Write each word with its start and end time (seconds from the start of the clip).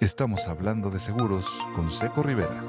Estamos 0.00 0.48
hablando 0.48 0.90
de 0.90 0.98
seguros 0.98 1.60
con 1.76 1.90
Seco 1.90 2.22
Rivera. 2.22 2.64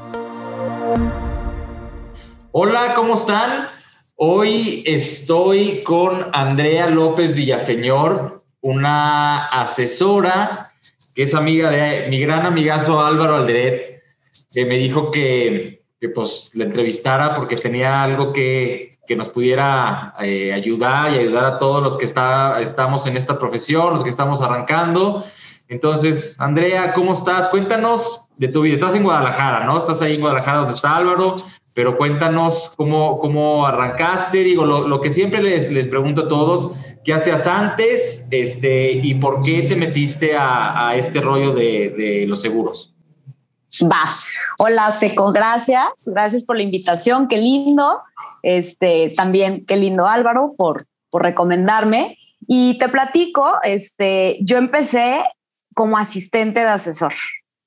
Hola, 2.52 2.94
¿cómo 2.94 3.14
están? 3.14 3.70
Hoy 4.18 4.84
estoy 4.86 5.82
con 5.84 6.28
Andrea 6.34 6.88
López 6.88 7.34
Villaseñor, 7.34 8.44
una 8.60 9.46
asesora 9.46 10.74
que 11.16 11.24
es 11.24 11.34
amiga 11.34 11.70
de 11.70 12.10
mi 12.10 12.20
gran 12.20 12.46
amigazo 12.46 13.00
Álvaro 13.00 13.38
Alderet, 13.38 14.04
que 14.54 14.66
me 14.66 14.76
dijo 14.76 15.10
que, 15.10 15.86
pues 16.14 16.52
la 16.56 16.66
entrevistara 16.66 17.32
porque 17.32 17.56
tenía 17.56 18.04
algo 18.04 18.34
que, 18.34 18.92
que 19.08 19.16
nos 19.16 19.30
pudiera 19.30 20.16
eh, 20.20 20.52
ayudar 20.52 21.14
y 21.14 21.20
ayudar 21.20 21.46
a 21.46 21.58
todos 21.58 21.82
los 21.82 21.98
que 21.98 22.06
está, 22.06 22.60
estamos 22.60 23.08
en 23.08 23.16
esta 23.16 23.38
profesión, 23.40 23.94
los 23.94 24.04
que 24.04 24.10
estamos 24.10 24.42
arrancando. 24.42 25.24
Entonces, 25.72 26.36
Andrea, 26.38 26.92
¿cómo 26.92 27.14
estás? 27.14 27.48
Cuéntanos 27.48 28.28
de 28.36 28.50
tu 28.50 28.62
vida. 28.62 28.74
Estás 28.76 28.94
en 28.94 29.04
Guadalajara, 29.04 29.66
¿no? 29.66 29.78
Estás 29.78 30.02
ahí 30.02 30.12
en 30.12 30.20
Guadalajara 30.20 30.58
donde 30.58 30.74
está 30.74 30.98
Álvaro, 30.98 31.36
pero 31.74 31.96
cuéntanos 31.98 32.74
cómo, 32.76 33.18
cómo 33.20 33.66
arrancaste. 33.66 34.40
Digo, 34.40 34.66
lo, 34.66 35.00
que 35.00 35.12
siempre 35.12 35.42
les, 35.42 35.72
les 35.72 35.88
pregunto 35.88 36.24
a 36.24 36.28
todos, 36.28 36.74
¿qué 37.06 37.14
hacías 37.14 37.48
antes 37.48 38.26
este, 38.32 38.92
y 38.92 39.16
por 39.16 39.42
qué 39.42 39.62
te 39.62 39.78
metiste 39.78 40.34
a, 40.38 40.94
este 40.98 41.22
rollo 41.22 41.54
de, 41.54 41.96
de 41.98 42.26
los 42.28 42.42
seguros? 42.42 42.94
Va. 43.90 44.04
Hola, 44.60 44.92
Seco, 44.92 45.32
gracias. 45.32 45.86
Gracias 46.06 46.44
por 46.44 46.58
la 46.58 46.64
invitación. 46.64 47.30
Qué 47.30 47.38
lindo. 47.38 48.02
Este, 48.44 49.14
también 49.16 49.66
qué 49.66 49.78
lindo 49.78 50.06
Álvaro 50.06 50.54
por, 50.58 50.86
por 51.10 51.24
recomendarme. 51.24 52.18
Y 52.46 52.78
te 52.78 52.90
platico, 52.90 53.54
este, 53.64 54.38
yo 54.42 54.58
empecé 54.58 55.24
como 55.82 55.98
asistente 55.98 56.60
de 56.60 56.68
asesor. 56.68 57.14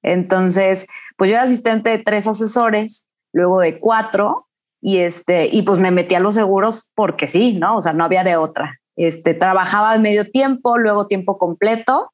Entonces, 0.05 0.87
pues 1.17 1.31
yo 1.31 1.35
era 1.35 1.47
asistente 1.47 1.91
de 1.91 1.99
tres 1.99 2.29
asesores, 2.29 3.09
luego 3.33 3.59
de 3.59 3.81
cuatro, 3.81 4.47
y 4.81 4.98
este, 4.98 5.48
y 5.51 5.62
pues 5.62 5.81
me 5.81 5.91
metí 5.91 6.15
a 6.15 6.21
los 6.21 6.37
seguros 6.37 6.93
porque 6.95 7.27
sí, 7.27 7.55
¿no? 7.55 7.77
O 7.77 7.83
sea, 7.83 7.93
no 7.93 8.05
había 8.05 8.23
de 8.23 8.37
otra. 8.37 8.79
Este, 8.95 9.34
trabajaba 9.34 9.98
medio 9.98 10.31
tiempo, 10.31 10.79
luego 10.79 11.09
tiempo 11.09 11.39
completo, 11.39 12.12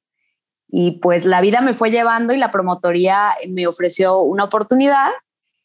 y 0.69 0.93
pues 1.03 1.27
la 1.27 1.43
vida 1.43 1.61
me 1.61 1.75
fue 1.75 1.91
llevando 1.91 2.33
y 2.33 2.39
la 2.39 2.51
promotoría 2.51 3.35
me 3.47 3.67
ofreció 3.67 4.21
una 4.21 4.45
oportunidad. 4.45 5.11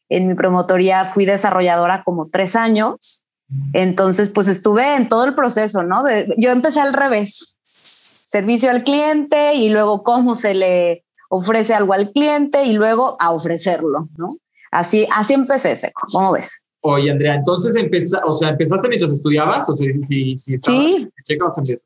En 0.10 0.28
mi 0.28 0.34
promotoría 0.34 1.06
fui 1.06 1.24
desarrolladora 1.24 2.04
como 2.04 2.28
tres 2.28 2.58
años. 2.58 3.24
Entonces, 3.72 4.30
pues 4.30 4.50
estuve 4.50 4.98
en 4.98 5.08
todo 5.08 5.24
el 5.24 5.34
proceso, 5.34 5.84
¿no? 5.84 6.04
De, 6.04 6.36
yo 6.38 6.52
empecé 6.52 6.82
al 6.82 6.92
revés. 6.92 7.55
Servicio 8.36 8.70
al 8.70 8.84
cliente 8.84 9.54
y 9.54 9.70
luego 9.70 10.04
cómo 10.04 10.36
se 10.36 10.54
le 10.54 11.06
ofrece 11.30 11.74
algo 11.74 11.94
al 11.94 12.12
cliente 12.12 12.66
y 12.66 12.74
luego 12.74 13.16
a 13.18 13.32
ofrecerlo, 13.32 14.10
¿no? 14.18 14.28
Así, 14.72 15.08
así 15.16 15.36
empecé, 15.36 15.74
Seco. 15.78 16.02
¿Cómo 16.12 16.34
ves? 16.34 16.66
Oye, 16.82 17.10
Andrea, 17.10 17.36
entonces 17.36 17.78
empeza, 17.78 18.20
o 18.26 18.34
sea, 18.34 18.50
empezaste 18.50 18.90
mientras 18.90 19.14
estudiabas, 19.14 19.70
o 19.70 19.74
sea, 19.74 19.90
si, 20.06 20.38
si 20.38 20.58
sí. 20.58 21.10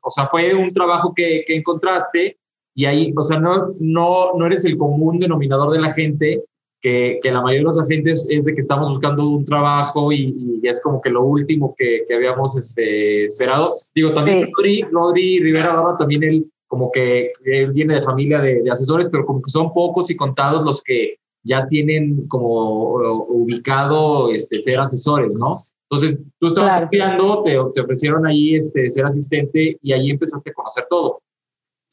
o 0.02 0.10
sea, 0.10 0.24
fue 0.24 0.52
un 0.52 0.66
trabajo 0.70 1.14
que, 1.14 1.44
que 1.46 1.54
encontraste 1.54 2.36
y 2.74 2.84
ahí, 2.84 3.12
o 3.16 3.22
sea, 3.22 3.38
no, 3.38 3.72
no, 3.78 4.32
no 4.36 4.46
eres 4.46 4.64
el 4.64 4.76
común 4.76 5.20
denominador 5.20 5.72
de 5.72 5.80
la 5.80 5.92
gente, 5.92 6.42
que, 6.80 7.18
que 7.22 7.30
la 7.30 7.40
mayoría 7.40 7.60
de 7.60 7.64
los 7.64 7.80
agentes 7.80 8.26
es 8.30 8.44
de 8.44 8.54
que 8.54 8.60
estamos 8.60 8.88
buscando 8.88 9.28
un 9.28 9.44
trabajo 9.44 10.12
y, 10.12 10.60
y 10.62 10.68
es 10.68 10.80
como 10.80 11.00
que 11.00 11.10
lo 11.10 11.24
último 11.24 11.74
que, 11.76 12.04
que 12.06 12.14
habíamos 12.14 12.56
este, 12.56 13.26
esperado. 13.26 13.68
Digo, 13.94 14.12
también 14.12 14.46
sí. 14.46 14.52
Rodri, 14.56 14.82
Rodri 14.90 15.40
Rivera 15.40 15.74
Barba, 15.74 15.98
también 15.98 16.22
él 16.22 16.50
como 16.66 16.88
que 16.92 17.32
él 17.44 17.72
viene 17.72 17.94
de 17.94 18.02
familia 18.02 18.40
de, 18.40 18.62
de, 18.62 18.70
asesores, 18.70 19.08
pero 19.10 19.26
como 19.26 19.42
que 19.42 19.50
son 19.50 19.72
pocos 19.72 20.08
y 20.08 20.16
contados 20.16 20.64
los 20.64 20.80
que 20.82 21.16
ya 21.42 21.66
tienen 21.66 22.28
como 22.28 22.94
ubicado 23.28 24.32
este, 24.32 24.60
ser 24.60 24.78
asesores, 24.78 25.34
¿no? 25.40 25.58
Entonces, 25.90 26.20
tú 26.38 26.46
estabas 26.46 26.70
claro. 26.70 26.84
estudiando, 26.84 27.42
te, 27.42 27.58
te 27.74 27.80
ofrecieron 27.80 28.24
ahí 28.24 28.54
este, 28.54 28.88
ser 28.90 29.04
asistente 29.04 29.78
y 29.82 29.92
ahí 29.92 30.10
empezaste 30.10 30.50
a 30.50 30.52
conocer 30.52 30.86
todo. 30.88 31.20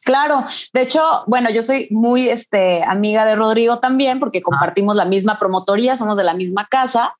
Claro, 0.08 0.46
de 0.72 0.84
hecho, 0.84 1.02
bueno, 1.26 1.50
yo 1.50 1.62
soy 1.62 1.90
muy 1.92 2.30
este, 2.30 2.82
amiga 2.82 3.26
de 3.26 3.36
Rodrigo 3.36 3.80
también 3.80 4.22
porque 4.22 4.42
compartimos 4.42 4.96
la 4.96 5.04
misma 5.04 5.38
promotoría, 5.38 5.98
somos 5.98 6.18
de 6.18 6.24
la 6.24 6.34
misma 6.34 6.66
casa. 6.72 7.14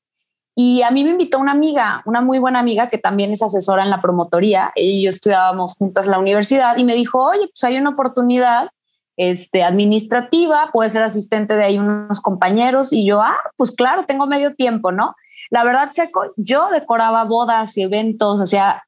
Y 0.54 0.80
a 0.80 0.90
mí 0.90 1.04
me 1.04 1.10
invitó 1.10 1.38
una 1.38 1.52
amiga, 1.52 2.00
una 2.06 2.22
muy 2.22 2.38
buena 2.38 2.60
amiga 2.60 2.88
que 2.88 2.96
también 2.96 3.30
es 3.30 3.42
asesora 3.42 3.82
en 3.82 3.90
la 3.90 4.00
promotoría. 4.00 4.72
Ella 4.74 4.90
y 4.90 5.04
yo 5.04 5.10
estudiábamos 5.10 5.74
juntas 5.74 6.06
en 6.06 6.12
la 6.12 6.18
universidad 6.18 6.78
y 6.78 6.84
me 6.84 6.94
dijo, 6.94 7.22
oye, 7.22 7.48
pues 7.48 7.62
hay 7.62 7.76
una 7.76 7.90
oportunidad 7.90 8.70
este, 9.18 9.64
administrativa, 9.64 10.70
puede 10.72 10.88
ser 10.88 11.02
asistente 11.02 11.56
de 11.56 11.64
ahí 11.64 11.78
unos 11.78 12.22
compañeros. 12.22 12.94
Y 12.94 13.04
yo, 13.04 13.20
ah, 13.20 13.36
pues 13.58 13.70
claro, 13.70 14.04
tengo 14.06 14.26
medio 14.26 14.54
tiempo, 14.54 14.92
¿no? 14.92 15.14
La 15.50 15.64
verdad, 15.64 15.90
Seco, 15.90 16.32
yo 16.36 16.68
decoraba 16.70 17.24
bodas 17.24 17.76
y 17.76 17.82
eventos, 17.82 18.40
hacía 18.40 18.82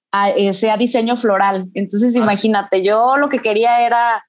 sea 0.52 0.76
diseño 0.76 1.16
floral. 1.16 1.70
Entonces, 1.74 2.14
ah. 2.16 2.18
imagínate, 2.18 2.84
yo 2.84 3.16
lo 3.16 3.28
que 3.28 3.38
quería 3.38 3.84
era 3.86 4.24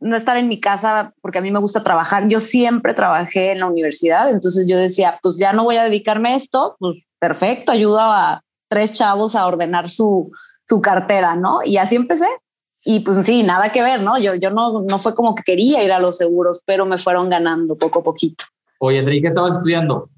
no 0.00 0.16
estar 0.16 0.36
en 0.36 0.48
mi 0.48 0.60
casa 0.60 1.14
porque 1.22 1.38
a 1.38 1.40
mí 1.40 1.50
me 1.50 1.58
gusta 1.58 1.82
trabajar. 1.82 2.28
Yo 2.28 2.40
siempre 2.40 2.94
trabajé 2.94 3.52
en 3.52 3.60
la 3.60 3.66
universidad, 3.66 4.30
entonces 4.30 4.68
yo 4.68 4.76
decía, 4.76 5.18
pues 5.22 5.38
ya 5.38 5.52
no 5.52 5.64
voy 5.64 5.76
a 5.76 5.84
dedicarme 5.84 6.30
a 6.30 6.36
esto, 6.36 6.76
pues 6.78 7.06
perfecto, 7.18 7.72
ayudo 7.72 8.00
a 8.00 8.42
tres 8.68 8.92
chavos 8.92 9.34
a 9.34 9.46
ordenar 9.46 9.88
su, 9.88 10.30
su 10.66 10.80
cartera, 10.80 11.36
¿no? 11.36 11.60
Y 11.64 11.76
así 11.78 11.96
empecé. 11.96 12.26
Y 12.86 13.00
pues 13.00 13.24
sí, 13.24 13.42
nada 13.42 13.72
que 13.72 13.82
ver, 13.82 14.02
¿no? 14.02 14.18
Yo, 14.18 14.34
yo 14.34 14.50
no, 14.50 14.82
no 14.82 14.98
fue 14.98 15.14
como 15.14 15.34
que 15.34 15.42
quería 15.42 15.82
ir 15.82 15.92
a 15.92 16.00
los 16.00 16.18
seguros, 16.18 16.60
pero 16.66 16.84
me 16.84 16.98
fueron 16.98 17.30
ganando 17.30 17.78
poco 17.78 18.00
a 18.00 18.02
poquito. 18.02 18.44
Oye, 18.78 18.98
André, 18.98 19.22
¿qué 19.22 19.28
estabas 19.28 19.56
estudiando? 19.56 20.10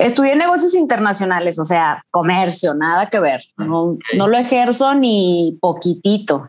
Estudié 0.00 0.34
negocios 0.34 0.74
internacionales, 0.74 1.58
o 1.58 1.64
sea, 1.64 2.02
comercio, 2.10 2.74
nada 2.74 3.10
que 3.10 3.20
ver. 3.20 3.42
No, 3.56 3.82
okay. 3.82 4.18
no 4.18 4.28
lo 4.28 4.38
ejerzo 4.38 4.94
ni 4.94 5.58
poquitito. 5.60 6.46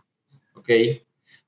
Ok. 0.56 0.70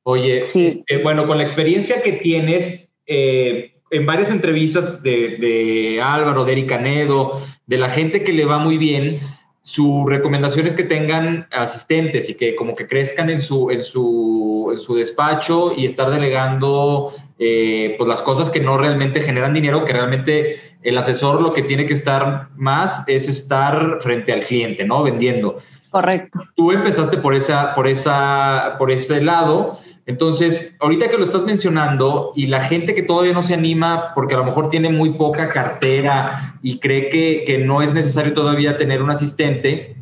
Oye, 0.03 0.41
sí. 0.41 0.83
eh, 0.87 1.01
bueno, 1.01 1.25
con 1.25 1.37
la 1.37 1.43
experiencia 1.43 2.01
que 2.01 2.11
tienes, 2.11 2.89
eh, 3.05 3.75
en 3.89 4.05
varias 4.05 4.31
entrevistas 4.31 5.01
de, 5.01 5.37
de 5.37 6.01
Álvaro, 6.01 6.43
de 6.43 6.51
Erika 6.51 6.77
Nedo, 6.77 7.41
de 7.67 7.77
la 7.77 7.89
gente 7.89 8.23
que 8.23 8.33
le 8.33 8.43
va 8.43 8.59
muy 8.59 8.77
bien, 8.77 9.21
su 9.63 10.05
recomendación 10.05 10.67
es 10.67 10.73
que 10.73 10.83
tengan 10.83 11.47
asistentes 11.51 12.29
y 12.29 12.35
que 12.35 12.53
como 12.53 12.75
que 12.75 12.85
crezcan 12.85 13.29
en 13.29 13.41
su, 13.41 13.71
en 13.71 13.81
su, 13.81 14.71
en 14.73 14.79
su 14.79 14.95
despacho 14.95 15.73
y 15.73 15.85
estar 15.85 16.11
delegando 16.11 17.13
eh, 17.39 17.95
pues 17.97 18.07
las 18.09 18.21
cosas 18.21 18.49
que 18.49 18.59
no 18.59 18.77
realmente 18.77 19.21
generan 19.21 19.53
dinero, 19.53 19.85
que 19.85 19.93
realmente 19.93 20.72
el 20.83 20.97
asesor 20.97 21.41
lo 21.41 21.53
que 21.53 21.63
tiene 21.63 21.85
que 21.85 21.93
estar 21.93 22.49
más 22.55 23.03
es 23.07 23.27
estar 23.27 23.97
frente 24.01 24.33
al 24.33 24.41
cliente, 24.41 24.85
¿no? 24.85 25.03
Vendiendo. 25.03 25.57
Correcto. 25.89 26.39
Tú 26.55 26.71
empezaste 26.71 27.17
por, 27.17 27.35
esa, 27.35 27.73
por, 27.75 27.87
esa, 27.87 28.75
por 28.79 28.91
ese 28.91 29.21
lado. 29.21 29.77
Entonces, 30.05 30.75
ahorita 30.79 31.07
que 31.07 31.17
lo 31.17 31.23
estás 31.23 31.43
mencionando 31.43 32.33
y 32.35 32.47
la 32.47 32.61
gente 32.61 32.93
que 32.95 33.03
todavía 33.03 33.33
no 33.33 33.43
se 33.43 33.53
anima 33.53 34.11
porque 34.15 34.33
a 34.33 34.39
lo 34.39 34.43
mejor 34.43 34.69
tiene 34.69 34.89
muy 34.89 35.11
poca 35.11 35.49
cartera 35.53 36.57
y 36.61 36.79
cree 36.79 37.09
que, 37.09 37.43
que 37.45 37.59
no 37.59 37.81
es 37.81 37.93
necesario 37.93 38.33
todavía 38.33 38.77
tener 38.77 39.01
un 39.01 39.11
asistente, 39.11 39.95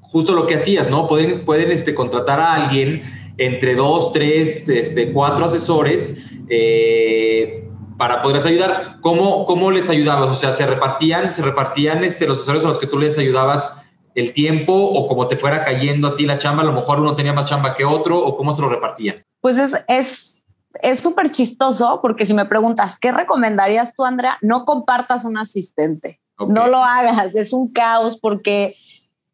justo 0.00 0.34
lo 0.34 0.46
que 0.46 0.56
hacías, 0.56 0.88
¿no? 0.88 1.08
Pueden, 1.08 1.44
pueden 1.44 1.72
este, 1.72 1.94
contratar 1.94 2.38
a 2.38 2.54
alguien 2.54 3.02
entre 3.38 3.74
dos, 3.74 4.12
tres, 4.12 4.68
este, 4.68 5.12
cuatro 5.12 5.46
asesores 5.46 6.22
eh, 6.48 7.65
para 7.96 8.22
poderles 8.22 8.46
ayudar. 8.46 8.98
¿Cómo, 9.00 9.46
¿Cómo 9.46 9.70
les 9.70 9.88
ayudabas? 9.88 10.30
O 10.30 10.34
sea, 10.34 10.52
¿se 10.52 10.66
repartían, 10.66 11.34
se 11.34 11.42
repartían 11.42 12.04
este, 12.04 12.26
los 12.26 12.38
asesores 12.38 12.64
a 12.64 12.68
los 12.68 12.78
que 12.78 12.86
tú 12.86 12.98
les 12.98 13.16
ayudabas 13.18 13.70
el 14.14 14.32
tiempo 14.32 14.72
o 14.72 15.06
como 15.06 15.28
te 15.28 15.36
fuera 15.36 15.64
cayendo 15.64 16.08
a 16.08 16.16
ti 16.16 16.24
la 16.24 16.38
chamba, 16.38 16.62
a 16.62 16.66
lo 16.66 16.72
mejor 16.72 17.00
uno 17.00 17.14
tenía 17.14 17.34
más 17.34 17.44
chamba 17.44 17.74
que 17.74 17.84
otro 17.84 18.18
o 18.18 18.36
cómo 18.36 18.52
se 18.52 18.62
lo 18.62 18.68
repartían? 18.68 19.22
Pues 19.40 19.58
es, 19.58 19.84
es, 19.88 20.46
es 20.82 21.00
súper 21.00 21.30
chistoso 21.30 22.00
porque 22.02 22.24
si 22.24 22.32
me 22.32 22.46
preguntas, 22.46 22.98
¿qué 22.98 23.12
recomendarías 23.12 23.94
tú, 23.94 24.04
Andrea? 24.04 24.38
No 24.40 24.64
compartas 24.64 25.24
un 25.24 25.36
asistente, 25.36 26.20
okay. 26.38 26.54
no 26.54 26.66
lo 26.66 26.82
hagas, 26.82 27.34
es 27.34 27.52
un 27.52 27.70
caos 27.70 28.18
porque 28.18 28.76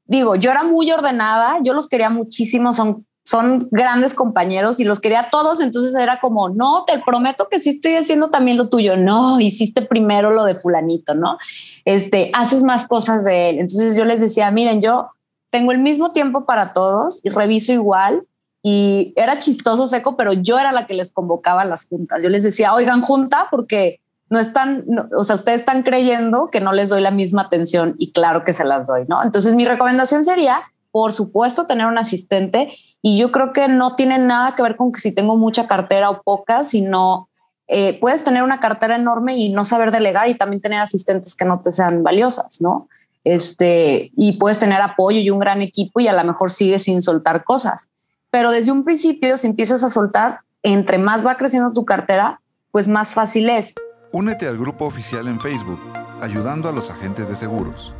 digo, 0.04 0.34
yo 0.34 0.50
era 0.50 0.64
muy 0.64 0.90
ordenada, 0.90 1.58
yo 1.62 1.74
los 1.74 1.88
quería 1.88 2.10
muchísimo, 2.10 2.72
son 2.72 3.06
son 3.24 3.68
grandes 3.70 4.14
compañeros 4.14 4.80
y 4.80 4.84
los 4.84 5.00
quería 5.00 5.28
todos, 5.30 5.60
entonces 5.60 5.94
era 5.94 6.20
como, 6.20 6.48
no, 6.48 6.84
te 6.86 6.98
prometo 6.98 7.48
que 7.48 7.60
sí 7.60 7.70
estoy 7.70 7.94
haciendo 7.94 8.30
también 8.30 8.56
lo 8.56 8.68
tuyo, 8.68 8.96
no, 8.96 9.40
hiciste 9.40 9.82
primero 9.82 10.32
lo 10.32 10.44
de 10.44 10.56
fulanito, 10.56 11.14
¿no? 11.14 11.38
Este, 11.84 12.30
haces 12.34 12.62
más 12.62 12.88
cosas 12.88 13.24
de 13.24 13.50
él. 13.50 13.58
Entonces 13.60 13.96
yo 13.96 14.04
les 14.04 14.20
decía, 14.20 14.50
miren, 14.50 14.82
yo 14.82 15.10
tengo 15.50 15.70
el 15.72 15.78
mismo 15.78 16.12
tiempo 16.12 16.46
para 16.46 16.72
todos 16.72 17.20
y 17.24 17.30
reviso 17.30 17.72
igual 17.72 18.26
y 18.62 19.12
era 19.16 19.38
chistoso 19.38 19.86
seco, 19.86 20.16
pero 20.16 20.32
yo 20.32 20.58
era 20.58 20.72
la 20.72 20.86
que 20.86 20.94
les 20.94 21.12
convocaba 21.12 21.62
a 21.62 21.66
las 21.66 21.86
juntas. 21.86 22.22
Yo 22.22 22.28
les 22.28 22.42
decía, 22.42 22.74
oigan, 22.74 23.02
junta 23.02 23.48
porque 23.50 24.00
no 24.30 24.38
están, 24.38 24.84
no, 24.86 25.08
o 25.16 25.24
sea, 25.24 25.36
ustedes 25.36 25.60
están 25.60 25.82
creyendo 25.82 26.48
que 26.50 26.60
no 26.60 26.72
les 26.72 26.88
doy 26.88 27.02
la 27.02 27.10
misma 27.10 27.42
atención 27.42 27.94
y 27.98 28.12
claro 28.12 28.44
que 28.44 28.54
se 28.54 28.64
las 28.64 28.86
doy, 28.86 29.04
¿no? 29.06 29.22
Entonces 29.22 29.54
mi 29.54 29.66
recomendación 29.66 30.24
sería, 30.24 30.62
por 30.92 31.12
supuesto, 31.12 31.66
tener 31.66 31.86
un 31.86 31.98
asistente 31.98 32.72
y 33.00 33.18
yo 33.18 33.32
creo 33.32 33.52
que 33.52 33.66
no 33.66 33.96
tiene 33.96 34.18
nada 34.18 34.54
que 34.54 34.62
ver 34.62 34.76
con 34.76 34.92
que 34.92 35.00
si 35.00 35.12
tengo 35.12 35.36
mucha 35.36 35.66
cartera 35.66 36.10
o 36.10 36.22
poca, 36.22 36.62
sino 36.62 37.28
eh, 37.66 37.98
puedes 38.00 38.22
tener 38.22 38.42
una 38.42 38.60
cartera 38.60 38.96
enorme 38.96 39.34
y 39.36 39.48
no 39.48 39.64
saber 39.64 39.90
delegar 39.90 40.28
y 40.28 40.36
también 40.36 40.60
tener 40.60 40.80
asistentes 40.80 41.34
que 41.34 41.44
no 41.44 41.60
te 41.60 41.72
sean 41.72 42.02
valiosas, 42.02 42.60
¿no? 42.60 42.88
Este, 43.24 44.12
y 44.16 44.32
puedes 44.32 44.58
tener 44.58 44.80
apoyo 44.80 45.18
y 45.18 45.30
un 45.30 45.38
gran 45.38 45.62
equipo 45.62 46.00
y 46.00 46.08
a 46.08 46.12
lo 46.12 46.22
mejor 46.24 46.50
sigues 46.50 46.84
sin 46.84 47.02
soltar 47.02 47.44
cosas. 47.44 47.88
Pero 48.30 48.50
desde 48.50 48.72
un 48.72 48.84
principio, 48.84 49.38
si 49.38 49.46
empiezas 49.46 49.84
a 49.84 49.90
soltar, 49.90 50.40
entre 50.62 50.98
más 50.98 51.26
va 51.26 51.36
creciendo 51.36 51.72
tu 51.72 51.84
cartera, 51.84 52.40
pues 52.70 52.88
más 52.88 53.14
fácil 53.14 53.48
es. 53.48 53.74
Únete 54.12 54.46
al 54.46 54.58
grupo 54.58 54.84
oficial 54.84 55.26
en 55.28 55.40
Facebook, 55.40 55.80
ayudando 56.20 56.68
a 56.68 56.72
los 56.72 56.90
agentes 56.90 57.28
de 57.28 57.36
seguros. 57.36 57.94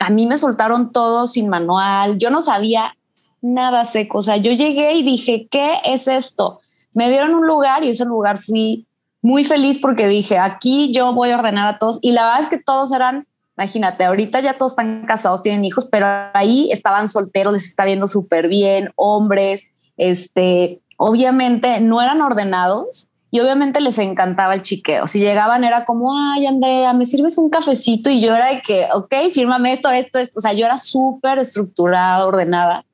A 0.00 0.10
mí 0.10 0.26
me 0.26 0.38
soltaron 0.38 0.92
todo 0.92 1.26
sin 1.26 1.48
manual, 1.48 2.18
yo 2.18 2.30
no 2.30 2.42
sabía 2.42 2.96
nada 3.40 3.84
seco, 3.84 4.18
o 4.18 4.22
sea, 4.22 4.36
yo 4.36 4.52
llegué 4.52 4.94
y 4.94 5.02
dije, 5.02 5.48
¿qué 5.50 5.80
es 5.84 6.08
esto? 6.08 6.60
Me 6.92 7.10
dieron 7.10 7.34
un 7.34 7.44
lugar 7.44 7.84
y 7.84 7.90
ese 7.90 8.04
lugar 8.04 8.38
fui 8.38 8.86
muy 9.22 9.44
feliz 9.44 9.78
porque 9.78 10.06
dije, 10.06 10.38
aquí 10.38 10.92
yo 10.92 11.12
voy 11.12 11.30
a 11.30 11.38
ordenar 11.38 11.68
a 11.68 11.78
todos 11.78 11.98
y 12.02 12.12
la 12.12 12.24
verdad 12.24 12.40
es 12.40 12.46
que 12.48 12.58
todos 12.58 12.92
eran 12.92 13.26
Imagínate, 13.58 14.04
ahorita 14.04 14.40
ya 14.40 14.58
todos 14.58 14.72
están 14.72 15.06
casados, 15.06 15.40
tienen 15.40 15.64
hijos, 15.64 15.86
pero 15.86 16.06
ahí 16.34 16.68
estaban 16.70 17.08
solteros, 17.08 17.54
les 17.54 17.66
está 17.66 17.86
viendo 17.86 18.06
súper 18.06 18.48
bien, 18.48 18.90
hombres, 18.96 19.70
este, 19.96 20.82
obviamente 20.98 21.80
no 21.80 22.02
eran 22.02 22.20
ordenados 22.20 23.08
y 23.36 23.40
obviamente 23.40 23.82
les 23.82 23.98
encantaba 23.98 24.54
el 24.54 24.62
chiqueo. 24.62 25.06
Si 25.06 25.20
llegaban 25.20 25.62
era 25.62 25.84
como, 25.84 26.18
ay, 26.18 26.46
Andrea, 26.46 26.94
¿me 26.94 27.04
sirves 27.04 27.36
un 27.36 27.50
cafecito? 27.50 28.08
Y 28.08 28.18
yo 28.18 28.34
era 28.34 28.46
de 28.46 28.62
que, 28.62 28.88
ok, 28.94 29.12
fírmame 29.30 29.74
esto, 29.74 29.90
esto, 29.90 30.18
esto. 30.18 30.38
O 30.38 30.40
sea, 30.40 30.54
yo 30.54 30.64
era 30.64 30.78
súper 30.78 31.38
estructurada, 31.38 32.24
ordenada. 32.24 32.86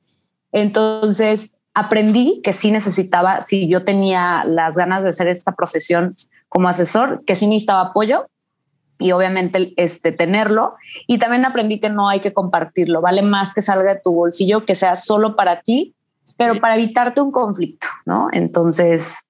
Entonces 0.50 1.56
aprendí 1.74 2.40
que 2.42 2.52
sí 2.52 2.72
necesitaba, 2.72 3.40
si 3.42 3.68
yo 3.68 3.84
tenía 3.84 4.42
las 4.44 4.76
ganas 4.76 5.04
de 5.04 5.10
hacer 5.10 5.28
esta 5.28 5.52
profesión 5.52 6.10
como 6.48 6.68
asesor, 6.68 7.22
que 7.24 7.36
sí 7.36 7.46
necesitaba 7.46 7.90
apoyo 7.90 8.26
y 8.98 9.12
obviamente 9.12 9.74
este, 9.76 10.10
tenerlo. 10.10 10.74
Y 11.06 11.18
también 11.18 11.44
aprendí 11.44 11.78
que 11.78 11.88
no 11.88 12.08
hay 12.08 12.18
que 12.18 12.32
compartirlo, 12.32 13.00
vale 13.00 13.22
más 13.22 13.54
que 13.54 13.62
salga 13.62 13.94
de 13.94 14.00
tu 14.00 14.12
bolsillo, 14.12 14.64
que 14.64 14.74
sea 14.74 14.96
solo 14.96 15.36
para 15.36 15.60
ti, 15.60 15.94
pero 16.36 16.58
para 16.58 16.74
evitarte 16.74 17.20
un 17.20 17.30
conflicto, 17.30 17.86
¿no? 18.06 18.26
Entonces, 18.32 19.20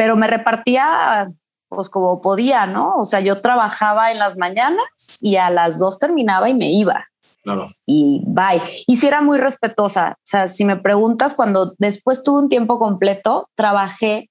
pero 0.00 0.16
me 0.16 0.28
repartía 0.28 1.30
pues 1.68 1.90
como 1.90 2.22
podía, 2.22 2.64
¿no? 2.64 2.94
O 2.94 3.04
sea, 3.04 3.20
yo 3.20 3.42
trabajaba 3.42 4.10
en 4.10 4.18
las 4.18 4.38
mañanas 4.38 4.86
y 5.20 5.36
a 5.36 5.50
las 5.50 5.78
dos 5.78 5.98
terminaba 5.98 6.48
y 6.48 6.54
me 6.54 6.72
iba. 6.72 7.04
Claro. 7.42 7.66
Y 7.84 8.22
bye. 8.26 8.62
Y 8.86 8.96
si 8.96 9.06
era 9.06 9.20
muy 9.20 9.36
respetuosa. 9.36 10.12
O 10.16 10.22
sea, 10.22 10.48
si 10.48 10.64
me 10.64 10.76
preguntas, 10.76 11.34
cuando 11.34 11.74
después 11.76 12.22
tuve 12.22 12.40
un 12.40 12.48
tiempo 12.48 12.78
completo, 12.78 13.50
trabajé, 13.54 14.30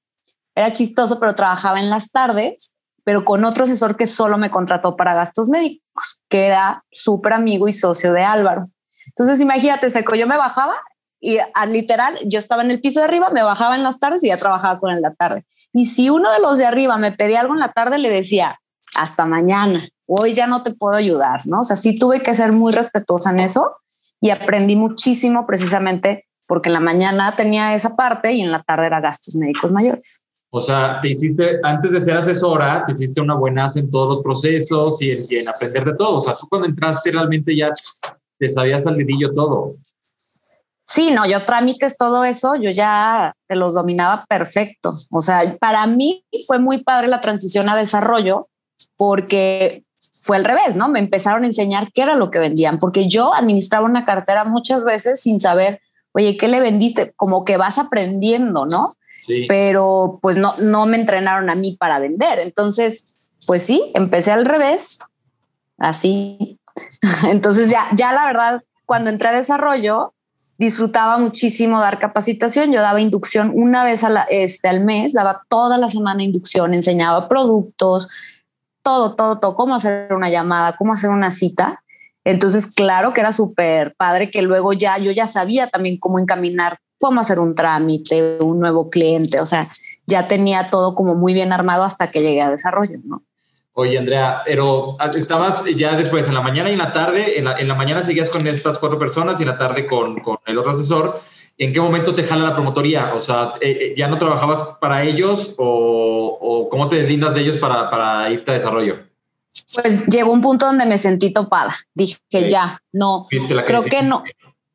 era 0.56 0.74
chistoso, 0.74 1.20
pero 1.20 1.36
trabajaba 1.36 1.80
en 1.80 1.92
las 1.92 2.10
tardes 2.10 2.74
pero 3.04 3.26
con 3.26 3.44
otro 3.46 3.64
asesor 3.64 3.98
que 3.98 4.06
solo 4.06 4.38
me 4.38 4.52
contrató 4.52 4.96
para 4.96 5.16
gastos 5.16 5.50
médicos, 5.50 6.22
que 6.30 6.46
era 6.46 6.84
súper 6.92 7.34
amigo 7.34 7.68
y 7.68 7.74
socio 7.74 8.14
de 8.14 8.24
Álvaro. 8.24 8.70
Entonces, 9.08 9.40
imagínate, 9.40 9.90
Seco, 9.90 10.14
yo 10.14 10.28
me 10.28 10.38
bajaba 10.38 10.76
y 11.20 11.38
al 11.54 11.74
literal, 11.74 12.18
yo 12.26 12.40
estaba 12.40 12.64
en 12.64 12.72
el 12.72 12.82
piso 12.82 13.00
de 13.00 13.06
arriba, 13.06 13.30
me 13.30 13.44
bajaba 13.44 13.76
en 13.76 13.84
las 13.84 14.00
tardes 14.00 14.24
y 14.24 14.28
ya 14.28 14.38
trabajaba 14.38 14.80
con 14.80 14.92
él 14.92 14.98
en 14.98 15.02
la 15.02 15.14
tarde. 15.14 15.46
Y 15.74 15.86
si 15.86 16.10
uno 16.10 16.32
de 16.32 16.40
los 16.40 16.58
de 16.58 16.66
arriba 16.66 16.98
me 16.98 17.12
pedía 17.12 17.42
algo 17.42 17.54
en 17.54 17.60
la 17.60 17.72
tarde, 17.72 17.98
le 17.98 18.10
decía, 18.10 18.60
hasta 18.96 19.26
mañana, 19.26 19.88
hoy 20.08 20.34
ya 20.34 20.48
no 20.48 20.64
te 20.64 20.74
puedo 20.74 20.98
ayudar, 20.98 21.42
¿no? 21.46 21.60
O 21.60 21.64
sea, 21.64 21.76
sí 21.76 21.98
tuve 21.98 22.22
que 22.22 22.34
ser 22.34 22.52
muy 22.52 22.74
respetuosa 22.74 23.30
en 23.30 23.42
eso 23.42 23.76
y 24.20 24.32
aprendí 24.32 24.76
muchísimo 24.76 25.46
precisamente 25.46 26.26
porque 26.48 26.70
en 26.70 26.74
la 26.74 26.80
mañana 26.80 27.36
tenía 27.36 27.76
esa 27.76 27.96
parte 27.96 28.34
y 28.34 28.42
en 28.42 28.52
la 28.52 28.64
tarde 28.64 28.88
era 28.88 29.00
gastos 29.00 29.36
médicos 29.36 29.72
mayores. 29.72 30.24
O 30.52 30.60
sea, 30.60 31.00
te 31.00 31.10
hiciste, 31.10 31.60
antes 31.64 31.92
de 31.92 32.02
ser 32.02 32.18
asesora, 32.18 32.84
te 32.86 32.94
hiciste 32.94 33.22
una 33.22 33.36
buena 33.36 33.68
en 33.76 33.92
todos 33.92 34.10
los 34.10 34.24
procesos 34.24 35.00
y 35.00 35.38
en, 35.38 35.48
aprender 35.48 35.84
de 35.84 35.96
todo. 35.96 36.20
O 36.20 36.24
sea, 36.24 36.34
tú 36.34 36.48
cuando 36.50 36.68
entraste 36.68 37.12
realmente 37.12 37.56
ya 37.56 37.72
te 38.40 38.50
sabías 38.50 38.88
al 38.88 38.98
dedillo 38.98 39.32
todo. 39.36 39.76
Sí, 40.90 41.12
no, 41.12 41.28
yo 41.28 41.46
trámites, 41.46 41.98
todo 41.98 42.24
eso, 42.24 42.56
yo 42.56 42.72
ya 42.72 43.34
te 43.48 43.56
los 43.56 43.76
dominaba 43.76 44.26
perfecto. 44.28 44.98
O 45.12 45.22
sea, 45.22 45.56
para 45.60 45.86
mí 45.86 46.26
fue 46.48 46.58
muy 46.58 46.84
padre 46.84 47.08
la 47.08 47.22
transición 47.22 47.70
a 47.70 47.76
desarrollo 47.76 48.50
porque 48.98 49.84
fue 50.24 50.38
al 50.38 50.46
revés, 50.46 50.76
¿no? 50.76 50.90
Me 50.90 50.98
empezaron 50.98 51.44
a 51.44 51.46
enseñar 51.46 51.92
qué 51.94 52.02
era 52.02 52.16
lo 52.16 52.32
que 52.32 52.40
vendían, 52.40 52.80
porque 52.80 53.08
yo 53.08 53.36
administraba 53.36 53.86
una 53.86 54.04
cartera 54.04 54.46
muchas 54.46 54.84
veces 54.84 55.22
sin 55.22 55.40
saber, 55.40 55.80
oye, 56.14 56.38
¿qué 56.38 56.48
le 56.48 56.60
vendiste? 56.60 57.14
Como 57.16 57.46
que 57.46 57.58
vas 57.58 57.78
aprendiendo, 57.78 58.66
¿no? 58.66 58.94
pero 59.48 60.18
pues 60.24 60.38
no, 60.38 60.54
no 60.64 60.88
me 60.88 60.98
entrenaron 60.98 61.52
a 61.52 61.56
mí 61.56 61.78
para 61.80 62.00
vender. 62.00 62.40
Entonces, 62.40 63.16
pues 63.46 63.62
sí, 63.62 63.92
empecé 63.94 64.32
al 64.32 64.44
revés, 64.44 65.02
así. 65.78 66.60
Entonces 67.30 67.70
ya, 67.70 67.90
ya 67.96 68.12
la 68.12 68.26
verdad, 68.26 68.64
cuando 68.88 69.12
entré 69.12 69.30
a 69.30 69.34
desarrollo, 69.34 70.16
disfrutaba 70.60 71.18
muchísimo 71.18 71.80
dar 71.80 71.98
capacitación. 71.98 72.72
Yo 72.72 72.82
daba 72.82 73.02
inducción 73.02 73.52
una 73.56 73.84
vez 73.84 74.06
este, 74.30 74.68
al 74.68 74.84
mes, 74.84 75.14
daba 75.14 75.44
toda 75.50 75.78
la 75.80 75.90
semana 75.90 76.22
inducción, 76.22 76.74
enseñaba 76.74 77.28
productos, 77.28 78.10
todo, 78.84 79.16
todo, 79.16 79.40
todo, 79.40 79.56
cómo 79.56 79.76
hacer 79.76 80.14
una 80.14 80.30
llamada, 80.30 80.76
cómo 80.78 80.94
hacer 80.94 81.10
una 81.10 81.32
cita. 81.32 81.82
Entonces, 82.26 82.76
claro 82.76 83.14
que 83.14 83.22
era 83.22 83.32
súper 83.32 83.96
padre 83.96 84.30
que 84.30 84.42
luego 84.42 84.74
ya 84.74 84.98
yo 84.98 85.12
ya 85.12 85.26
sabía 85.26 85.66
también 85.68 85.98
cómo 85.98 86.20
encaminar 86.20 86.78
cómo 87.00 87.22
hacer 87.22 87.40
un 87.40 87.56
trámite, 87.56 88.40
un 88.42 88.60
nuevo 88.60 88.90
cliente, 88.90 89.40
o 89.40 89.46
sea, 89.46 89.70
ya 90.06 90.26
tenía 90.26 90.70
todo 90.70 90.96
como 90.96 91.16
muy 91.16 91.34
bien 91.34 91.54
armado 91.54 91.86
hasta 91.86 92.08
que 92.08 92.22
llegué 92.22 92.42
a 92.42 92.52
desarrollo, 92.52 93.00
¿no? 93.06 93.24
Oye, 93.80 93.98
Andrea, 93.98 94.42
pero 94.46 94.98
estabas 95.16 95.64
ya 95.76 95.96
después 95.96 96.28
en 96.28 96.34
la 96.34 96.42
mañana 96.42 96.70
y 96.70 96.74
en 96.74 96.80
la 96.80 96.92
tarde, 96.92 97.40
en 97.40 97.46
la, 97.46 97.76
mañana 97.76 98.04
seguías 98.04 98.30
con 98.30 98.46
estas 98.46 98.78
cuatro 98.78 99.00
personas 99.00 99.40
y 99.40 99.44
en 99.44 99.50
la 99.50 99.58
tarde 99.58 99.88
con, 99.88 100.20
con, 100.20 100.38
el 100.46 100.58
otro 100.58 100.72
asesor. 100.72 101.16
¿En 101.58 101.72
qué 101.72 101.80
momento 101.80 102.14
te 102.14 102.24
jala 102.24 102.50
la 102.50 102.54
promotoría? 102.54 103.14
O 103.14 103.22
sea, 103.22 103.54
eh, 103.62 103.78
eh, 103.80 103.94
¿ya 103.96 104.10
no 104.10 104.18
trabajabas 104.18 104.62
para 104.82 105.04
ellos 105.04 105.56
o, 105.58 106.38
o 106.42 106.70
cómo 106.70 106.90
te 106.90 106.98
deslindas 106.98 107.34
de 107.36 107.42
ellos 107.42 107.58
para, 107.58 107.90
para, 107.90 108.30
irte 108.30 108.52
a 108.52 108.56
desarrollo? 108.56 109.00
Pues 109.74 110.08
llegó 110.08 110.34
un 110.34 110.42
punto 110.42 110.66
donde 110.66 110.86
me 110.86 110.98
sentí 110.98 111.32
topada. 111.32 111.74
Dije 111.94 112.18
que 112.30 112.50
ya, 112.50 112.82
no, 112.92 113.28
creo 113.66 113.84
que 113.84 114.04
no, 114.04 114.24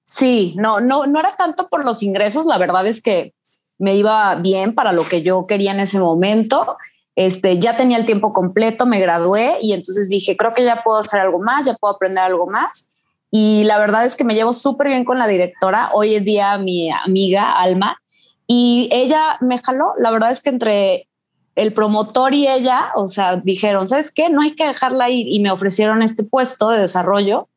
Sí, 0.04 0.54
no, 0.56 0.80
no, 0.80 1.06
no 1.06 1.20
era 1.20 1.34
tanto 1.36 1.68
por 1.68 1.84
los 1.84 2.02
ingresos, 2.02 2.46
la 2.46 2.58
verdad 2.58 2.86
es 2.86 3.02
que 3.02 3.34
me 3.78 3.96
iba 3.96 4.34
bien 4.36 4.74
para 4.74 4.92
lo 4.92 5.08
que 5.08 5.22
yo 5.22 5.46
quería 5.46 5.72
en 5.72 5.80
ese 5.80 5.98
momento. 5.98 6.76
Este, 7.16 7.58
ya 7.58 7.76
tenía 7.76 7.98
el 7.98 8.04
tiempo 8.04 8.32
completo, 8.32 8.86
me 8.86 9.00
gradué 9.00 9.58
y 9.62 9.72
entonces 9.72 10.08
dije, 10.08 10.36
creo 10.36 10.50
que 10.50 10.64
ya 10.64 10.82
puedo 10.82 10.98
hacer 10.98 11.20
algo 11.20 11.38
más, 11.38 11.66
ya 11.66 11.74
puedo 11.74 11.94
aprender 11.94 12.24
algo 12.24 12.46
más. 12.46 12.90
Y 13.30 13.64
la 13.64 13.78
verdad 13.78 14.04
es 14.04 14.16
que 14.16 14.24
me 14.24 14.34
llevo 14.34 14.52
súper 14.52 14.88
bien 14.88 15.04
con 15.04 15.18
la 15.18 15.26
directora, 15.26 15.90
hoy 15.92 16.14
en 16.16 16.24
día 16.24 16.58
mi 16.58 16.90
amiga 16.90 17.52
Alma, 17.52 17.98
y 18.46 18.88
ella 18.92 19.38
me 19.40 19.58
jaló. 19.58 19.92
La 19.98 20.10
verdad 20.10 20.30
es 20.30 20.42
que 20.42 20.50
entre 20.50 21.08
el 21.54 21.72
promotor 21.72 22.34
y 22.34 22.48
ella, 22.48 22.92
o 22.96 23.06
sea, 23.06 23.36
dijeron, 23.36 23.86
¿sabes 23.88 24.10
qué? 24.10 24.28
No 24.28 24.42
hay 24.42 24.56
que 24.56 24.66
dejarla 24.66 25.10
ir 25.10 25.26
y 25.28 25.40
me 25.40 25.50
ofrecieron 25.50 26.02
este 26.02 26.24
puesto 26.24 26.70
de 26.70 26.80
desarrollo 26.80 27.48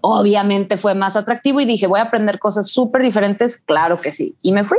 Obviamente 0.00 0.76
fue 0.76 0.94
más 0.94 1.16
atractivo 1.16 1.60
y 1.60 1.64
dije, 1.64 1.86
voy 1.86 2.00
a 2.00 2.04
aprender 2.04 2.38
cosas 2.38 2.68
súper 2.68 3.02
diferentes. 3.02 3.56
Claro 3.56 4.00
que 4.00 4.10
sí. 4.10 4.34
Y 4.42 4.52
me 4.52 4.64
fui. 4.64 4.78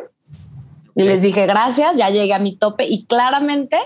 Y 0.96 1.04
les 1.04 1.22
dije, 1.22 1.46
gracias, 1.46 1.98
ya 1.98 2.10
llegué 2.10 2.34
a 2.34 2.40
mi 2.40 2.56
tope 2.56 2.86
y 2.86 3.06
claramente 3.06 3.78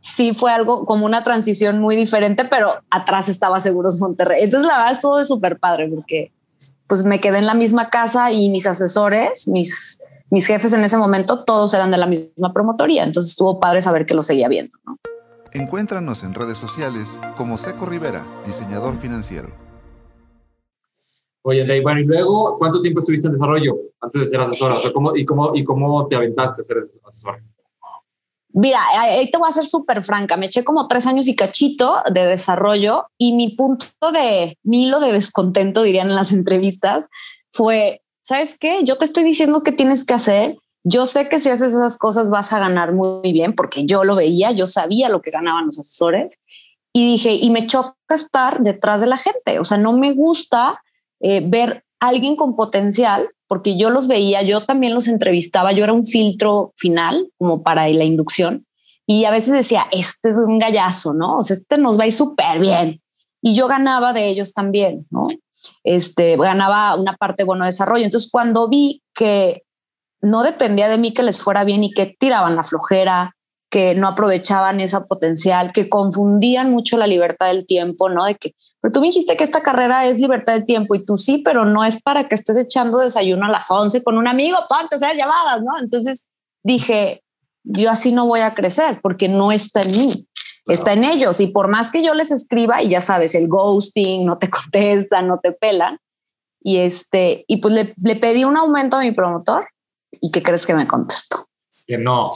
sí 0.00 0.34
fue 0.34 0.52
algo 0.52 0.86
como 0.86 1.06
una 1.06 1.22
transición 1.22 1.78
muy 1.78 1.96
diferente, 1.96 2.44
pero 2.44 2.74
atrás 2.90 3.28
estaba 3.28 3.60
Seguros 3.60 3.98
Monterrey. 3.98 4.42
Entonces 4.44 4.68
la 4.68 4.78
verdad 4.78 4.92
estuvo 4.92 5.22
súper 5.24 5.58
padre 5.58 5.88
porque 5.88 6.32
pues 6.86 7.04
me 7.04 7.20
quedé 7.20 7.38
en 7.38 7.46
la 7.46 7.54
misma 7.54 7.88
casa 7.90 8.32
y 8.32 8.48
mis 8.50 8.66
asesores, 8.66 9.46
mis, 9.46 10.00
mis 10.30 10.46
jefes 10.46 10.72
en 10.72 10.84
ese 10.84 10.96
momento, 10.96 11.44
todos 11.44 11.72
eran 11.74 11.90
de 11.90 11.98
la 11.98 12.06
misma 12.06 12.52
promotoría. 12.52 13.04
Entonces 13.04 13.30
estuvo 13.30 13.60
padre 13.60 13.82
saber 13.82 14.06
que 14.06 14.14
lo 14.14 14.22
seguía 14.22 14.48
viendo. 14.48 14.76
Encuéntranos 15.52 16.22
en 16.22 16.34
redes 16.34 16.58
sociales 16.58 17.20
como 17.36 17.56
Seco 17.56 17.86
Rivera, 17.86 18.26
diseñador 18.44 18.96
financiero. 18.96 19.69
Oye, 21.42 21.62
André, 21.62 21.80
bueno, 21.80 22.00
y 22.00 22.04
luego, 22.04 22.58
¿cuánto 22.58 22.82
tiempo 22.82 23.00
estuviste 23.00 23.26
en 23.26 23.32
desarrollo 23.32 23.76
antes 24.00 24.20
de 24.20 24.26
ser 24.26 24.40
asesora? 24.40 24.76
O 24.76 24.80
sea, 24.80 24.92
¿cómo, 24.92 25.16
y, 25.16 25.24
cómo, 25.24 25.54
¿Y 25.54 25.64
cómo 25.64 26.06
te 26.06 26.16
aventaste 26.16 26.60
a 26.60 26.64
ser 26.64 26.78
asesora? 27.06 27.42
Mira, 28.52 28.80
ahí 28.98 29.30
te 29.30 29.38
voy 29.38 29.48
a 29.48 29.52
ser 29.52 29.66
súper 29.66 30.02
franca. 30.02 30.36
Me 30.36 30.46
eché 30.46 30.64
como 30.64 30.88
tres 30.88 31.06
años 31.06 31.28
y 31.28 31.36
cachito 31.36 32.02
de 32.12 32.26
desarrollo 32.26 33.06
y 33.16 33.32
mi 33.32 33.50
punto 33.50 34.12
de 34.12 34.58
milo 34.62 35.00
de 35.00 35.12
descontento, 35.12 35.82
dirían 35.82 36.10
en 36.10 36.16
las 36.16 36.32
entrevistas, 36.32 37.08
fue, 37.50 38.02
¿sabes 38.22 38.58
qué? 38.58 38.80
Yo 38.82 38.98
te 38.98 39.04
estoy 39.04 39.22
diciendo 39.22 39.62
qué 39.62 39.72
tienes 39.72 40.04
que 40.04 40.14
hacer. 40.14 40.58
Yo 40.82 41.06
sé 41.06 41.28
que 41.28 41.38
si 41.38 41.48
haces 41.48 41.72
esas 41.72 41.96
cosas 41.96 42.30
vas 42.30 42.52
a 42.52 42.58
ganar 42.58 42.92
muy 42.92 43.32
bien 43.32 43.54
porque 43.54 43.86
yo 43.86 44.02
lo 44.04 44.14
veía, 44.14 44.50
yo 44.50 44.66
sabía 44.66 45.08
lo 45.08 45.22
que 45.22 45.30
ganaban 45.30 45.66
los 45.66 45.78
asesores 45.78 46.38
y 46.92 47.06
dije, 47.06 47.34
y 47.34 47.50
me 47.50 47.66
choca 47.66 47.94
estar 48.08 48.60
detrás 48.60 49.00
de 49.00 49.06
la 49.06 49.18
gente. 49.18 49.60
O 49.60 49.64
sea, 49.64 49.78
no 49.78 49.92
me 49.92 50.12
gusta 50.12 50.82
eh, 51.20 51.42
ver 51.46 51.84
a 52.00 52.08
alguien 52.08 52.36
con 52.36 52.54
potencial 52.54 53.28
porque 53.46 53.76
yo 53.76 53.90
los 53.90 54.06
veía, 54.06 54.42
yo 54.42 54.64
también 54.64 54.94
los 54.94 55.08
entrevistaba, 55.08 55.72
yo 55.72 55.84
era 55.84 55.92
un 55.92 56.04
filtro 56.04 56.72
final 56.76 57.30
como 57.36 57.62
para 57.62 57.88
la 57.88 58.04
inducción 58.04 58.66
y 59.10 59.24
a 59.24 59.32
veces 59.32 59.52
decía, 59.52 59.86
este 59.90 60.30
es 60.30 60.36
un 60.36 60.60
gallazo, 60.60 61.14
¿no? 61.14 61.38
O 61.38 61.42
sea, 61.42 61.56
este 61.56 61.78
nos 61.78 61.98
va 61.98 62.04
a 62.04 62.06
ir 62.06 62.12
súper 62.12 62.60
bien. 62.60 63.02
Y 63.42 63.56
yo 63.56 63.66
ganaba 63.66 64.12
de 64.12 64.28
ellos 64.28 64.52
también, 64.52 65.08
¿no? 65.10 65.26
Este, 65.82 66.36
ganaba 66.36 66.94
una 66.94 67.16
parte, 67.16 67.42
bueno, 67.42 67.64
de 67.64 67.70
desarrollo. 67.70 68.04
Entonces, 68.04 68.30
cuando 68.30 68.68
vi 68.68 69.02
que 69.12 69.64
no 70.20 70.44
dependía 70.44 70.88
de 70.88 70.96
mí 70.96 71.12
que 71.12 71.24
les 71.24 71.40
fuera 71.42 71.64
bien 71.64 71.82
y 71.82 71.92
que 71.92 72.14
tiraban 72.20 72.54
la 72.54 72.62
flojera, 72.62 73.34
que 73.68 73.96
no 73.96 74.06
aprovechaban 74.06 74.78
esa 74.78 75.06
potencial, 75.06 75.72
que 75.72 75.88
confundían 75.88 76.70
mucho 76.70 76.96
la 76.96 77.08
libertad 77.08 77.48
del 77.48 77.66
tiempo, 77.66 78.10
¿no? 78.10 78.24
De 78.26 78.36
que, 78.36 78.54
pero 78.80 78.92
tú 78.92 79.00
me 79.00 79.08
dijiste 79.08 79.36
que 79.36 79.44
esta 79.44 79.62
carrera 79.62 80.06
es 80.06 80.18
libertad 80.18 80.54
de 80.54 80.62
tiempo 80.62 80.94
y 80.94 81.04
tú 81.04 81.18
sí, 81.18 81.38
pero 81.38 81.64
no 81.64 81.84
es 81.84 82.02
para 82.02 82.28
que 82.28 82.34
estés 82.34 82.56
echando 82.56 82.98
desayuno 82.98 83.46
a 83.46 83.50
las 83.50 83.70
11 83.70 84.02
con 84.02 84.16
un 84.16 84.26
amigo, 84.26 84.56
ponte 84.68 84.94
a 84.94 84.96
hacer 84.96 85.16
llamadas, 85.16 85.62
¿no? 85.62 85.78
Entonces 85.78 86.26
dije, 86.62 87.22
yo 87.62 87.90
así 87.90 88.12
no 88.12 88.26
voy 88.26 88.40
a 88.40 88.54
crecer 88.54 89.00
porque 89.02 89.28
no 89.28 89.52
está 89.52 89.82
en 89.82 89.90
mí, 89.92 90.28
está 90.66 90.94
en 90.94 91.04
ellos. 91.04 91.40
Y 91.40 91.48
por 91.48 91.68
más 91.68 91.90
que 91.90 92.02
yo 92.02 92.14
les 92.14 92.30
escriba, 92.30 92.82
y 92.82 92.88
ya 92.88 93.02
sabes, 93.02 93.34
el 93.34 93.48
ghosting, 93.48 94.24
no 94.24 94.38
te 94.38 94.48
contestan, 94.50 95.28
no 95.28 95.38
te 95.40 95.52
pelan. 95.52 95.98
Y 96.62 96.78
este, 96.78 97.44
y 97.48 97.58
pues 97.58 97.74
le, 97.74 97.92
le 98.02 98.16
pedí 98.16 98.44
un 98.44 98.56
aumento 98.56 98.96
a 98.96 99.00
mi 99.00 99.12
promotor 99.12 99.68
y 100.20 100.30
¿qué 100.30 100.42
crees 100.42 100.66
que 100.66 100.74
me 100.74 100.86
contestó? 100.86 101.48
Que 101.86 101.98
no. 101.98 102.30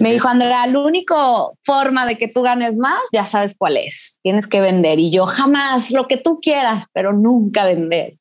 Me 0.00 0.12
dijo, 0.12 0.28
Andrea, 0.28 0.66
la 0.66 0.78
única 0.80 1.16
forma 1.64 2.06
de 2.06 2.16
que 2.16 2.28
tú 2.28 2.42
ganes 2.42 2.76
más, 2.76 3.00
ya 3.12 3.26
sabes 3.26 3.54
cuál 3.56 3.76
es. 3.76 4.18
Tienes 4.22 4.46
que 4.46 4.60
vender. 4.60 4.98
Y 4.98 5.10
yo 5.10 5.26
jamás, 5.26 5.90
lo 5.90 6.06
que 6.08 6.16
tú 6.16 6.40
quieras, 6.40 6.86
pero 6.92 7.12
nunca 7.12 7.64
vender. 7.64 8.18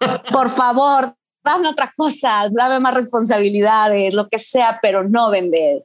Por 0.32 0.48
favor, 0.48 1.14
dame 1.44 1.68
otra 1.68 1.92
cosa, 1.96 2.48
dame 2.50 2.80
más 2.80 2.94
responsabilidades, 2.94 4.14
lo 4.14 4.28
que 4.28 4.38
sea, 4.38 4.78
pero 4.82 5.08
no 5.08 5.30
vender. 5.30 5.84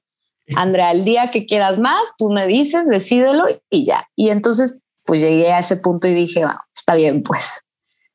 Andrea, 0.56 0.92
el 0.92 1.06
día 1.06 1.32
que 1.32 1.46
quieras 1.46 1.78
más, 1.78 2.02
tú 2.18 2.30
me 2.30 2.48
dices, 2.48 2.88
decídelo 2.88 3.46
y 3.70 3.86
ya. 3.86 4.10
Y 4.16 4.30
entonces, 4.30 4.82
pues 5.06 5.22
llegué 5.22 5.52
a 5.52 5.60
ese 5.60 5.78
punto 5.78 6.08
y 6.08 6.14
dije, 6.14 6.44
bueno, 6.44 6.60
está 6.76 6.96
bien, 6.96 7.24
pues. 7.24 7.62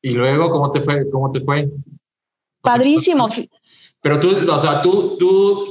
¿Y 0.01 0.11
luego 0.11 0.51
cómo 0.51 0.71
te 0.71 0.81
fue? 0.81 1.09
¿Cómo 1.09 1.31
te 1.31 1.41
fue? 1.41 1.69
Padrísimo. 2.61 3.27
Pero 4.01 4.19
tú, 4.19 4.51
o 4.51 4.59
sea, 4.59 4.81
tú, 4.81 5.17
tú 5.17 5.63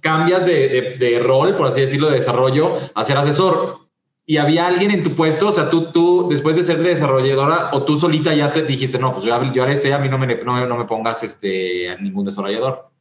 cambias 0.00 0.46
de, 0.46 0.96
de, 0.98 1.18
rol, 1.18 1.56
por 1.56 1.66
así 1.66 1.80
decirlo, 1.80 2.08
de 2.08 2.16
desarrollo 2.16 2.78
a 2.94 3.04
ser 3.04 3.16
asesor. 3.16 3.78
¿Y 4.24 4.36
había 4.36 4.66
alguien 4.66 4.92
en 4.92 5.02
tu 5.02 5.14
puesto? 5.14 5.48
O 5.48 5.52
sea, 5.52 5.68
tú, 5.68 5.86
tú 5.92 6.28
después 6.30 6.56
de 6.56 6.64
ser 6.64 6.82
desarrolladora, 6.82 7.70
o 7.72 7.84
tú 7.84 7.98
solita 7.98 8.34
ya 8.34 8.52
te 8.52 8.62
dijiste, 8.62 8.98
no, 8.98 9.12
pues 9.12 9.24
yo, 9.24 9.52
yo 9.52 9.62
haré 9.62 9.74
ese, 9.74 9.92
a 9.92 9.98
mí 9.98 10.08
no 10.08 10.18
me, 10.18 10.42
no, 10.44 10.66
no 10.66 10.76
me 10.76 10.84
pongas 10.84 11.22
este, 11.22 11.90
a 11.90 11.96
ningún 11.96 12.24
desarrollador. 12.24 12.92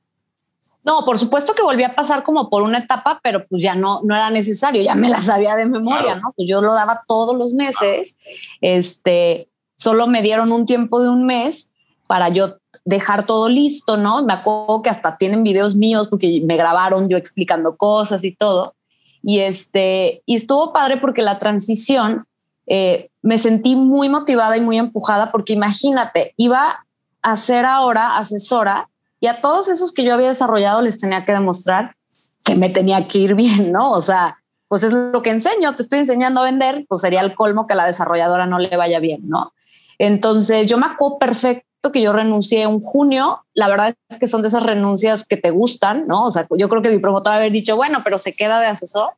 No, 0.83 1.05
por 1.05 1.19
supuesto 1.19 1.53
que 1.53 1.61
volví 1.61 1.83
a 1.83 1.93
pasar 1.93 2.23
como 2.23 2.49
por 2.49 2.63
una 2.63 2.79
etapa, 2.79 3.19
pero 3.21 3.45
pues 3.47 3.61
ya 3.61 3.75
no, 3.75 3.99
no 4.03 4.15
era 4.15 4.31
necesario, 4.31 4.81
ya 4.81 4.95
me 4.95 5.09
la 5.09 5.21
sabía 5.21 5.55
de 5.55 5.67
memoria, 5.67 6.15
¿no? 6.15 6.33
Pues 6.35 6.49
yo 6.49 6.61
lo 6.61 6.73
daba 6.73 7.03
todos 7.07 7.37
los 7.37 7.53
meses, 7.53 8.17
este, 8.61 9.47
solo 9.75 10.07
me 10.07 10.23
dieron 10.23 10.51
un 10.51 10.65
tiempo 10.65 11.01
de 11.01 11.09
un 11.09 11.25
mes 11.27 11.71
para 12.07 12.29
yo 12.29 12.57
dejar 12.85 13.25
todo 13.25 13.49
listo, 13.49 13.97
¿no? 13.97 14.23
Me 14.23 14.33
acuerdo 14.33 14.81
que 14.81 14.89
hasta 14.89 15.17
tienen 15.17 15.43
videos 15.43 15.75
míos 15.75 16.07
porque 16.09 16.41
me 16.45 16.57
grabaron 16.57 17.09
yo 17.09 17.17
explicando 17.17 17.77
cosas 17.77 18.23
y 18.23 18.35
todo. 18.35 18.75
Y, 19.23 19.39
este, 19.39 20.23
y 20.25 20.35
estuvo 20.35 20.73
padre 20.73 20.97
porque 20.97 21.21
la 21.21 21.37
transición 21.37 22.25
eh, 22.65 23.09
me 23.21 23.37
sentí 23.37 23.75
muy 23.75 24.09
motivada 24.09 24.57
y 24.57 24.61
muy 24.61 24.77
empujada 24.77 25.31
porque 25.31 25.53
imagínate, 25.53 26.33
iba 26.37 26.85
a 27.21 27.37
ser 27.37 27.65
ahora 27.65 28.17
asesora 28.17 28.89
y 29.19 29.27
a 29.27 29.41
todos 29.41 29.69
esos 29.69 29.91
que 29.91 30.03
yo 30.03 30.13
había 30.13 30.29
desarrollado 30.29 30.81
les 30.81 30.99
tenía 30.99 31.23
que 31.23 31.33
demostrar 31.33 31.95
que 32.43 32.55
me 32.55 32.69
tenía 32.69 33.07
que 33.07 33.19
ir 33.19 33.35
bien, 33.35 33.71
¿no? 33.71 33.91
O 33.91 34.01
sea, 34.01 34.37
pues 34.67 34.83
es 34.83 34.93
lo 34.93 35.21
que 35.21 35.29
enseño, 35.29 35.75
te 35.75 35.83
estoy 35.83 35.99
enseñando 35.99 36.39
a 36.39 36.45
vender, 36.45 36.85
pues 36.87 37.01
sería 37.01 37.21
el 37.21 37.35
colmo 37.35 37.67
que 37.67 37.73
a 37.73 37.75
la 37.75 37.85
desarrolladora 37.85 38.47
no 38.47 38.57
le 38.57 38.75
vaya 38.75 38.99
bien, 38.99 39.27
¿no? 39.27 39.53
Entonces 39.99 40.65
yo 40.65 40.77
me 40.77 40.87
acuerdo 40.87 41.19
perfecto 41.19 41.70
que 41.89 42.01
yo 42.01 42.13
renuncié 42.13 42.63
en 42.63 42.79
junio. 42.79 43.45
La 43.53 43.67
verdad 43.67 43.95
es 44.09 44.19
que 44.19 44.27
son 44.27 44.41
de 44.41 44.49
esas 44.49 44.63
renuncias 44.63 45.25
que 45.25 45.37
te 45.37 45.51
gustan, 45.51 46.05
¿no? 46.05 46.25
O 46.25 46.31
sea, 46.31 46.47
yo 46.57 46.69
creo 46.69 46.81
que 46.81 46.89
mi 46.91 46.99
promotor 46.99 47.33
haber 47.33 47.51
dicho, 47.51 47.75
bueno, 47.75 48.01
pero 48.03 48.19
se 48.19 48.33
queda 48.33 48.59
de 48.59 48.67
asesor. 48.67 49.13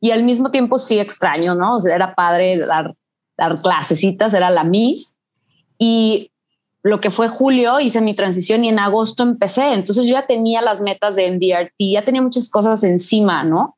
Y 0.00 0.10
al 0.10 0.24
mismo 0.24 0.50
tiempo 0.50 0.78
sí 0.78 0.98
extraño, 0.98 1.54
¿no? 1.54 1.76
O 1.76 1.80
sea, 1.80 1.94
era 1.94 2.14
padre 2.14 2.58
dar, 2.58 2.94
dar 3.38 3.62
clasecitas, 3.62 4.34
era 4.34 4.50
la 4.50 4.64
Miss. 4.64 5.14
Y 5.78 6.32
lo 6.82 7.00
que 7.00 7.10
fue 7.10 7.28
julio 7.28 7.80
hice 7.80 8.00
mi 8.00 8.14
transición 8.14 8.64
y 8.64 8.68
en 8.68 8.78
agosto 8.78 9.22
empecé. 9.22 9.72
Entonces 9.72 10.06
yo 10.06 10.14
ya 10.14 10.26
tenía 10.26 10.60
las 10.60 10.80
metas 10.80 11.14
de 11.16 11.30
MDRT, 11.30 11.76
ya 11.92 12.04
tenía 12.04 12.20
muchas 12.20 12.50
cosas 12.50 12.82
encima, 12.84 13.44
¿no? 13.44 13.76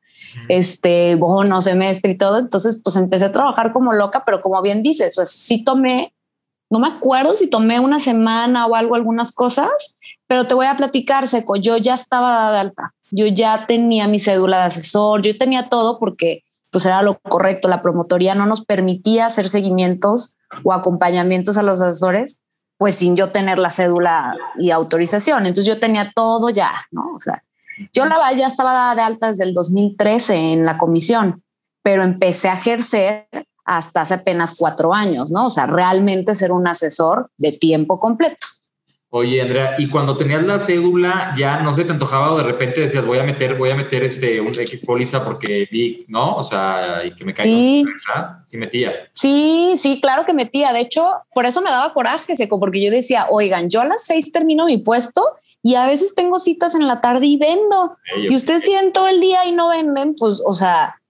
Este 0.48 1.14
bono, 1.14 1.60
semestre 1.60 2.12
y 2.12 2.18
todo. 2.18 2.38
Entonces, 2.38 2.80
pues 2.82 2.96
empecé 2.96 3.26
a 3.26 3.32
trabajar 3.32 3.72
como 3.72 3.92
loca, 3.92 4.24
pero 4.24 4.40
como 4.40 4.60
bien 4.62 4.82
dices, 4.82 5.18
o 5.18 5.24
sea, 5.24 5.26
sí 5.26 5.62
tomé 5.62 6.14
no 6.70 6.78
me 6.78 6.88
acuerdo 6.88 7.36
si 7.36 7.48
tomé 7.48 7.80
una 7.80 8.00
semana 8.00 8.66
o 8.66 8.74
algo, 8.74 8.94
algunas 8.94 9.32
cosas, 9.32 9.98
pero 10.26 10.46
te 10.46 10.54
voy 10.54 10.66
a 10.66 10.76
platicar, 10.76 11.28
Seco, 11.28 11.56
yo 11.56 11.76
ya 11.76 11.94
estaba 11.94 12.30
dada 12.30 12.52
de 12.52 12.58
alta, 12.58 12.94
yo 13.10 13.26
ya 13.26 13.66
tenía 13.66 14.08
mi 14.08 14.18
cédula 14.18 14.58
de 14.58 14.64
asesor, 14.64 15.22
yo 15.22 15.36
tenía 15.36 15.68
todo 15.68 15.98
porque 15.98 16.42
pues 16.70 16.86
era 16.86 17.02
lo 17.02 17.18
correcto, 17.20 17.68
la 17.68 17.82
promotoría 17.82 18.34
no 18.34 18.46
nos 18.46 18.64
permitía 18.64 19.26
hacer 19.26 19.48
seguimientos 19.48 20.36
o 20.64 20.72
acompañamientos 20.72 21.56
a 21.56 21.62
los 21.62 21.80
asesores, 21.80 22.40
pues 22.78 22.96
sin 22.96 23.16
yo 23.16 23.28
tener 23.28 23.58
la 23.58 23.70
cédula 23.70 24.36
y 24.58 24.72
autorización. 24.72 25.46
Entonces 25.46 25.66
yo 25.66 25.78
tenía 25.78 26.10
todo 26.12 26.50
ya, 26.50 26.72
¿no? 26.90 27.12
O 27.14 27.20
sea, 27.20 27.40
yo 27.92 28.06
la 28.06 28.32
ya 28.32 28.48
estaba 28.48 28.72
dada 28.72 28.94
de 28.96 29.02
alta 29.02 29.28
desde 29.28 29.44
el 29.44 29.54
2013 29.54 30.52
en 30.52 30.64
la 30.64 30.76
comisión, 30.76 31.44
pero 31.82 32.02
empecé 32.02 32.48
a 32.48 32.54
ejercer 32.54 33.28
hasta 33.64 34.02
hace 34.02 34.14
apenas 34.14 34.56
cuatro 34.58 34.92
años, 34.92 35.30
¿no? 35.30 35.46
O 35.46 35.50
sea, 35.50 35.66
realmente 35.66 36.34
ser 36.34 36.52
un 36.52 36.66
asesor 36.66 37.30
de 37.38 37.52
tiempo 37.52 37.98
completo. 37.98 38.46
Oye, 39.16 39.40
Andrea, 39.40 39.76
y 39.78 39.88
cuando 39.88 40.16
tenías 40.16 40.42
la 40.42 40.58
cédula, 40.58 41.32
ya 41.38 41.60
no 41.60 41.72
se 41.72 41.84
te 41.84 41.92
antojaba 41.92 42.32
o 42.32 42.36
de 42.36 42.42
repente 42.42 42.80
decías, 42.80 43.06
voy 43.06 43.18
a 43.18 43.22
meter, 43.22 43.54
voy 43.54 43.70
a 43.70 43.76
meter 43.76 44.02
este, 44.02 44.40
un 44.40 44.48
X 44.48 44.80
póliza 44.84 45.24
porque 45.24 45.68
vi, 45.70 46.04
¿no? 46.08 46.34
O 46.34 46.42
sea, 46.42 47.00
y 47.04 47.12
que 47.12 47.24
me 47.24 47.32
caiga. 47.32 47.54
Sí. 47.54 47.84
¿Sí 48.44 48.56
metías? 48.56 49.04
Sí, 49.12 49.74
sí, 49.76 50.00
claro 50.00 50.24
que 50.26 50.34
metía. 50.34 50.72
De 50.72 50.80
hecho, 50.80 51.12
por 51.32 51.46
eso 51.46 51.62
me 51.62 51.70
daba 51.70 51.92
coraje, 51.92 52.34
Seco, 52.34 52.58
porque 52.58 52.84
yo 52.84 52.90
decía, 52.90 53.28
oigan, 53.30 53.70
yo 53.70 53.82
a 53.82 53.84
las 53.84 54.04
seis 54.04 54.32
termino 54.32 54.66
mi 54.66 54.78
puesto 54.78 55.22
y 55.62 55.76
a 55.76 55.86
veces 55.86 56.16
tengo 56.16 56.40
citas 56.40 56.74
en 56.74 56.88
la 56.88 57.00
tarde 57.00 57.26
y 57.26 57.36
vendo. 57.36 57.96
y 58.28 58.34
ustedes 58.34 58.64
tienen 58.64 58.90
todo 58.90 59.06
el 59.06 59.20
día 59.20 59.46
y 59.46 59.52
no 59.52 59.68
venden, 59.68 60.16
pues, 60.16 60.42
o 60.44 60.54
sea, 60.54 61.00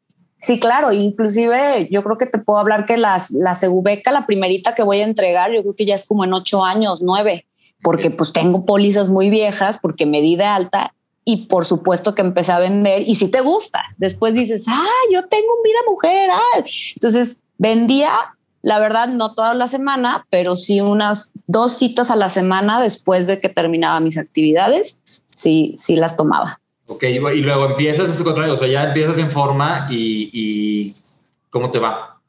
Sí, 0.44 0.60
claro, 0.60 0.92
inclusive 0.92 1.88
yo 1.90 2.04
creo 2.04 2.18
que 2.18 2.26
te 2.26 2.38
puedo 2.38 2.58
hablar 2.58 2.84
que 2.84 2.98
las, 2.98 3.30
la 3.30 3.54
Segubeca, 3.54 4.12
la 4.12 4.26
primerita 4.26 4.74
que 4.74 4.82
voy 4.82 5.00
a 5.00 5.04
entregar, 5.04 5.50
yo 5.50 5.62
creo 5.62 5.74
que 5.74 5.86
ya 5.86 5.94
es 5.94 6.04
como 6.04 6.22
en 6.22 6.34
ocho 6.34 6.62
años, 6.62 7.00
nueve, 7.00 7.46
porque 7.82 8.10
pues 8.10 8.30
tengo 8.30 8.66
pólizas 8.66 9.08
muy 9.08 9.30
viejas, 9.30 9.78
porque 9.80 10.04
me 10.04 10.20
di 10.20 10.36
de 10.36 10.44
alta 10.44 10.92
y 11.24 11.46
por 11.46 11.64
supuesto 11.64 12.14
que 12.14 12.20
empecé 12.20 12.52
a 12.52 12.58
vender 12.58 13.08
y 13.08 13.14
si 13.14 13.28
te 13.28 13.40
gusta, 13.40 13.84
después 13.96 14.34
dices, 14.34 14.66
ah, 14.68 14.84
yo 15.10 15.26
tengo 15.28 15.46
un 15.46 15.62
vida 15.62 15.78
mujer, 15.88 16.28
ah". 16.30 16.64
entonces 16.94 17.40
vendía, 17.56 18.12
la 18.60 18.78
verdad, 18.78 19.08
no 19.08 19.32
toda 19.32 19.54
la 19.54 19.66
semana, 19.66 20.26
pero 20.28 20.58
sí 20.58 20.82
unas 20.82 21.32
dos 21.46 21.78
citas 21.78 22.10
a 22.10 22.16
la 22.16 22.28
semana 22.28 22.82
después 22.82 23.26
de 23.26 23.40
que 23.40 23.48
terminaba 23.48 23.98
mis 24.00 24.18
actividades, 24.18 25.00
sí, 25.34 25.74
sí 25.78 25.96
las 25.96 26.18
tomaba. 26.18 26.60
Ok, 26.86 27.02
y 27.04 27.40
luego 27.40 27.66
empiezas 27.66 28.10
ese 28.10 28.24
contrato, 28.24 28.52
o 28.52 28.56
sea, 28.56 28.68
ya 28.68 28.84
empiezas 28.84 29.16
en 29.18 29.30
forma 29.30 29.88
y, 29.90 30.92
¿cómo 31.50 31.70
te 31.70 31.78
va? 31.78 32.20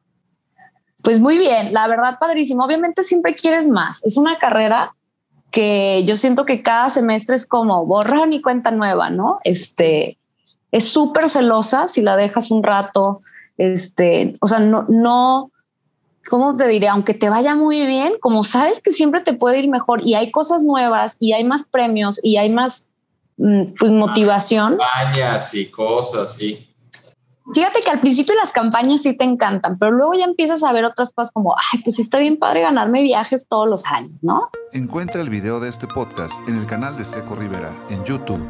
Pues 1.03 1.19
muy 1.19 1.37
bien, 1.37 1.73
la 1.73 1.87
verdad, 1.87 2.17
padrísimo. 2.19 2.63
Obviamente 2.63 3.03
siempre 3.03 3.35
quieres 3.35 3.67
más. 3.67 4.03
Es 4.05 4.17
una 4.17 4.39
carrera 4.39 4.95
que 5.51 6.03
yo 6.05 6.17
siento 6.17 6.45
que 6.45 6.63
cada 6.63 6.89
semestre 6.89 7.35
es 7.35 7.45
como 7.45 7.85
borrón 7.85 8.33
y 8.33 8.41
cuenta 8.41 8.71
nueva, 8.71 9.09
¿no? 9.09 9.39
Este 9.43 10.17
es 10.71 10.89
súper 10.89 11.29
celosa 11.29 11.87
si 11.87 12.01
la 12.01 12.15
dejas 12.15 12.49
un 12.49 12.63
rato. 12.63 13.19
Este, 13.57 14.35
o 14.41 14.47
sea, 14.47 14.59
no, 14.59 14.85
no, 14.89 15.51
¿cómo 16.29 16.55
te 16.55 16.67
diré? 16.67 16.87
Aunque 16.87 17.13
te 17.13 17.29
vaya 17.29 17.55
muy 17.55 17.85
bien, 17.85 18.13
como 18.19 18.43
sabes 18.43 18.81
que 18.81 18.91
siempre 18.91 19.21
te 19.21 19.33
puede 19.33 19.59
ir 19.59 19.69
mejor 19.69 20.01
y 20.05 20.15
hay 20.15 20.31
cosas 20.31 20.63
nuevas 20.63 21.17
y 21.19 21.33
hay 21.33 21.43
más 21.43 21.63
premios 21.69 22.19
y 22.23 22.37
hay 22.37 22.49
más 22.49 22.89
pues 23.37 23.91
motivación. 23.91 24.77
Campañas 24.77 25.53
y 25.53 25.67
cosas, 25.67 26.35
sí. 26.37 26.69
Fíjate 27.53 27.79
que 27.81 27.91
al 27.91 27.99
principio 27.99 28.33
las 28.35 28.51
campañas 28.51 29.03
sí 29.03 29.15
te 29.15 29.23
encantan, 29.23 29.77
pero 29.77 29.91
luego 29.91 30.15
ya 30.15 30.25
empiezas 30.25 30.63
a 30.63 30.73
ver 30.73 30.83
otras 30.83 31.13
cosas 31.13 31.31
como, 31.31 31.55
ay, 31.55 31.81
pues 31.83 31.99
está 31.99 32.17
bien 32.17 32.37
padre 32.37 32.61
ganarme 32.61 33.03
viajes 33.03 33.47
todos 33.47 33.67
los 33.69 33.85
años, 33.85 34.17
¿no? 34.23 34.41
Encuentra 34.71 35.21
el 35.21 35.29
video 35.29 35.59
de 35.59 35.69
este 35.69 35.87
podcast 35.87 36.47
en 36.49 36.57
el 36.57 36.65
canal 36.65 36.97
de 36.97 37.05
Seco 37.05 37.35
Rivera 37.35 37.71
en 37.91 38.03
YouTube. 38.03 38.49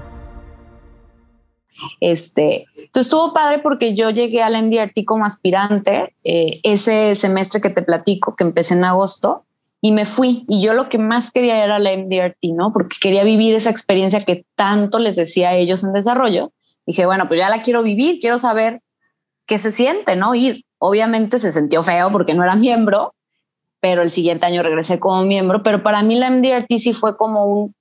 Este, 2.00 2.68
entonces 2.78 3.08
estuvo 3.08 3.34
padre 3.34 3.60
porque 3.60 3.96
yo 3.96 4.12
llegué 4.12 4.42
al 4.42 4.54
NDRT 4.70 5.04
como 5.06 5.26
aspirante 5.26 6.16
eh, 6.24 6.62
ese 6.64 7.16
semestre 7.16 7.60
que 7.60 7.70
te 7.70 7.82
platico, 7.82 8.36
que 8.38 8.46
empecé 8.46 8.76
en 8.76 8.86
agosto, 8.86 9.46
y 9.86 9.92
me 9.92 10.06
fui. 10.06 10.46
Y 10.48 10.64
yo 10.64 10.74
lo 10.74 10.90
que 10.90 10.98
más 10.98 11.30
quería 11.30 11.64
era 11.64 11.78
la 11.78 11.96
MDRT, 11.96 12.56
¿no? 12.56 12.74
Porque 12.74 12.98
quería 13.00 13.24
vivir 13.24 13.54
esa 13.54 13.70
experiencia 13.70 14.20
que 14.20 14.44
tanto 14.56 14.98
les 14.98 15.16
decía 15.16 15.50
a 15.50 15.54
ellos 15.54 15.84
en 15.84 15.94
desarrollo. 15.94 16.52
Dije, 16.88 17.06
bueno, 17.06 17.28
pues 17.28 17.40
ya 17.40 17.52
la 17.52 17.62
quiero 17.62 17.84
vivir, 17.84 18.18
quiero 18.20 18.40
saber 18.40 18.82
qué 19.46 19.60
se 19.60 19.72
siente, 19.72 20.16
¿no? 20.16 20.34
Ir. 20.34 20.56
Obviamente 20.80 21.38
se 21.38 21.52
sintió 21.52 21.84
feo 21.84 22.12
porque 22.12 22.34
no 22.34 22.44
era 22.44 22.56
miembro, 22.56 23.14
pero 23.80 24.02
el 24.02 24.10
siguiente 24.10 24.48
año 24.48 24.64
regresé 24.64 25.00
como 25.00 25.24
miembro. 25.24 25.62
Pero 25.62 25.84
para 25.84 26.02
mí 26.02 26.16
la 26.16 26.32
MDRT 26.32 26.80
sí 26.80 26.94
fue 26.94 27.16
como 27.16 27.46
un, 27.46 27.76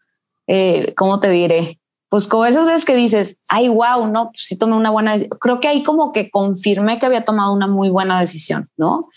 eh, 0.46 0.92
¿cómo 0.98 1.20
te 1.20 1.30
diré? 1.30 1.80
Pues 2.10 2.28
como 2.28 2.44
esas 2.44 2.66
veces 2.66 2.84
que 2.84 2.96
dices, 2.96 3.38
ay, 3.48 3.68
wow, 3.68 4.08
no, 4.08 4.26
pues 4.26 4.44
sí 4.44 4.58
tomé 4.58 4.76
una 4.76 4.90
buena 4.90 5.16
Creo 5.40 5.58
que 5.58 5.68
ahí 5.68 5.82
como 5.82 6.12
que 6.12 6.28
confirmé 6.30 6.98
que 6.98 7.06
había 7.06 7.24
tomado 7.24 7.54
una 7.54 7.66
muy 7.66 7.88
buena 7.88 8.20
decisión, 8.20 8.68
¿no? 8.76 9.08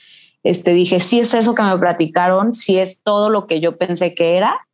Este, 0.47 0.71
dije, 0.71 1.01
si 1.01 1.19
es 1.19 1.33
eso 1.33 1.53
que 1.53 1.61
me 1.61 1.77
platicaron, 1.77 2.53
si 2.53 2.77
es 2.77 3.03
todo 3.03 3.29
lo 3.29 3.47
que 3.47 3.59
yo 3.59 3.77
pensé 3.77 4.15
que 4.15 4.37
era 4.37 4.65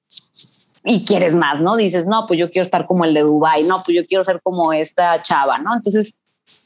y 0.83 1.03
quieres 1.03 1.33
más, 1.33 1.61
¿no? 1.61 1.75
Dices, 1.75 2.05
no, 2.05 2.27
pues 2.27 2.39
yo 2.39 2.51
quiero 2.51 2.63
estar 2.63 2.85
como 2.85 3.05
el 3.05 3.15
de 3.15 3.21
Dubai, 3.21 3.63
no, 3.63 3.81
pues 3.83 3.97
yo 3.97 4.05
quiero 4.05 4.23
ser 4.23 4.39
como 4.43 4.71
esta 4.71 5.19
chava, 5.23 5.57
¿no? 5.57 5.73
Entonces, 5.73 6.19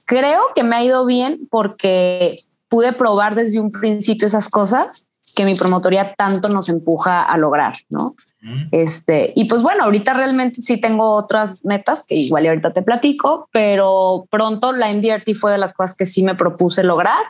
creo 0.03 0.41
que 0.53 0.65
me 0.65 0.75
ha 0.75 0.83
ido 0.83 1.05
bien 1.05 1.47
porque 1.49 2.35
pude 2.67 2.91
probar 2.91 3.35
desde 3.35 3.61
un 3.61 3.71
principio 3.71 4.27
esas 4.27 4.49
cosas 4.49 5.07
que 5.37 5.45
mi 5.45 5.55
promotoría 5.55 6.05
tanto 6.17 6.49
nos 6.49 6.67
empuja 6.67 7.23
a 7.23 7.37
lograr, 7.37 7.75
¿no? 7.89 8.13
Este, 8.71 9.31
y 9.37 9.45
pues 9.45 9.61
bueno, 9.61 9.85
ahorita 9.85 10.15
realmente 10.15 10.61
sí 10.61 10.81
tengo 10.81 11.11
otras 11.15 11.63
metas 11.63 12.05
que 12.05 12.15
igual 12.15 12.45
ahorita 12.45 12.73
te 12.73 12.81
platico, 12.81 13.47
pero 13.53 14.25
pronto 14.29 14.73
la 14.73 14.91
NDRT 14.93 15.33
fue 15.33 15.53
de 15.53 15.57
las 15.59 15.73
cosas 15.73 15.95
que 15.95 16.05
sí 16.05 16.23
me 16.23 16.35
propuse 16.35 16.83
lograr 16.83 17.23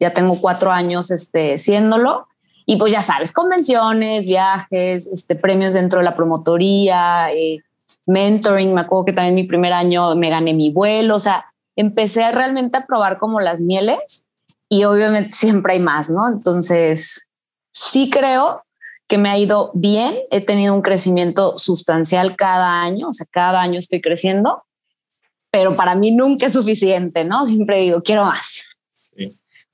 ya 0.00 0.12
tengo 0.12 0.40
cuatro 0.40 0.70
años 0.70 1.10
este, 1.10 1.58
siéndolo. 1.58 2.28
Y 2.66 2.76
pues 2.76 2.92
ya 2.92 3.00
sabes, 3.00 3.32
convenciones, 3.32 4.26
viajes, 4.26 5.06
este, 5.06 5.34
premios 5.34 5.72
dentro 5.72 6.00
de 6.00 6.04
la 6.04 6.14
promotoría, 6.14 7.32
eh, 7.32 7.60
mentoring. 8.06 8.74
Me 8.74 8.82
acuerdo 8.82 9.06
que 9.06 9.12
también 9.14 9.34
mi 9.34 9.44
primer 9.44 9.72
año 9.72 10.14
me 10.14 10.28
gané 10.28 10.52
mi 10.52 10.70
vuelo. 10.70 11.16
O 11.16 11.20
sea, 11.20 11.46
empecé 11.76 12.30
realmente 12.30 12.76
a 12.76 12.84
probar 12.84 13.18
como 13.18 13.40
las 13.40 13.60
mieles 13.60 14.26
y 14.68 14.84
obviamente 14.84 15.30
siempre 15.30 15.74
hay 15.74 15.80
más, 15.80 16.10
¿no? 16.10 16.28
Entonces, 16.28 17.28
sí 17.72 18.10
creo 18.10 18.62
que 19.06 19.16
me 19.16 19.30
ha 19.30 19.38
ido 19.38 19.70
bien. 19.74 20.18
He 20.30 20.44
tenido 20.44 20.74
un 20.74 20.82
crecimiento 20.82 21.56
sustancial 21.56 22.36
cada 22.36 22.82
año, 22.82 23.06
o 23.08 23.14
sea, 23.14 23.26
cada 23.30 23.62
año 23.62 23.78
estoy 23.78 24.02
creciendo, 24.02 24.64
pero 25.50 25.74
para 25.74 25.94
mí 25.94 26.10
nunca 26.10 26.46
es 26.46 26.52
suficiente, 26.52 27.24
¿no? 27.24 27.46
Siempre 27.46 27.80
digo, 27.80 28.02
quiero 28.02 28.26
más. 28.26 28.67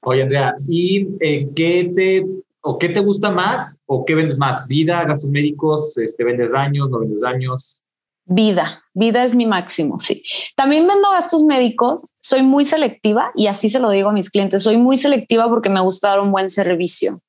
Oye, 0.04 0.22
Andrea, 0.22 0.54
¿y 0.68 1.08
eh, 1.20 1.46
qué 1.56 1.90
te 1.94 2.26
o 2.60 2.78
qué 2.78 2.88
te 2.88 3.00
gusta 3.00 3.30
más 3.30 3.78
o 3.86 4.04
qué 4.04 4.14
vendes 4.14 4.38
más? 4.38 4.66
¿Vida, 4.68 5.04
gastos 5.04 5.30
médicos? 5.30 5.96
Este, 5.96 6.24
¿Vendes 6.24 6.52
daños? 6.52 6.90
¿No 6.90 7.00
vendes 7.00 7.20
daños? 7.20 7.80
Vida, 8.26 8.82
vida 8.94 9.22
es 9.22 9.34
mi 9.34 9.44
máximo, 9.44 9.98
sí. 9.98 10.22
También 10.56 10.86
vendo 10.86 11.10
gastos 11.10 11.42
médicos, 11.42 12.02
soy 12.20 12.42
muy 12.42 12.64
selectiva 12.64 13.30
y 13.34 13.48
así 13.48 13.68
se 13.68 13.80
lo 13.80 13.90
digo 13.90 14.08
a 14.08 14.14
mis 14.14 14.30
clientes, 14.30 14.62
soy 14.62 14.78
muy 14.78 14.96
selectiva 14.96 15.48
porque 15.48 15.68
me 15.68 15.82
gusta 15.82 16.08
dar 16.08 16.20
un 16.20 16.32
buen 16.32 16.48
servicio. 16.48 17.20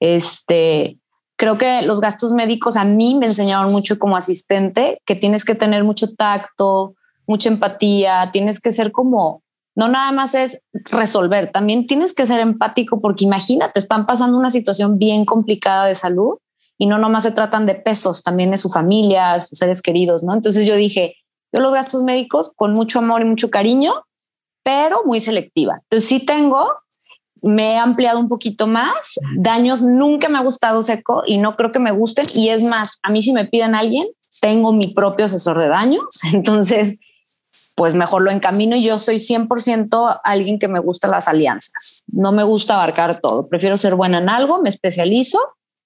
Este, 0.00 0.98
creo 1.36 1.56
que 1.56 1.82
los 1.82 2.00
gastos 2.00 2.32
médicos 2.32 2.76
a 2.76 2.84
mí 2.84 3.14
me 3.14 3.26
enseñaron 3.26 3.72
mucho 3.72 3.98
como 3.98 4.16
asistente, 4.16 5.00
que 5.06 5.14
tienes 5.14 5.44
que 5.44 5.54
tener 5.54 5.84
mucho 5.84 6.12
tacto, 6.14 6.94
mucha 7.28 7.48
empatía, 7.48 8.30
tienes 8.32 8.58
que 8.58 8.72
ser 8.72 8.90
como 8.90 9.44
no 9.80 9.88
nada 9.88 10.12
más 10.12 10.34
es 10.34 10.62
resolver, 10.92 11.52
también 11.52 11.86
tienes 11.86 12.12
que 12.12 12.26
ser 12.26 12.38
empático 12.40 13.00
porque 13.00 13.24
imagínate, 13.24 13.80
están 13.80 14.04
pasando 14.04 14.36
una 14.36 14.50
situación 14.50 14.98
bien 14.98 15.24
complicada 15.24 15.86
de 15.86 15.94
salud 15.94 16.34
y 16.76 16.84
no 16.84 16.98
nomás 16.98 17.22
se 17.22 17.30
tratan 17.30 17.64
de 17.64 17.76
pesos, 17.76 18.22
también 18.22 18.50
de 18.50 18.58
su 18.58 18.68
familia, 18.68 19.40
sus 19.40 19.58
seres 19.58 19.80
queridos, 19.80 20.22
¿no? 20.22 20.34
Entonces 20.34 20.66
yo 20.66 20.76
dije, 20.76 21.14
yo 21.50 21.62
los 21.62 21.72
gastos 21.72 22.02
médicos 22.02 22.52
con 22.54 22.74
mucho 22.74 22.98
amor 22.98 23.22
y 23.22 23.24
mucho 23.24 23.48
cariño, 23.48 23.94
pero 24.62 25.02
muy 25.06 25.18
selectiva. 25.18 25.80
Entonces 25.84 26.06
sí 26.10 26.26
tengo, 26.26 26.74
me 27.40 27.72
he 27.72 27.78
ampliado 27.78 28.18
un 28.18 28.28
poquito 28.28 28.66
más, 28.66 29.18
daños 29.38 29.80
nunca 29.80 30.28
me 30.28 30.36
ha 30.36 30.42
gustado 30.42 30.82
seco 30.82 31.22
y 31.26 31.38
no 31.38 31.56
creo 31.56 31.72
que 31.72 31.78
me 31.78 31.90
gusten 31.90 32.26
y 32.34 32.50
es 32.50 32.62
más, 32.62 32.98
a 33.02 33.08
mí 33.08 33.22
si 33.22 33.32
me 33.32 33.46
piden 33.46 33.74
a 33.74 33.78
alguien, 33.78 34.08
tengo 34.42 34.74
mi 34.74 34.88
propio 34.88 35.24
asesor 35.24 35.58
de 35.58 35.68
daños, 35.68 36.04
entonces 36.34 37.00
pues 37.80 37.94
mejor 37.94 38.22
lo 38.22 38.30
encamino 38.30 38.76
y 38.76 38.84
yo 38.84 38.98
soy 38.98 39.20
100% 39.20 40.20
alguien 40.22 40.58
que 40.58 40.68
me 40.68 40.80
gusta 40.80 41.08
las 41.08 41.28
alianzas. 41.28 42.04
No 42.12 42.30
me 42.30 42.42
gusta 42.42 42.74
abarcar 42.74 43.22
todo. 43.22 43.48
Prefiero 43.48 43.78
ser 43.78 43.94
buena 43.94 44.18
en 44.18 44.28
algo, 44.28 44.60
me 44.60 44.68
especializo 44.68 45.38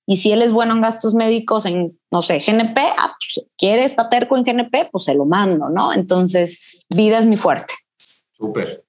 y 0.05 0.17
si 0.17 0.33
él 0.33 0.43
es 0.43 0.51
bueno 0.51 0.75
en 0.75 0.81
gastos 0.81 1.15
médicos, 1.15 1.67
en, 1.67 1.97
no 2.11 2.21
sé, 2.21 2.41
GNP, 2.41 2.81
ah, 2.99 3.15
pues, 3.17 3.47
quiere, 3.57 3.85
está 3.85 4.11
terco 4.11 4.37
en 4.37 4.43
GNP, 4.43 4.89
pues 4.91 5.05
se 5.05 5.15
lo 5.15 5.25
mando, 5.25 5.69
¿no? 5.69 5.93
Entonces, 5.95 6.83
vida 6.93 7.17
es 7.17 7.27
mi 7.27 7.37
fuerte. 7.37 7.75
Súper. 8.33 8.83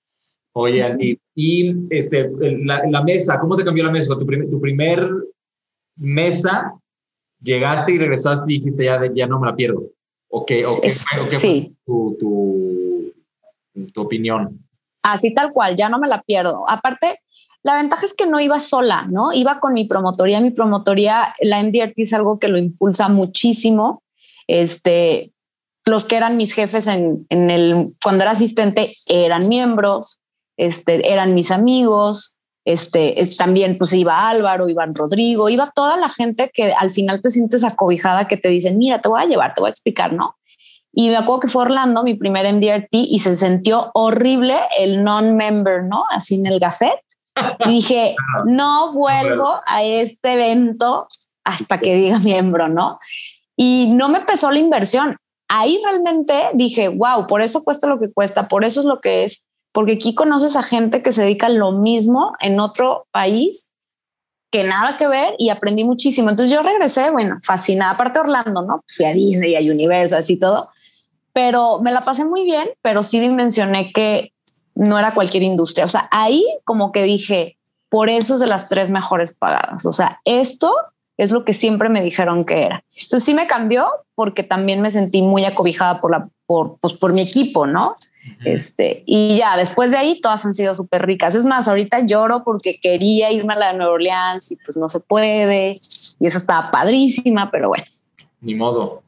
Oye, 0.53 0.81
Andy, 0.81 1.19
y 1.35 1.75
este, 1.91 2.31
la, 2.63 3.03
mesa, 3.03 3.39
¿cómo 3.39 3.55
te 3.55 3.63
cambió 3.63 3.83
la 3.83 3.91
mesa? 3.91 4.17
Tu, 4.17 4.25
primer, 4.25 4.49
tu 4.49 4.59
primer 4.59 5.07
mesa, 5.95 6.73
llegaste 7.39 7.91
y 7.91 7.99
regresaste 7.99 8.51
y 8.51 8.57
dijiste, 8.57 8.85
ya, 8.85 8.99
ya 9.13 9.27
no 9.27 9.39
me 9.39 9.45
la 9.45 9.55
pierdo. 9.55 9.91
¿O 10.27 10.43
qué, 10.43 10.65
o 10.65 10.71
qué, 10.81 10.89
sí. 10.89 11.77
tu, 11.85 12.17
tu 12.19 12.74
tu 13.93 14.01
opinión. 14.01 14.65
Así 15.03 15.33
tal 15.33 15.51
cual, 15.53 15.75
ya 15.75 15.89
no 15.89 15.99
me 15.99 16.07
la 16.07 16.21
pierdo. 16.21 16.69
Aparte, 16.69 17.19
la 17.63 17.75
ventaja 17.75 18.05
es 18.05 18.13
que 18.13 18.25
no 18.25 18.39
iba 18.39 18.59
sola, 18.59 19.07
¿no? 19.09 19.33
Iba 19.33 19.59
con 19.59 19.73
mi 19.73 19.85
promotoría. 19.85 20.41
Mi 20.41 20.51
promotoría, 20.51 21.33
la 21.41 21.61
MDRT 21.63 21.99
es 21.99 22.13
algo 22.13 22.39
que 22.39 22.47
lo 22.47 22.57
impulsa 22.57 23.09
muchísimo. 23.09 24.03
Este, 24.47 25.31
los 25.85 26.05
que 26.05 26.17
eran 26.17 26.37
mis 26.37 26.53
jefes 26.53 26.87
en, 26.87 27.25
el, 27.29 27.93
cuando 28.03 28.23
era 28.23 28.31
asistente 28.31 28.93
eran 29.07 29.47
miembros, 29.47 30.19
este, 30.57 31.11
eran 31.11 31.33
mis 31.33 31.51
amigos, 31.51 32.37
este, 32.65 33.15
también 33.37 33.77
pues 33.77 33.93
iba 33.93 34.27
Álvaro, 34.27 34.67
iba 34.67 34.85
Rodrigo, 34.87 35.49
iba 35.49 35.71
toda 35.75 35.97
la 35.97 36.09
gente 36.09 36.49
que 36.51 36.73
al 36.73 36.91
final 36.91 37.21
te 37.21 37.29
sientes 37.29 37.63
acobijada, 37.63 38.27
que 38.27 38.37
te 38.37 38.49
dicen, 38.49 38.77
mira, 38.77 39.01
te 39.01 39.09
voy 39.09 39.21
a 39.21 39.27
llevar, 39.27 39.53
te 39.53 39.61
voy 39.61 39.69
a 39.69 39.71
explicar, 39.71 40.13
¿no? 40.13 40.35
Y 40.97 41.09
me 41.09 41.17
acuerdo 41.17 41.41
que 41.41 41.47
fue 41.49 41.63
Orlando, 41.63 42.03
mi 42.03 42.13
primer 42.13 42.51
MDRT, 42.51 42.93
y 42.93 43.19
se 43.19 43.35
sintió 43.35 43.91
horrible 43.93 44.55
el 44.79 45.03
non-member, 45.03 45.83
¿no? 45.83 46.05
Así 46.09 46.35
en 46.35 46.45
el 46.45 46.57
gafet. 46.57 47.01
Y 47.65 47.69
dije, 47.69 48.15
no 48.45 48.93
vuelvo 48.93 49.59
a 49.65 49.83
este 49.83 50.33
evento 50.33 51.07
hasta 51.43 51.79
que 51.79 51.95
diga 51.95 52.19
miembro, 52.19 52.69
¿no? 52.69 52.99
Y 53.57 53.91
no 53.91 54.07
me 54.07 54.21
pesó 54.21 54.51
la 54.51 54.59
inversión. 54.59 55.17
Ahí 55.49 55.79
realmente 55.83 56.51
dije, 56.53 56.87
wow, 56.87 57.27
por 57.27 57.41
eso 57.41 57.63
cuesta 57.63 57.87
lo 57.87 57.99
que 57.99 58.11
cuesta, 58.11 58.47
por 58.47 58.63
eso 58.63 58.79
es 58.79 58.85
lo 58.85 59.01
que 59.01 59.25
es, 59.25 59.45
porque 59.73 59.93
aquí 59.93 60.15
conoces 60.15 60.55
a 60.55 60.63
gente 60.63 61.03
que 61.03 61.11
se 61.11 61.23
dedica 61.23 61.47
a 61.47 61.49
lo 61.49 61.73
mismo 61.73 62.33
en 62.39 62.61
otro 62.61 63.05
país 63.11 63.67
que 64.49 64.63
nada 64.63 64.97
que 64.97 65.09
ver 65.09 65.35
y 65.37 65.49
aprendí 65.49 65.83
muchísimo. 65.83 66.29
Entonces 66.29 66.55
yo 66.55 66.63
regresé, 66.63 67.11
bueno, 67.11 67.37
fascinada, 67.43 67.91
aparte 67.91 68.19
Orlando, 68.19 68.61
¿no? 68.61 68.81
Fui 68.87 69.05
a 69.05 69.11
Disney, 69.11 69.55
a 69.55 69.59
Universal 69.59 70.23
y 70.25 70.39
todo, 70.39 70.69
pero 71.35 71.81
me 71.81 71.91
la 71.91 71.99
pasé 71.99 72.23
muy 72.23 72.45
bien, 72.45 72.69
pero 72.81 73.03
sí 73.03 73.19
dimensioné 73.19 73.91
que 73.91 74.31
no 74.73 74.97
era 74.97 75.13
cualquier 75.13 75.43
industria. 75.43 75.83
O 75.83 75.89
sea, 75.89 76.07
ahí 76.09 76.45
como 76.63 76.93
que 76.93 77.03
dije, 77.03 77.57
por 77.89 78.07
eso 78.07 78.35
es 78.35 78.39
de 78.39 78.47
las 78.47 78.69
tres 78.69 78.89
mejores 78.89 79.33
pagadas. 79.33 79.85
O 79.85 79.91
sea, 79.91 80.21
esto 80.23 80.73
es 81.17 81.31
lo 81.31 81.43
que 81.43 81.51
siempre 81.51 81.89
me 81.89 82.01
dijeron 82.01 82.45
que 82.45 82.63
era. 82.63 82.85
Entonces 82.91 83.25
sí 83.25 83.33
me 83.33 83.47
cambió 83.47 83.85
porque 84.15 84.43
también 84.43 84.79
me 84.79 84.91
sentí 84.91 85.21
muy 85.21 85.43
acobijada 85.43 85.99
por 85.99 86.11
la, 86.11 86.29
por, 86.45 86.77
pues, 86.79 86.93
por 86.93 87.11
mi 87.11 87.19
equipo, 87.19 87.67
¿no? 87.67 87.93
Este, 88.45 89.03
y 89.05 89.35
ya 89.35 89.57
después 89.57 89.91
de 89.91 89.97
ahí 89.97 90.21
todas 90.21 90.45
han 90.45 90.53
sido 90.53 90.73
súper 90.73 91.05
ricas. 91.05 91.35
Es 91.35 91.43
más, 91.43 91.67
ahorita 91.67 92.05
lloro 92.05 92.45
porque 92.45 92.79
quería 92.79 93.29
irme 93.33 93.55
a 93.55 93.59
la 93.59 93.71
de 93.73 93.77
Nueva 93.77 93.91
Orleans 93.91 94.53
y 94.53 94.55
pues 94.55 94.77
no 94.77 94.87
se 94.87 95.01
puede. 95.01 95.75
Y 96.17 96.27
eso 96.27 96.37
estaba 96.37 96.71
padrísima, 96.71 97.51
pero 97.51 97.67
bueno. 97.67 97.85
Ni 98.39 98.55
modo. 98.55 99.03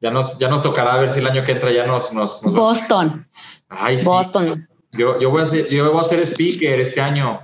Ya 0.00 0.10
nos, 0.10 0.38
ya 0.38 0.48
nos 0.48 0.62
tocará 0.62 0.96
ver 0.96 1.10
si 1.10 1.18
el 1.18 1.26
año 1.26 1.44
que 1.44 1.52
entra 1.52 1.70
ya 1.72 1.86
nos... 1.86 2.12
nos, 2.12 2.42
Boston. 2.42 3.26
Ay, 3.68 3.98
sí. 3.98 4.04
Boston. 4.04 4.66
Yo, 4.92 5.20
yo, 5.20 5.30
voy 5.30 5.42
a 5.42 5.44
ser, 5.44 5.66
yo 5.68 5.84
voy 5.90 6.00
a 6.00 6.02
ser 6.02 6.18
speaker 6.20 6.80
este 6.80 7.00
año. 7.00 7.40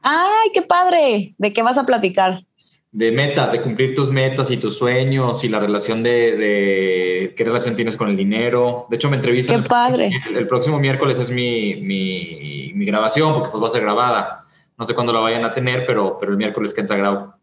Ay, 0.00 0.50
qué 0.52 0.62
padre. 0.62 1.34
¿De 1.38 1.52
qué 1.52 1.62
vas 1.62 1.78
a 1.78 1.86
platicar? 1.86 2.44
De 2.92 3.10
metas, 3.10 3.50
de 3.50 3.62
cumplir 3.62 3.94
tus 3.94 4.10
metas 4.10 4.50
y 4.50 4.58
tus 4.58 4.76
sueños 4.76 5.42
y 5.42 5.48
la 5.48 5.58
relación 5.58 6.02
de, 6.02 6.36
de 6.36 7.34
qué 7.36 7.44
relación 7.44 7.74
tienes 7.74 7.96
con 7.96 8.08
el 8.08 8.16
dinero. 8.16 8.86
De 8.90 8.96
hecho, 8.96 9.08
me 9.08 9.16
entrevistan. 9.16 9.62
Qué 9.62 9.68
padre. 9.68 10.10
El, 10.32 10.46
próximo 10.46 10.78
miércoles 10.78 11.18
es 11.18 11.30
mi, 11.30 11.76
mi, 11.76 12.72
mi, 12.74 12.84
grabación 12.84 13.32
porque 13.32 13.48
pues 13.50 13.62
va 13.62 13.66
a 13.66 13.70
ser 13.70 13.82
grabada. 13.82 14.44
No 14.78 14.84
sé 14.84 14.94
cuándo 14.94 15.12
la 15.12 15.20
vayan 15.20 15.44
a 15.44 15.54
tener, 15.54 15.86
pero, 15.86 16.18
pero 16.20 16.32
el 16.32 16.38
miércoles 16.38 16.74
que 16.74 16.82
entra 16.82 16.96
grabo. 16.96 17.34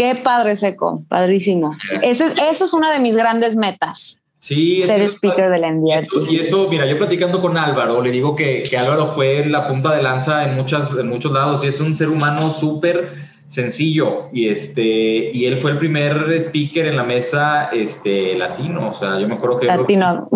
Qué 0.00 0.14
padre 0.14 0.56
seco, 0.56 1.04
padrísimo. 1.10 1.74
Esa 2.00 2.32
es 2.48 2.72
una 2.72 2.90
de 2.90 3.00
mis 3.00 3.18
grandes 3.18 3.54
metas. 3.54 4.22
Sí, 4.38 4.82
ser 4.82 5.02
speaker 5.02 5.50
del 5.50 5.60
NDRT. 5.60 6.30
Y 6.30 6.38
eso, 6.38 6.68
mira, 6.70 6.86
yo 6.86 6.96
platicando 6.96 7.38
con 7.42 7.58
Álvaro, 7.58 8.00
le 8.00 8.10
digo 8.10 8.34
que, 8.34 8.62
que 8.62 8.78
Álvaro 8.78 9.08
fue 9.08 9.44
la 9.44 9.68
punta 9.68 9.94
de 9.94 10.02
lanza 10.02 10.48
en, 10.48 10.56
muchas, 10.56 10.94
en 10.94 11.06
muchos 11.06 11.32
lados 11.32 11.62
y 11.64 11.66
es 11.66 11.78
un 11.80 11.94
ser 11.94 12.08
humano 12.08 12.48
súper 12.48 13.10
sencillo 13.46 14.30
y 14.32 14.48
este 14.48 15.32
y 15.34 15.44
él 15.44 15.58
fue 15.58 15.72
el 15.72 15.76
primer 15.76 16.32
speaker 16.40 16.86
en 16.86 16.96
la 16.96 17.02
mesa 17.02 17.64
este 17.64 18.36
latino 18.36 18.90
o 18.90 18.92
sea 18.92 19.18
yo 19.18 19.26
me 19.26 19.34
acuerdo 19.34 19.58
que 19.58 19.66
latino 19.66 20.28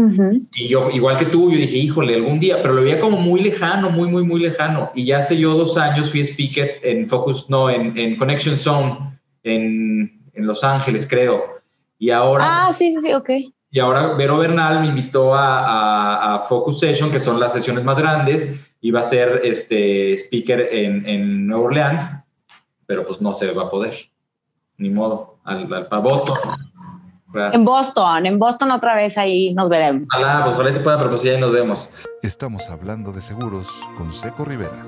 y 0.57 0.67
yo 0.67 0.91
igual 0.91 1.17
que 1.17 1.27
tú 1.27 1.49
yo 1.53 1.57
dije 1.57 1.77
híjole 1.77 2.17
algún 2.17 2.41
día 2.41 2.61
pero 2.61 2.75
lo 2.75 2.83
veía 2.83 2.99
como 2.99 3.17
muy 3.17 3.41
lejano 3.41 3.91
muy 3.91 4.09
muy 4.09 4.25
muy 4.25 4.41
lejano 4.41 4.91
y 4.97 5.05
ya 5.05 5.19
hace 5.19 5.37
yo 5.37 5.55
dos 5.55 5.79
años 5.79 6.11
fui 6.11 6.23
speaker 6.23 6.81
en 6.83 7.09
Focus 7.09 7.49
no 7.49 7.71
en, 7.71 7.97
en 7.97 8.17
Connection 8.17 8.57
Zone 8.57 9.14
en, 9.45 10.31
en, 10.33 10.47
Los 10.47 10.65
Ángeles 10.65 11.07
creo 11.09 11.45
y 11.99 12.11
ahora 12.11 12.45
ah 12.47 12.73
sí 12.73 12.97
sí 13.01 13.13
ok 13.13 13.31
y 13.71 13.81
ahora 13.81 14.15
Vero 14.15 14.39
Bernal 14.39 14.81
me 14.81 14.89
invitó 14.89 15.35
a, 15.35 15.61
a, 15.61 16.35
a 16.35 16.39
Focus 16.41 16.81
Session 16.81 17.11
que 17.11 17.21
son 17.21 17.39
las 17.39 17.53
sesiones 17.53 17.85
más 17.85 17.99
grandes 17.99 18.69
y 18.81 18.91
va 18.91 19.01
a 19.01 19.05
ser 19.05 19.41
este 19.45 20.13
speaker 20.15 20.61
en, 20.73 21.07
en 21.07 21.47
Nueva 21.47 21.65
Orleans 21.65 22.11
pero 22.87 23.05
pues 23.05 23.21
no 23.21 23.33
se 23.33 23.51
va 23.53 23.65
a 23.65 23.71
poder. 23.71 23.95
Ni 24.77 24.91
modo, 24.91 25.39
al, 25.45 25.69
para 25.69 25.99
Boston. 26.03 26.37
En 27.53 27.65
Boston, 27.65 28.27
en 28.27 28.39
Boston 28.39 28.71
otra 28.71 28.95
vez 28.95 29.19
ahí 29.19 29.53
nos 29.55 29.69
veremos. 29.69 30.07
Ojalá, 30.15 30.45
pues 30.45 30.55
ojalá 30.55 30.75
se 30.75 30.81
pueda, 30.81 30.99
pero 30.99 31.11
pues 31.11 31.25
ahí 31.25 31.41
nos 31.41 31.53
vemos. 31.53 31.91
Estamos 32.23 32.71
hablando 32.71 33.13
de 33.13 33.21
seguros 33.21 33.83
con 33.97 34.13
Seco 34.13 34.45
Rivera. 34.45 34.85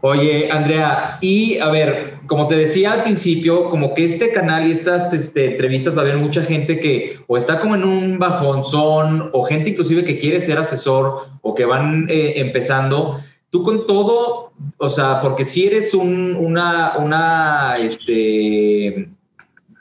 Oye, 0.00 0.50
Andrea, 0.50 1.18
y 1.20 1.58
a 1.58 1.68
ver, 1.68 2.14
como 2.26 2.46
te 2.46 2.56
decía 2.56 2.92
al 2.92 3.02
principio, 3.02 3.70
como 3.70 3.94
que 3.94 4.04
este 4.04 4.32
canal 4.32 4.68
y 4.68 4.72
estas 4.72 5.12
este, 5.12 5.52
entrevistas 5.52 5.96
va 5.96 6.02
a 6.02 6.04
haber 6.04 6.16
mucha 6.16 6.42
gente 6.42 6.80
que 6.80 7.18
o 7.26 7.36
está 7.36 7.60
como 7.60 7.74
en 7.74 7.84
un 7.84 8.18
bajonzón, 8.18 9.30
o 9.32 9.44
gente 9.44 9.70
inclusive 9.70 10.04
que 10.04 10.18
quiere 10.18 10.40
ser 10.40 10.58
asesor, 10.58 11.26
o 11.42 11.54
que 11.54 11.64
van 11.64 12.06
eh, 12.08 12.34
empezando 12.36 13.20
tú 13.50 13.62
con 13.62 13.86
todo, 13.86 14.52
o 14.78 14.88
sea, 14.88 15.20
porque 15.20 15.44
si 15.44 15.66
eres 15.66 15.92
un, 15.92 16.36
una, 16.36 16.96
una, 16.98 17.72
este, 17.72 19.08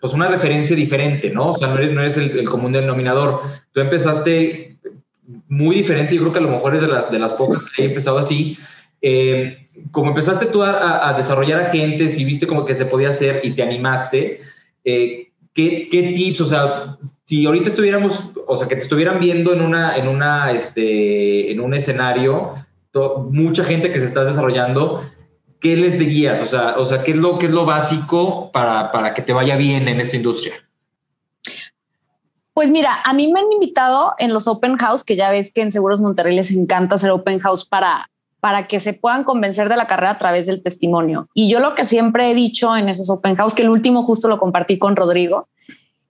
pues 0.02 0.14
una 0.14 0.28
referencia 0.28 0.76
diferente, 0.76 1.30
¿no? 1.30 1.50
O 1.50 1.54
sea, 1.54 1.68
no 1.68 1.78
eres, 1.78 1.94
no 1.94 2.02
eres 2.02 2.18
el, 2.18 2.50
común 2.50 2.72
denominador. 2.72 3.42
Tú 3.72 3.80
empezaste 3.80 4.78
muy 5.48 5.78
diferente, 5.78 6.16
yo 6.16 6.22
creo 6.22 6.34
que 6.34 6.40
a 6.40 6.44
lo 6.44 6.50
mejor 6.50 6.76
es 6.76 6.82
de 6.82 6.88
las, 6.88 7.12
de 7.12 7.20
las 7.20 7.34
pocas 7.34 7.62
que 7.76 7.84
he 7.84 7.86
empezado 7.86 8.18
así. 8.18 8.58
Eh, 9.02 9.69
como 9.92 10.10
empezaste 10.10 10.48
tú 10.48 10.64
a, 10.64 11.14
desarrollar 11.18 11.62
agentes 11.62 12.18
y 12.18 12.26
viste 12.26 12.48
como 12.48 12.66
que 12.66 12.76
se 12.76 12.86
podía 12.86 13.10
hacer 13.10 13.42
y 13.44 13.56
te 13.56 13.64
animaste, 13.64 14.40
eh, 14.84 15.30
¿qué, 15.54 15.88
¿qué, 15.92 16.14
tips, 16.16 16.42
o 16.42 16.46
sea, 16.46 16.98
si 17.26 17.46
ahorita 17.46 17.70
estuviéramos, 17.70 18.32
o 18.48 18.56
sea, 18.56 18.68
que 18.68 18.76
te 18.76 18.84
estuvieran 18.84 19.20
viendo 19.20 19.54
en 19.54 19.62
una, 19.62 19.96
en 19.98 20.08
una, 20.08 20.52
este, 20.52 21.52
en 21.52 21.60
un 21.60 21.74
escenario, 21.74 22.54
mucha 23.30 23.64
gente 23.64 23.92
que 23.92 24.00
se 24.00 24.06
está 24.06 24.24
desarrollando, 24.24 25.04
¿qué 25.60 25.76
les 25.76 26.00
dirías? 26.00 26.40
O 26.40 26.46
sea, 26.46 26.76
o 26.78 26.86
sea 26.86 27.04
¿qué, 27.04 27.12
es 27.12 27.18
lo, 27.18 27.38
qué 27.38 27.48
es 27.48 27.52
lo 27.52 27.66
básico 27.66 28.52
para, 28.52 28.92
para 28.92 29.14
que 29.14 29.22
te 29.22 29.34
vaya 29.34 29.56
bien 29.56 29.88
en 29.88 30.00
esta 30.00 30.16
industria? 30.16 30.54
Pues 32.54 32.72
mira, 32.72 33.00
a 33.06 33.14
mí 33.14 33.32
me 33.32 33.40
han 33.40 33.52
invitado 33.52 34.14
en 34.18 34.34
los 34.34 34.48
open 34.48 34.78
house, 34.78 35.04
que 35.04 35.16
ya 35.16 35.32
ves 35.32 35.54
que 35.54 35.62
en 35.62 35.72
Seguros 35.72 36.02
Monterrey 36.02 36.36
les 36.36 36.52
encanta 36.52 36.96
hacer 36.96 37.10
open 37.12 37.40
house 37.40 37.64
para, 37.64 38.09
para 38.40 38.68
que 38.68 38.80
se 38.80 38.94
puedan 38.94 39.24
convencer 39.24 39.70
de 39.70 39.78
la 39.78 39.88
carrera 39.88 40.12
a 40.12 40.18
través 40.18 40.46
del 40.46 40.64
testimonio. 40.64 41.28
Y 41.34 41.50
yo 41.50 41.60
lo 41.60 41.76
que 41.76 41.86
siempre 41.86 42.32
he 42.32 42.34
dicho 42.34 42.76
en 42.76 42.90
esos 42.90 43.10
open 43.10 43.36
house, 43.36 43.54
que 43.54 43.64
el 43.64 43.70
último 43.70 44.04
justo 44.04 44.28
lo 44.28 44.40
compartí 44.40 44.78
con 44.78 44.96
Rodrigo, 44.96 45.48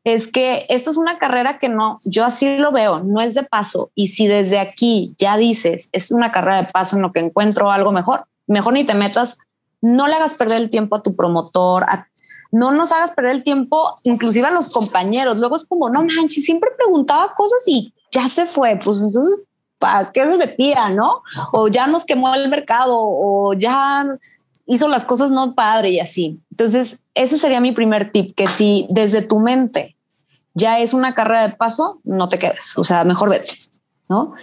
es 0.03 0.31
que 0.31 0.65
esto 0.69 0.91
es 0.91 0.97
una 0.97 1.17
carrera 1.17 1.59
que 1.59 1.69
no, 1.69 1.97
yo 2.05 2.25
así 2.25 2.57
lo 2.57 2.71
veo, 2.71 3.01
no 3.01 3.21
es 3.21 3.33
de 3.33 3.43
paso. 3.43 3.91
Y 3.95 4.07
si 4.07 4.27
desde 4.27 4.59
aquí 4.59 5.13
ya 5.17 5.37
dices, 5.37 5.89
es 5.91 6.11
una 6.11 6.31
carrera 6.31 6.61
de 6.61 6.67
paso 6.71 6.95
en 6.95 7.01
lo 7.01 7.11
que 7.11 7.19
encuentro 7.19 7.71
algo 7.71 7.91
mejor, 7.91 8.25
mejor 8.47 8.73
ni 8.73 8.83
te 8.83 8.95
metas, 8.95 9.37
no 9.81 10.07
le 10.07 10.13
hagas 10.13 10.35
perder 10.35 10.61
el 10.61 10.69
tiempo 10.69 10.95
a 10.95 11.03
tu 11.03 11.15
promotor, 11.15 11.85
no 12.51 12.71
nos 12.71 12.91
hagas 12.91 13.11
perder 13.11 13.35
el 13.35 13.43
tiempo, 13.43 13.93
inclusive 14.03 14.47
a 14.47 14.51
los 14.51 14.71
compañeros. 14.71 15.37
Luego 15.37 15.55
es 15.55 15.65
como, 15.65 15.89
no 15.89 16.03
manches, 16.03 16.45
siempre 16.45 16.71
preguntaba 16.75 17.33
cosas 17.35 17.61
y 17.67 17.93
ya 18.11 18.27
se 18.27 18.45
fue. 18.45 18.77
Pues 18.83 19.01
entonces, 19.01 19.39
¿para 19.79 20.11
qué 20.11 20.23
se 20.23 20.37
metía? 20.37 20.89
No? 20.89 21.23
O 21.51 21.67
ya 21.67 21.87
nos 21.87 22.05
quemó 22.05 22.35
el 22.35 22.49
mercado 22.49 22.97
o 22.99 23.53
ya 23.53 24.05
hizo 24.67 24.87
las 24.87 25.05
cosas 25.05 25.31
no 25.31 25.55
padre 25.55 25.89
y 25.89 25.99
así. 25.99 26.39
Entonces, 26.51 27.03
ese 27.15 27.39
sería 27.39 27.59
mi 27.59 27.71
primer 27.71 28.11
tip, 28.11 28.35
que 28.35 28.45
si 28.45 28.85
desde 28.89 29.23
tu 29.23 29.39
mente 29.39 29.95
ya 30.53 30.79
es 30.79 30.93
una 30.93 31.15
carrera 31.15 31.47
de 31.47 31.55
paso, 31.55 31.99
no 32.03 32.27
te 32.27 32.37
quedes, 32.37 32.77
o 32.77 32.83
sea, 32.83 33.03
mejor 33.03 33.29
vete, 33.29 33.51
¿no? 34.09 34.33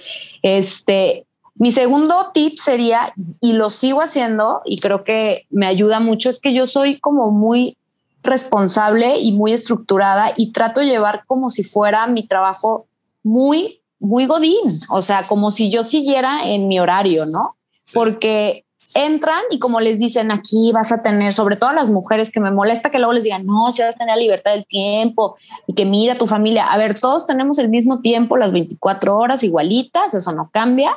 Este, 0.43 1.27
mi 1.55 1.71
segundo 1.71 2.31
tip 2.33 2.59
sería, 2.59 3.13
y 3.41 3.53
lo 3.53 3.71
sigo 3.71 4.01
haciendo, 4.01 4.63
y 4.65 4.79
creo 4.79 5.05
que 5.05 5.47
me 5.51 5.67
ayuda 5.67 6.01
mucho, 6.01 6.31
es 6.31 6.41
que 6.41 6.55
yo 6.55 6.67
soy 6.67 6.99
como 6.99 7.31
muy 7.31 7.77
responsable 8.23 9.19
y 9.19 9.33
muy 9.33 9.53
estructurada 9.53 10.33
y 10.37 10.53
trato 10.53 10.81
de 10.81 10.87
llevar 10.87 11.25
como 11.27 11.51
si 11.51 11.63
fuera 11.63 12.07
mi 12.07 12.27
trabajo 12.27 12.87
muy, 13.23 13.81
muy 14.01 14.27
godín, 14.27 14.79
o 14.91 15.03
sea, 15.03 15.23
como 15.25 15.51
si 15.51 15.71
yo 15.71 15.83
siguiera 15.85 16.47
en 16.47 16.69
mi 16.69 16.79
horario, 16.79 17.25
¿no? 17.27 17.57
Porque 17.93 18.67
entran 18.95 19.41
y 19.51 19.59
como 19.59 19.81
les 19.81 19.99
dicen 19.99 20.31
aquí 20.31 20.71
vas 20.73 20.93
a 20.93 21.03
tener, 21.03 21.33
sobre 21.33 21.57
todo 21.57 21.71
a 21.71 21.75
las 21.75 21.91
mujeres 21.91 22.31
que 22.31 22.41
me 22.41 22.51
molesta 22.51 22.91
que 22.91 22.99
luego 22.99 23.13
les 23.13 23.25
digan, 23.25 23.45
no, 23.45 23.73
si 23.73 23.83
vas 23.83 23.97
a 23.97 23.99
tener 23.99 24.17
la 24.17 24.23
libertad 24.23 24.53
del 24.53 24.67
tiempo 24.67 25.37
y 25.67 25.75
que 25.75 25.85
mira 25.85 26.15
tu 26.15 26.27
familia. 26.27 26.67
A 26.67 26.79
ver, 26.79 26.99
todos 26.99 27.27
tenemos 27.27 27.59
el 27.59 27.69
mismo 27.69 28.01
tiempo, 28.01 28.37
las 28.37 28.53
24 28.53 29.17
horas 29.17 29.43
igualitas, 29.43 30.15
eso 30.15 30.33
no 30.33 30.51
cambia. 30.53 30.97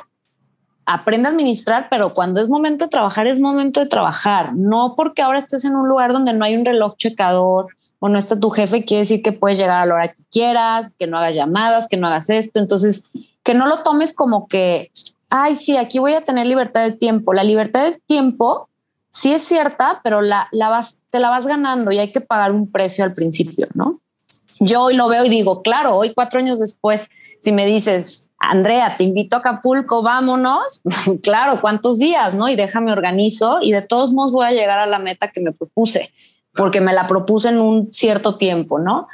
Aprende 0.86 1.28
a 1.28 1.32
administrar, 1.32 1.88
pero 1.90 2.12
cuando 2.12 2.40
es 2.40 2.48
momento 2.48 2.84
de 2.84 2.88
trabajar, 2.88 3.26
es 3.26 3.38
momento 3.38 3.80
de 3.80 3.86
trabajar. 3.86 4.54
No 4.54 4.94
porque 4.96 5.22
ahora 5.22 5.38
estés 5.38 5.64
en 5.64 5.76
un 5.76 5.88
lugar 5.88 6.12
donde 6.12 6.32
no 6.32 6.44
hay 6.44 6.56
un 6.56 6.64
reloj 6.64 6.96
checador 6.96 7.68
o 8.00 8.08
no 8.08 8.18
está 8.18 8.40
tu 8.40 8.50
jefe, 8.50 8.84
quiere 8.84 9.02
decir 9.02 9.22
que 9.22 9.32
puedes 9.32 9.58
llegar 9.58 9.82
a 9.82 9.86
la 9.86 9.94
hora 9.94 10.08
que 10.08 10.24
quieras, 10.32 10.94
que 10.98 11.06
no 11.06 11.18
hagas 11.18 11.36
llamadas, 11.36 11.86
que 11.88 11.96
no 11.96 12.08
hagas 12.08 12.28
esto. 12.30 12.58
Entonces, 12.58 13.10
que 13.44 13.54
no 13.54 13.66
lo 13.66 13.78
tomes 13.82 14.14
como 14.14 14.48
que 14.48 14.90
ay, 15.30 15.54
sí, 15.54 15.76
aquí 15.76 15.98
voy 15.98 16.14
a 16.14 16.22
tener 16.22 16.46
libertad 16.46 16.82
de 16.82 16.92
tiempo. 16.92 17.32
La 17.32 17.44
libertad 17.44 17.84
de 17.84 18.00
tiempo 18.06 18.68
sí 19.08 19.32
es 19.32 19.42
cierta, 19.42 20.00
pero 20.04 20.20
la, 20.20 20.48
la 20.50 20.68
vas, 20.68 21.00
te 21.10 21.20
la 21.20 21.30
vas 21.30 21.46
ganando 21.46 21.92
y 21.92 21.98
hay 21.98 22.12
que 22.12 22.20
pagar 22.20 22.52
un 22.52 22.70
precio 22.70 23.04
al 23.04 23.12
principio, 23.12 23.68
¿no? 23.74 24.00
Yo 24.58 24.82
hoy 24.82 24.94
lo 24.94 25.08
veo 25.08 25.24
y 25.24 25.30
digo, 25.30 25.62
claro, 25.62 25.96
hoy 25.96 26.12
cuatro 26.12 26.38
años 26.38 26.58
después, 26.58 27.08
si 27.40 27.50
me 27.50 27.64
dices, 27.64 28.30
Andrea, 28.38 28.92
te 28.94 29.04
invito 29.04 29.36
a 29.36 29.38
Acapulco, 29.38 30.02
vámonos, 30.02 30.82
claro, 31.22 31.60
¿cuántos 31.62 31.98
días, 31.98 32.34
no? 32.34 32.48
Y 32.48 32.56
déjame 32.56 32.92
organizo 32.92 33.58
y 33.62 33.72
de 33.72 33.80
todos 33.80 34.12
modos 34.12 34.32
voy 34.32 34.46
a 34.46 34.52
llegar 34.52 34.78
a 34.78 34.86
la 34.86 34.98
meta 34.98 35.30
que 35.30 35.40
me 35.40 35.52
propuse, 35.52 36.02
porque 36.54 36.80
me 36.80 36.92
la 36.92 37.06
propuse 37.06 37.48
en 37.50 37.60
un 37.60 37.92
cierto 37.92 38.36
tiempo, 38.36 38.78
¿no? 38.78 39.08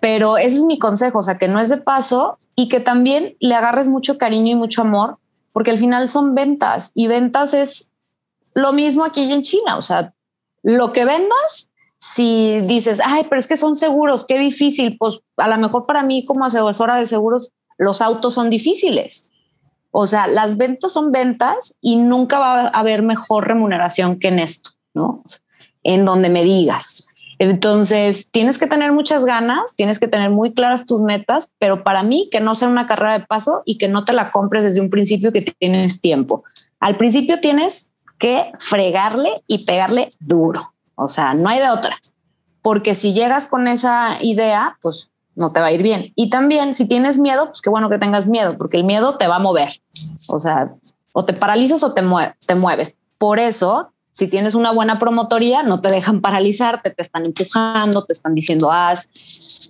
Pero 0.00 0.38
ese 0.38 0.56
es 0.56 0.64
mi 0.64 0.78
consejo, 0.78 1.18
o 1.18 1.22
sea, 1.22 1.38
que 1.38 1.48
no 1.48 1.60
es 1.60 1.68
de 1.68 1.78
paso 1.78 2.38
y 2.54 2.68
que 2.68 2.80
también 2.80 3.36
le 3.40 3.54
agarres 3.54 3.88
mucho 3.88 4.18
cariño 4.18 4.52
y 4.52 4.54
mucho 4.54 4.82
amor 4.82 5.18
porque 5.52 5.70
al 5.70 5.78
final 5.78 6.08
son 6.10 6.34
ventas 6.34 6.92
y 6.94 7.06
ventas 7.06 7.54
es 7.54 7.90
lo 8.54 8.72
mismo 8.72 9.04
aquí 9.04 9.32
en 9.32 9.42
China, 9.42 9.78
o 9.78 9.82
sea, 9.82 10.12
lo 10.62 10.92
que 10.92 11.04
vendas, 11.04 11.70
si 11.98 12.60
dices, 12.60 13.00
ay, 13.04 13.24
pero 13.28 13.38
es 13.38 13.46
que 13.46 13.56
son 13.56 13.74
seguros, 13.74 14.26
qué 14.26 14.38
difícil, 14.38 14.96
pues 14.98 15.20
a 15.36 15.48
lo 15.48 15.56
mejor 15.56 15.86
para 15.86 16.02
mí 16.02 16.26
como 16.26 16.44
asesora 16.44 16.96
de 16.96 17.06
seguros, 17.06 17.52
los 17.78 18.02
autos 18.02 18.34
son 18.34 18.50
difíciles. 18.50 19.32
O 19.90 20.06
sea, 20.06 20.26
las 20.26 20.58
ventas 20.58 20.92
son 20.92 21.10
ventas 21.10 21.74
y 21.80 21.96
nunca 21.96 22.38
va 22.38 22.60
a 22.62 22.68
haber 22.68 23.02
mejor 23.02 23.48
remuneración 23.48 24.18
que 24.18 24.28
en 24.28 24.40
esto, 24.40 24.70
¿no? 24.92 25.22
En 25.86 26.04
donde 26.04 26.28
me 26.28 26.44
digas. 26.44 27.08
Entonces, 27.38 28.30
tienes 28.30 28.58
que 28.58 28.66
tener 28.66 28.92
muchas 28.92 29.24
ganas, 29.24 29.76
tienes 29.76 29.98
que 29.98 30.08
tener 30.08 30.30
muy 30.30 30.54
claras 30.54 30.86
tus 30.86 31.00
metas, 31.02 31.52
pero 31.58 31.84
para 31.84 32.02
mí 32.02 32.28
que 32.30 32.40
no 32.40 32.54
sea 32.54 32.68
una 32.68 32.86
carrera 32.86 33.18
de 33.18 33.26
paso 33.26 33.62
y 33.64 33.78
que 33.78 33.88
no 33.88 34.04
te 34.04 34.12
la 34.12 34.30
compres 34.30 34.62
desde 34.62 34.80
un 34.80 34.90
principio 34.90 35.32
que 35.32 35.42
tienes 35.42 36.00
tiempo. 36.00 36.44
Al 36.80 36.96
principio 36.96 37.40
tienes 37.40 37.92
que 38.18 38.52
fregarle 38.58 39.30
y 39.46 39.64
pegarle 39.64 40.08
duro, 40.18 40.72
o 40.94 41.08
sea, 41.08 41.34
no 41.34 41.50
hay 41.50 41.60
de 41.60 41.68
otra, 41.68 41.98
porque 42.62 42.94
si 42.94 43.12
llegas 43.12 43.46
con 43.46 43.68
esa 43.68 44.16
idea, 44.22 44.78
pues 44.80 45.12
no 45.34 45.52
te 45.52 45.60
va 45.60 45.66
a 45.66 45.72
ir 45.72 45.82
bien. 45.82 46.12
Y 46.14 46.30
también 46.30 46.72
si 46.72 46.88
tienes 46.88 47.18
miedo, 47.18 47.48
pues 47.48 47.60
qué 47.60 47.68
bueno 47.68 47.90
que 47.90 47.98
tengas 47.98 48.26
miedo, 48.26 48.56
porque 48.56 48.78
el 48.78 48.84
miedo 48.84 49.18
te 49.18 49.26
va 49.26 49.36
a 49.36 49.40
mover, 49.40 49.70
o 50.30 50.40
sea, 50.40 50.74
o 51.12 51.24
te 51.26 51.34
paralizas 51.34 51.82
o 51.82 51.92
te, 51.92 52.02
te 52.46 52.54
mueves. 52.54 52.98
Por 53.18 53.38
eso 53.38 53.92
si 54.16 54.28
tienes 54.28 54.54
una 54.54 54.72
buena 54.72 54.98
promotoría, 54.98 55.62
no 55.62 55.82
te 55.82 55.90
dejan 55.90 56.22
paralizarte, 56.22 56.88
te 56.88 57.02
están 57.02 57.26
empujando, 57.26 58.02
te 58.06 58.14
están 58.14 58.34
diciendo 58.34 58.72
haz. 58.72 59.10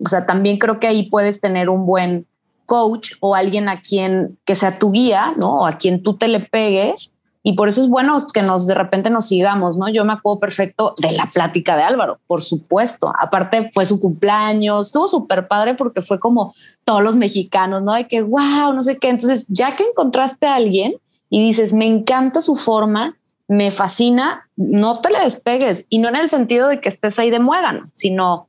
O 0.05 0.09
sea, 0.09 0.25
también 0.25 0.61
creo 0.61 0.79
que 0.79 0.87
ahí 0.87 1.11
puedes 1.11 1.41
tener 1.41 1.69
un 1.69 1.85
buen 1.85 2.29
coach 2.65 3.15
o 3.19 3.35
alguien 3.35 3.69
a 3.69 3.77
quien 3.77 4.39
que 4.45 4.55
sea 4.55 4.79
tu 4.79 4.93
guía, 4.93 5.33
¿no? 5.37 5.67
A 5.67 5.73
quien 5.73 6.01
tú 6.01 6.17
te 6.17 6.29
le 6.29 6.39
pegues. 6.39 7.17
Y 7.43 7.55
por 7.55 7.69
eso 7.69 7.81
es 7.81 7.89
bueno 7.89 8.17
que 8.33 8.43
nos 8.43 8.69
de 8.69 8.77
repente 8.77 9.11
nos 9.11 9.27
sigamos, 9.27 9.77
¿no? 9.79 9.89
Yo 9.89 10.05
me 10.05 10.13
acuerdo 10.13 10.39
perfecto 10.39 10.95
de 10.99 11.11
la 11.17 11.27
plática 11.27 11.77
de 11.77 11.83
Álvaro, 11.83 12.21
por 12.29 12.41
supuesto. 12.41 13.13
Aparte 13.19 13.69
fue 13.75 13.85
su 13.85 13.99
cumpleaños, 13.99 14.87
estuvo 14.87 15.09
súper 15.09 15.49
padre 15.49 15.75
porque 15.75 16.03
fue 16.03 16.21
como 16.21 16.55
todos 16.85 17.03
los 17.03 17.17
mexicanos, 17.17 17.83
¿no? 17.83 17.95
De 17.95 18.07
que, 18.07 18.23
wow, 18.23 18.73
no 18.73 18.83
sé 18.83 18.99
qué. 18.99 19.09
Entonces, 19.09 19.45
ya 19.49 19.75
que 19.75 19.83
encontraste 19.83 20.47
a 20.47 20.55
alguien 20.55 20.95
y 21.31 21.45
dices, 21.45 21.73
me 21.73 21.87
encanta 21.87 22.41
su 22.41 22.55
forma 22.55 23.17
me 23.49 23.71
fascina, 23.71 24.49
no 24.57 24.99
te 25.01 25.11
le 25.11 25.21
despegues 25.21 25.87
y 25.89 25.99
no 25.99 26.09
en 26.09 26.17
el 26.17 26.29
sentido 26.29 26.69
de 26.69 26.81
que 26.81 26.89
estés 26.89 27.19
ahí 27.19 27.31
de 27.31 27.39
muégano, 27.39 27.91
sino 27.95 28.49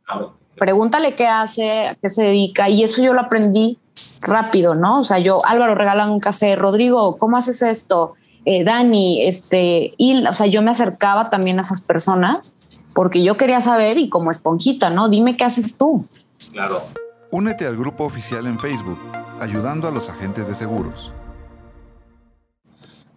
pregúntale 0.57 1.15
qué 1.15 1.27
hace, 1.27 1.87
a 1.87 1.95
qué 1.95 2.09
se 2.09 2.23
dedica 2.23 2.69
y 2.69 2.83
eso 2.83 3.03
yo 3.03 3.13
lo 3.13 3.21
aprendí 3.21 3.77
rápido, 4.21 4.75
¿no? 4.75 5.01
O 5.01 5.03
sea, 5.03 5.19
yo, 5.19 5.39
Álvaro, 5.45 5.75
regalan 5.75 6.09
un 6.09 6.19
café, 6.19 6.55
Rodrigo, 6.55 7.15
¿cómo 7.17 7.37
haces 7.37 7.61
esto? 7.61 8.15
Eh, 8.45 8.63
Dani, 8.63 9.25
este, 9.25 9.91
y, 9.97 10.25
o 10.25 10.33
sea, 10.33 10.47
yo 10.47 10.61
me 10.61 10.71
acercaba 10.71 11.29
también 11.29 11.59
a 11.59 11.61
esas 11.61 11.83
personas 11.83 12.55
porque 12.95 13.23
yo 13.23 13.37
quería 13.37 13.61
saber 13.61 13.97
y 13.97 14.09
como 14.09 14.31
esponjita, 14.31 14.89
¿no? 14.89 15.09
Dime 15.09 15.37
qué 15.37 15.43
haces 15.43 15.77
tú. 15.77 16.05
Claro. 16.51 16.79
Únete 17.29 17.67
al 17.67 17.75
grupo 17.75 18.05
oficial 18.05 18.47
en 18.47 18.57
Facebook, 18.57 18.99
ayudando 19.41 19.87
a 19.87 19.91
los 19.91 20.09
agentes 20.09 20.47
de 20.47 20.55
seguros. 20.55 21.13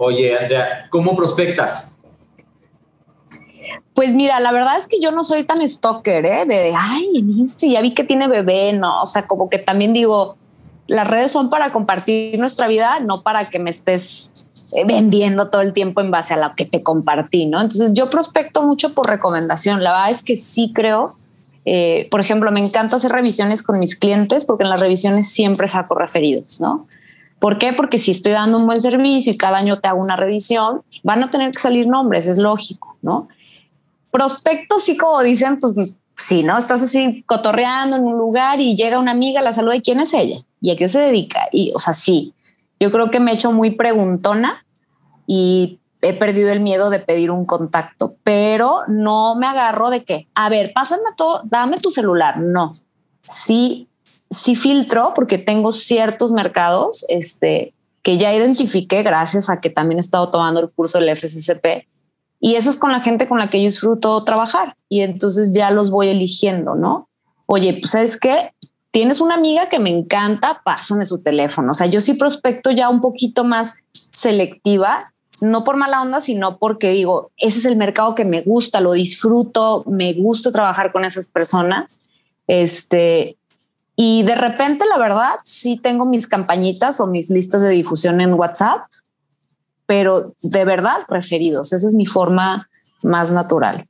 Oye, 0.03 0.35
Andrea, 0.35 0.87
¿cómo 0.89 1.15
prospectas? 1.15 1.89
Pues 3.93 4.15
mira, 4.15 4.41
la 4.41 4.51
verdad 4.51 4.79
es 4.79 4.87
que 4.87 4.99
yo 4.99 5.11
no 5.13 5.25
soy 5.25 5.45
tan 5.45 5.69
stalker, 5.69 6.25
¿eh? 6.25 6.47
De, 6.47 6.73
ay, 6.75 7.11
en 7.17 7.31
Insta 7.31 7.67
ya 7.67 7.83
vi 7.83 7.93
que 7.93 8.03
tiene 8.03 8.27
bebé, 8.27 8.73
no, 8.73 9.03
o 9.03 9.05
sea, 9.05 9.27
como 9.27 9.51
que 9.51 9.59
también 9.59 9.93
digo, 9.93 10.39
las 10.87 11.07
redes 11.07 11.33
son 11.33 11.51
para 11.51 11.71
compartir 11.71 12.39
nuestra 12.39 12.67
vida, 12.67 12.99
no 13.01 13.19
para 13.19 13.45
que 13.51 13.59
me 13.59 13.69
estés 13.69 14.49
eh, 14.75 14.87
vendiendo 14.87 15.51
todo 15.51 15.61
el 15.61 15.75
tiempo 15.75 16.01
en 16.01 16.11
base 16.11 16.33
a 16.33 16.39
lo 16.39 16.55
que 16.57 16.65
te 16.65 16.83
compartí, 16.83 17.45
¿no? 17.45 17.61
Entonces 17.61 17.93
yo 17.93 18.09
prospecto 18.09 18.63
mucho 18.63 18.95
por 18.95 19.07
recomendación. 19.07 19.85
La 19.85 19.93
verdad 19.93 20.11
es 20.11 20.23
que 20.23 20.37
sí 20.37 20.73
creo, 20.75 21.17
eh, 21.67 22.09
por 22.11 22.23
ejemplo, 22.23 22.51
me 22.53 22.65
encanta 22.65 22.97
hacer 22.97 23.13
revisiones 23.13 23.63
con 23.63 23.79
mis 23.79 23.97
clientes 23.97 24.47
porque 24.47 24.65
en 24.65 24.71
las 24.71 24.81
revisiones 24.81 25.31
siempre 25.31 25.69
saco 25.69 25.95
referidos, 25.95 26.59
¿no? 26.59 26.87
¿Por 27.40 27.59
qué? 27.59 27.72
Porque 27.72 27.98
si 27.98 28.11
estoy 28.11 28.33
dando 28.33 28.59
un 28.59 28.66
buen 28.66 28.81
servicio 28.81 29.33
y 29.33 29.37
cada 29.37 29.57
año 29.57 29.81
te 29.81 29.88
hago 29.88 29.98
una 29.98 30.14
revisión, 30.14 30.83
van 31.03 31.24
a 31.24 31.31
tener 31.31 31.50
que 31.50 31.59
salir 31.59 31.88
nombres, 31.88 32.26
es 32.26 32.38
lógico, 32.38 32.96
¿no? 33.00 33.29
Prospectos, 34.11 34.85
sí, 34.85 34.96
como 34.96 35.22
dicen, 35.22 35.59
pues 35.59 35.98
sí, 36.16 36.42
¿no? 36.42 36.59
Estás 36.59 36.83
así 36.83 37.24
cotorreando 37.26 37.96
en 37.96 38.05
un 38.05 38.18
lugar 38.18 38.61
y 38.61 38.76
llega 38.76 38.98
una 38.98 39.12
amiga, 39.12 39.40
la 39.40 39.55
saluda 39.55 39.76
y 39.76 39.81
¿quién 39.81 40.00
es 40.00 40.12
ella? 40.12 40.44
¿Y 40.61 40.70
a 40.70 40.76
qué 40.76 40.90
se 40.90 40.98
dedica? 40.98 41.48
Y, 41.50 41.72
o 41.74 41.79
sea, 41.79 41.94
sí, 41.94 42.35
yo 42.79 42.92
creo 42.92 43.11
que 43.11 43.20
me 43.20 43.31
he 43.31 43.35
hecho 43.35 43.53
muy 43.53 43.70
preguntona 43.70 44.66
y 45.26 45.81
he 46.03 46.12
perdido 46.12 46.53
el 46.53 46.61
miedo 46.61 46.90
de 46.90 47.00
pedir 47.00 47.31
un 47.31 47.46
contacto, 47.46 48.16
pero 48.22 48.81
no 48.87 49.35
me 49.35 49.46
agarro 49.46 49.88
de 49.88 50.05
que, 50.05 50.29
a 50.35 50.50
ver, 50.50 50.72
pásame 50.74 51.05
todo, 51.16 51.40
dame 51.44 51.79
tu 51.79 51.90
celular. 51.90 52.38
No, 52.38 52.72
sí 53.22 53.89
sí 54.31 54.55
filtro 54.55 55.12
porque 55.14 55.38
tengo 55.38 55.73
ciertos 55.73 56.31
mercados 56.31 57.05
este, 57.09 57.75
que 58.03 58.16
ya 58.16 58.35
identifiqué 58.35 59.03
gracias 59.03 59.51
a 59.51 59.61
que 59.61 59.71
también 59.71 59.99
he 59.99 60.01
estado 60.01 60.31
tomando 60.31 60.61
el 60.61 60.71
curso 60.71 60.99
del 60.99 61.14
FSCP 61.16 61.87
y 62.40 62.55
eso 62.55 62.71
es 62.71 62.79
con 62.79 62.90
la 62.90 63.01
gente 63.01 63.29
con 63.29 63.38
la 63.38 63.49
que 63.49 63.61
yo 63.61 63.66
disfruto 63.66 64.25
trabajar 64.25 64.75
y 64.88 65.03
entonces 65.03 65.53
ya 65.53 65.71
los 65.71 65.90
voy 65.90 66.09
eligiendo, 66.09 66.75
¿no? 66.75 67.09
Oye, 67.45 67.79
pues 67.81 67.95
es 67.97 68.19
que 68.19 68.55
tienes 68.93 69.21
una 69.21 69.35
amiga 69.35 69.69
que 69.69 69.79
me 69.79 69.90
encanta, 69.90 70.62
pásame 70.64 71.05
su 71.05 71.23
teléfono. 71.23 71.73
O 71.73 71.75
sea, 71.75 71.87
yo 71.87 72.01
sí 72.01 72.14
prospecto 72.14 72.71
ya 72.71 72.88
un 72.88 73.01
poquito 73.01 73.45
más 73.45 73.85
selectiva, 74.12 75.01
no 75.43 75.64
por 75.64 75.77
mala 75.77 76.01
onda, 76.01 76.21
sino 76.21 76.59
porque 76.59 76.90
digo, 76.90 77.31
ese 77.37 77.59
es 77.59 77.64
el 77.66 77.77
mercado 77.77 78.14
que 78.14 78.25
me 78.25 78.40
gusta, 78.40 78.81
lo 78.81 78.93
disfruto, 78.93 79.85
me 79.87 80.14
gusta 80.14 80.51
trabajar 80.51 80.93
con 80.93 81.05
esas 81.05 81.29
personas. 81.29 82.01
Este, 82.47 83.37
y 84.03 84.23
de 84.23 84.35
repente, 84.35 84.87
la 84.89 84.97
verdad, 84.97 85.35
sí 85.45 85.77
tengo 85.77 86.07
mis 86.07 86.27
campañitas 86.27 87.01
o 87.01 87.07
mis 87.07 87.29
listas 87.29 87.61
de 87.61 87.69
difusión 87.69 88.23
en 88.23 88.33
WhatsApp, 88.33 88.87
pero 89.85 90.33
de 90.41 90.65
verdad 90.65 91.05
referidos. 91.07 91.75
Esa 91.75 91.87
es 91.87 91.93
mi 91.93 92.07
forma 92.07 92.67
más 93.03 93.31
natural. 93.31 93.87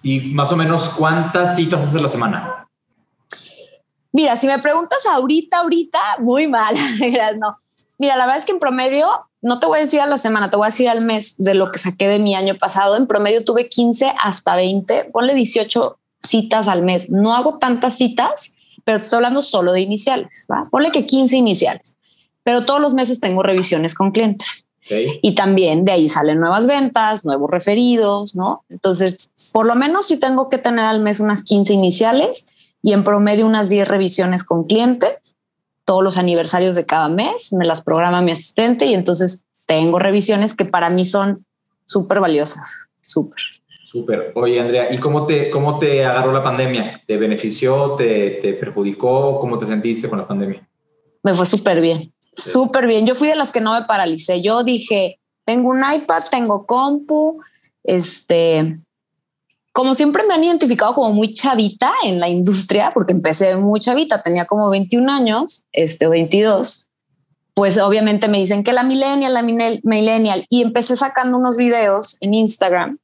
¿Y 0.00 0.32
más 0.32 0.52
o 0.52 0.56
menos 0.56 0.88
cuántas 0.90 1.56
citas 1.56 1.80
haces 1.80 2.00
la 2.00 2.08
semana? 2.08 2.68
Mira, 4.12 4.36
si 4.36 4.46
me 4.46 4.60
preguntas 4.60 5.04
ahorita, 5.12 5.58
ahorita, 5.58 5.98
muy 6.20 6.46
mal. 6.46 6.76
no. 7.40 7.56
Mira, 7.98 8.14
la 8.14 8.26
verdad 8.26 8.38
es 8.38 8.44
que 8.44 8.52
en 8.52 8.60
promedio, 8.60 9.08
no 9.42 9.58
te 9.58 9.66
voy 9.66 9.80
a 9.80 9.82
decir 9.82 10.00
a 10.00 10.06
la 10.06 10.18
semana, 10.18 10.50
te 10.50 10.56
voy 10.56 10.66
a 10.66 10.70
decir 10.70 10.88
al 10.88 11.04
mes 11.04 11.34
de 11.36 11.54
lo 11.54 11.72
que 11.72 11.80
saqué 11.80 12.06
de 12.06 12.20
mi 12.20 12.36
año 12.36 12.56
pasado. 12.58 12.96
En 12.96 13.08
promedio 13.08 13.44
tuve 13.44 13.68
15 13.68 14.12
hasta 14.22 14.54
20, 14.54 15.06
ponle 15.12 15.34
18 15.34 15.98
citas 16.22 16.68
al 16.68 16.82
mes. 16.82 17.10
No 17.10 17.34
hago 17.34 17.58
tantas 17.58 17.96
citas, 17.96 18.54
pero 18.88 19.00
estoy 19.00 19.18
hablando 19.18 19.42
solo 19.42 19.72
de 19.72 19.82
iniciales. 19.82 20.46
¿va? 20.50 20.66
Ponle 20.70 20.90
que 20.90 21.04
15 21.04 21.36
iniciales, 21.36 21.98
pero 22.42 22.64
todos 22.64 22.80
los 22.80 22.94
meses 22.94 23.20
tengo 23.20 23.42
revisiones 23.42 23.94
con 23.94 24.12
clientes. 24.12 24.66
Y 25.20 25.34
también 25.34 25.84
de 25.84 25.92
ahí 25.92 26.08
salen 26.08 26.40
nuevas 26.40 26.66
ventas, 26.66 27.26
nuevos 27.26 27.50
referidos, 27.50 28.34
¿no? 28.34 28.64
Entonces, 28.70 29.30
por 29.52 29.66
lo 29.66 29.74
menos 29.74 30.06
sí 30.06 30.16
tengo 30.16 30.48
que 30.48 30.56
tener 30.56 30.86
al 30.86 31.00
mes 31.00 31.20
unas 31.20 31.44
15 31.44 31.74
iniciales 31.74 32.48
y 32.80 32.94
en 32.94 33.04
promedio 33.04 33.44
unas 33.44 33.68
10 33.68 33.86
revisiones 33.86 34.42
con 34.42 34.64
clientes. 34.64 35.36
Todos 35.84 36.02
los 36.02 36.16
aniversarios 36.16 36.74
de 36.74 36.86
cada 36.86 37.10
mes 37.10 37.52
me 37.52 37.66
las 37.66 37.82
programa 37.82 38.22
mi 38.22 38.32
asistente 38.32 38.86
y 38.86 38.94
entonces 38.94 39.44
tengo 39.66 39.98
revisiones 39.98 40.54
que 40.54 40.64
para 40.64 40.88
mí 40.88 41.04
son 41.04 41.44
súper 41.84 42.20
valiosas, 42.20 42.86
súper. 43.02 43.42
Súper. 43.90 44.32
Oye, 44.34 44.60
Andrea, 44.60 44.92
¿y 44.92 44.98
cómo 44.98 45.26
te, 45.26 45.50
cómo 45.50 45.78
te 45.78 46.04
agarró 46.04 46.30
la 46.30 46.44
pandemia? 46.44 47.02
¿Te 47.06 47.16
benefició? 47.16 47.94
Te, 47.96 48.38
¿Te 48.42 48.52
perjudicó? 48.52 49.40
¿Cómo 49.40 49.58
te 49.58 49.64
sentiste 49.64 50.10
con 50.10 50.18
la 50.18 50.28
pandemia? 50.28 50.68
Me 51.22 51.32
fue 51.32 51.46
súper 51.46 51.80
bien, 51.80 52.12
súper 52.34 52.86
bien. 52.86 53.06
Yo 53.06 53.14
fui 53.14 53.28
de 53.28 53.34
las 53.34 53.50
que 53.50 53.62
no 53.62 53.72
me 53.72 53.86
paralicé. 53.86 54.42
Yo 54.42 54.62
dije, 54.62 55.18
tengo 55.46 55.70
un 55.70 55.78
iPad, 55.78 56.22
tengo 56.30 56.66
compu, 56.66 57.40
este, 57.82 58.78
como 59.72 59.94
siempre 59.94 60.26
me 60.26 60.34
han 60.34 60.44
identificado 60.44 60.92
como 60.92 61.14
muy 61.14 61.32
chavita 61.32 61.90
en 62.04 62.20
la 62.20 62.28
industria, 62.28 62.90
porque 62.92 63.14
empecé 63.14 63.56
muy 63.56 63.80
chavita, 63.80 64.22
tenía 64.22 64.44
como 64.44 64.68
21 64.68 65.10
años, 65.10 65.64
este, 65.72 66.08
22, 66.08 66.90
pues 67.54 67.78
obviamente 67.78 68.28
me 68.28 68.38
dicen 68.38 68.62
que 68.62 68.74
la 68.74 68.82
millennial, 68.82 69.32
la 69.32 69.42
millennial, 69.42 70.44
y 70.50 70.60
empecé 70.60 70.94
sacando 70.94 71.38
unos 71.38 71.56
videos 71.56 72.18
en 72.20 72.34
Instagram 72.34 72.98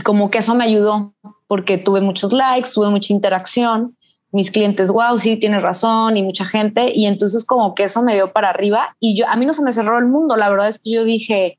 y 0.00 0.02
como 0.02 0.30
que 0.30 0.38
eso 0.38 0.54
me 0.54 0.64
ayudó 0.64 1.12
porque 1.46 1.76
tuve 1.76 2.00
muchos 2.00 2.32
likes, 2.32 2.70
tuve 2.72 2.88
mucha 2.88 3.12
interacción. 3.12 3.98
Mis 4.32 4.50
clientes, 4.50 4.90
wow, 4.90 5.18
sí, 5.18 5.36
tienes 5.36 5.60
razón 5.60 6.16
y 6.16 6.22
mucha 6.22 6.46
gente. 6.46 6.90
Y 6.94 7.04
entonces 7.04 7.44
como 7.44 7.74
que 7.74 7.82
eso 7.82 8.00
me 8.02 8.14
dio 8.14 8.32
para 8.32 8.48
arriba 8.48 8.96
y 8.98 9.14
yo, 9.14 9.28
a 9.28 9.36
mí 9.36 9.44
no 9.44 9.52
se 9.52 9.62
me 9.62 9.74
cerró 9.74 9.98
el 9.98 10.06
mundo. 10.06 10.36
La 10.36 10.48
verdad 10.48 10.70
es 10.70 10.78
que 10.78 10.90
yo 10.90 11.04
dije, 11.04 11.58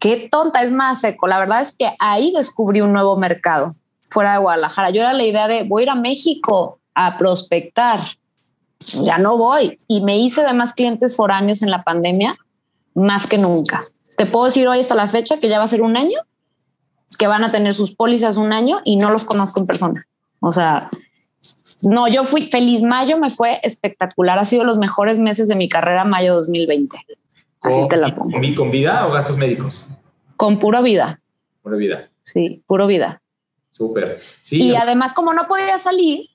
qué 0.00 0.28
tonta 0.28 0.64
es 0.64 0.72
más 0.72 1.02
seco. 1.02 1.28
La 1.28 1.38
verdad 1.38 1.60
es 1.60 1.76
que 1.76 1.94
ahí 2.00 2.32
descubrí 2.32 2.80
un 2.80 2.92
nuevo 2.92 3.16
mercado 3.16 3.76
fuera 4.00 4.32
de 4.32 4.38
Guadalajara. 4.38 4.90
Yo 4.90 5.02
era 5.02 5.12
la 5.12 5.22
idea 5.22 5.46
de 5.46 5.62
voy 5.62 5.82
a 5.82 5.84
ir 5.84 5.90
a 5.90 5.94
México 5.94 6.80
a 6.96 7.16
prospectar. 7.16 8.00
Ya 9.04 9.18
no 9.18 9.38
voy. 9.38 9.76
Y 9.86 10.00
me 10.00 10.18
hice 10.18 10.42
de 10.42 10.52
más 10.52 10.72
clientes 10.72 11.14
foráneos 11.14 11.62
en 11.62 11.70
la 11.70 11.84
pandemia, 11.84 12.38
más 12.94 13.28
que 13.28 13.38
nunca. 13.38 13.82
Te 14.16 14.26
puedo 14.26 14.46
decir 14.46 14.66
hoy 14.66 14.80
hasta 14.80 14.96
la 14.96 15.08
fecha 15.08 15.38
que 15.38 15.48
ya 15.48 15.58
va 15.58 15.64
a 15.64 15.68
ser 15.68 15.82
un 15.82 15.96
año 15.96 16.18
que 17.16 17.26
van 17.26 17.44
a 17.44 17.52
tener 17.52 17.74
sus 17.74 17.94
pólizas 17.94 18.36
un 18.36 18.52
año 18.52 18.80
y 18.84 18.96
no 18.96 19.10
los 19.10 19.24
conozco 19.24 19.60
en 19.60 19.66
persona. 19.66 20.06
O 20.40 20.52
sea, 20.52 20.90
no, 21.82 22.08
yo 22.08 22.24
fui 22.24 22.48
feliz. 22.50 22.82
Mayo 22.82 23.18
me 23.18 23.30
fue 23.30 23.60
espectacular. 23.62 24.38
Ha 24.38 24.44
sido 24.44 24.64
los 24.64 24.78
mejores 24.78 25.18
meses 25.18 25.48
de 25.48 25.56
mi 25.56 25.68
carrera, 25.68 26.04
mayo 26.04 26.34
2020. 26.34 26.98
Así 27.60 27.88
te 27.88 27.96
la 27.96 28.14
pongo. 28.14 28.38
¿Con 28.56 28.70
vida 28.70 29.06
o 29.06 29.12
gastos 29.12 29.36
médicos? 29.36 29.84
Con 30.36 30.60
puro 30.60 30.82
vida. 30.82 31.20
Puro 31.62 31.76
vida. 31.76 32.08
Sí, 32.24 32.62
puro 32.66 32.86
vida. 32.86 33.22
Súper. 33.72 34.20
y 34.50 34.74
además, 34.74 35.14
como 35.14 35.32
no 35.32 35.46
podía 35.46 35.78
salir, 35.78 36.28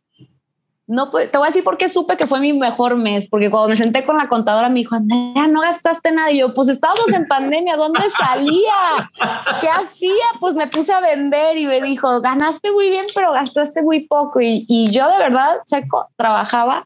no 0.86 1.10
te 1.10 1.38
voy 1.38 1.46
a 1.46 1.48
decir 1.48 1.64
por 1.64 1.78
qué 1.78 1.88
supe 1.88 2.18
que 2.18 2.28
fue 2.28 2.42
mi 2.42 2.52
mejor 2.52 2.98
mes, 2.98 3.30
porque 3.30 3.50
cuando 3.50 3.70
me 3.70 3.78
senté 3.78 4.06
con 4.06 4.18
la 4.18 4.28
contadora 4.28 4.68
me 4.68 4.80
dijo, 4.80 4.96
Andrea, 4.96 5.48
no 5.48 5.62
gastaste 5.62 6.12
nada. 6.12 6.32
Y 6.32 6.40
yo, 6.40 6.54
pues 6.54 6.68
estábamos 6.68 7.08
en 7.14 7.26
pandemia, 7.28 7.78
¿dónde 7.78 8.02
salía? 8.10 9.10
¿Qué 9.62 9.70
hacía? 9.70 10.12
Pues 10.40 10.56
me 10.56 10.68
puse 10.68 10.92
a 10.92 11.00
vender 11.00 11.58
y 11.58 11.68
me 11.68 11.80
dijo, 11.80 12.20
ganaste 12.22 12.72
muy 12.72 12.90
bien, 12.90 13.06
pero 13.16 13.32
gastaste 13.32 13.82
muy 13.82 14.08
poco. 14.08 14.42
Y, 14.42 14.66
y 14.68 14.92
yo 14.92 15.10
de 15.10 15.18
verdad, 15.18 15.62
seco, 15.66 16.10
trabajaba 16.18 16.86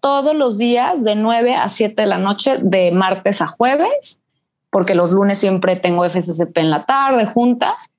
todos 0.00 0.34
los 0.34 0.56
días 0.56 1.04
de 1.04 1.14
9 1.14 1.56
a 1.56 1.68
7 1.68 2.00
de 2.00 2.08
la 2.08 2.18
noche, 2.18 2.56
de 2.62 2.90
martes 2.90 3.42
a 3.42 3.46
jueves, 3.46 4.22
porque 4.70 4.94
los 4.94 5.10
lunes 5.10 5.38
siempre 5.38 5.76
tengo 5.76 6.08
FSCP 6.08 6.56
en 6.58 6.70
la 6.70 6.86
tarde, 6.86 7.26
juntas 7.26 7.90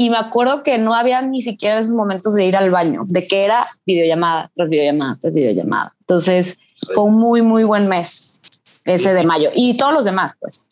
y 0.00 0.10
me 0.10 0.16
acuerdo 0.16 0.62
que 0.62 0.78
no 0.78 0.94
había 0.94 1.20
ni 1.22 1.42
siquiera 1.42 1.80
esos 1.80 1.92
momentos 1.92 2.32
de 2.34 2.46
ir 2.46 2.56
al 2.56 2.70
baño, 2.70 3.02
de 3.06 3.26
que 3.26 3.44
era 3.44 3.66
videollamada 3.84 4.50
tras 4.54 4.70
videollamada 4.70 5.18
tras 5.20 5.34
videollamada. 5.34 5.92
Entonces 6.00 6.60
fue 6.94 7.04
un 7.04 7.18
muy, 7.18 7.42
muy 7.42 7.64
buen 7.64 7.88
mes 7.88 8.62
ese 8.84 9.12
de 9.12 9.24
mayo 9.24 9.50
y 9.52 9.76
todos 9.76 9.96
los 9.96 10.04
demás, 10.04 10.36
pues. 10.40 10.68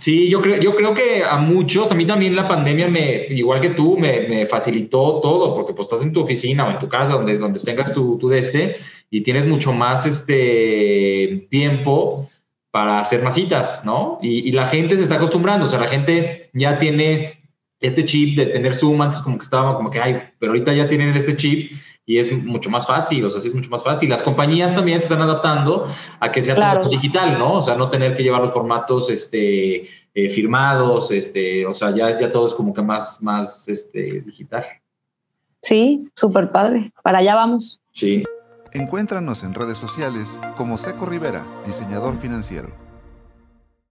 Sí, 0.00 0.28
yo 0.28 0.40
creo, 0.40 0.58
yo 0.58 0.74
creo 0.74 0.94
que 0.94 1.22
a 1.22 1.36
muchos, 1.36 1.92
a 1.92 1.94
mí 1.94 2.06
también 2.06 2.34
la 2.34 2.48
pandemia 2.48 2.88
me, 2.88 3.26
igual 3.28 3.60
que 3.60 3.70
tú, 3.70 3.96
me, 3.96 4.22
me 4.28 4.46
facilitó 4.46 5.20
todo, 5.20 5.54
porque 5.54 5.72
pues 5.72 5.86
estás 5.86 6.02
en 6.02 6.12
tu 6.12 6.22
oficina 6.22 6.66
o 6.66 6.70
en 6.70 6.78
tu 6.78 6.88
casa, 6.88 7.12
donde, 7.12 7.36
donde 7.36 7.60
tengas 7.60 7.94
tu, 7.94 8.18
tu 8.18 8.28
de 8.28 8.38
este, 8.38 8.76
y 9.10 9.20
tienes 9.20 9.46
mucho 9.46 9.72
más 9.72 10.06
este 10.06 11.46
tiempo 11.50 12.26
para 12.70 13.00
hacer 13.00 13.22
más 13.22 13.34
citas, 13.34 13.82
¿no? 13.84 14.18
Y, 14.22 14.48
y, 14.48 14.52
la 14.52 14.66
gente 14.66 14.96
se 14.96 15.02
está 15.02 15.16
acostumbrando, 15.16 15.66
o 15.66 15.68
sea, 15.68 15.78
la 15.78 15.86
gente 15.86 16.48
ya 16.54 16.78
tiene 16.78 17.39
este 17.80 18.04
chip 18.04 18.36
de 18.36 18.46
tener 18.46 18.74
Zoom 18.74 19.00
antes 19.00 19.20
como 19.20 19.38
que 19.38 19.44
estaba 19.44 19.76
como 19.76 19.90
que, 19.90 20.00
ay, 20.00 20.20
pero 20.38 20.52
ahorita 20.52 20.72
ya 20.74 20.88
tienen 20.88 21.16
este 21.16 21.36
chip 21.36 21.72
y 22.06 22.18
es 22.18 22.32
mucho 22.32 22.70
más 22.70 22.86
fácil, 22.86 23.24
o 23.24 23.30
sea, 23.30 23.40
sí 23.40 23.48
es 23.48 23.54
mucho 23.54 23.70
más 23.70 23.84
fácil. 23.84 24.10
Las 24.10 24.22
compañías 24.22 24.74
también 24.74 24.98
se 24.98 25.04
están 25.04 25.22
adaptando 25.22 25.88
a 26.18 26.32
que 26.32 26.42
sea 26.42 26.80
todo 26.80 26.90
digital, 26.90 27.38
¿no? 27.38 27.54
O 27.54 27.62
sea, 27.62 27.76
no 27.76 27.88
tener 27.88 28.16
que 28.16 28.22
llevar 28.22 28.40
los 28.40 28.52
formatos 28.52 29.08
este, 29.10 29.86
eh, 30.14 30.28
firmados, 30.28 31.10
este, 31.12 31.64
o 31.66 31.72
sea, 31.72 31.94
ya, 31.94 32.18
ya 32.18 32.30
todo 32.30 32.48
es 32.48 32.54
como 32.54 32.74
que 32.74 32.82
más, 32.82 33.22
más 33.22 33.68
este, 33.68 34.22
digital. 34.22 34.64
Sí, 35.62 36.04
súper 36.16 36.50
padre. 36.50 36.92
Para 37.02 37.18
allá 37.18 37.36
vamos. 37.36 37.80
Sí. 37.92 38.24
Encuéntranos 38.72 39.44
en 39.44 39.54
redes 39.54 39.78
sociales 39.78 40.40
como 40.56 40.76
Seco 40.76 41.06
Rivera, 41.06 41.46
diseñador 41.64 42.16
financiero. 42.16 42.89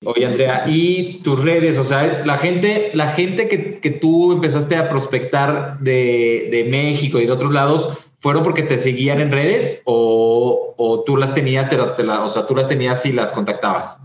Oye, 0.06 0.26
Andrea, 0.26 0.64
y 0.66 1.22
tus 1.24 1.44
redes, 1.44 1.78
o 1.78 1.84
sea, 1.84 2.24
la 2.26 2.38
gente, 2.38 2.92
la 2.94 3.10
gente 3.10 3.50
que, 3.50 3.80
que 3.80 3.92
tú 3.92 4.32
empezaste 4.32 4.78
a 4.78 4.90
prospectar 4.90 5.78
de, 5.80 6.48
de 6.52 6.64
México 6.66 7.20
y 7.20 7.26
de 7.26 7.32
otros 7.32 7.52
lados, 7.52 7.98
¿Fueron 8.22 8.44
porque 8.44 8.64
te 8.64 8.78
seguían 8.78 9.20
en 9.22 9.32
redes 9.32 9.82
o, 9.86 10.74
o 10.76 11.04
tú 11.04 11.16
las 11.16 11.34
tenías, 11.34 11.70
te, 11.70 11.80
o 11.80 12.30
sea, 12.30 12.46
tú 12.46 12.54
las 12.54 12.68
tenías 12.68 13.06
y 13.06 13.14
las 13.14 13.32
contactabas? 13.32 13.98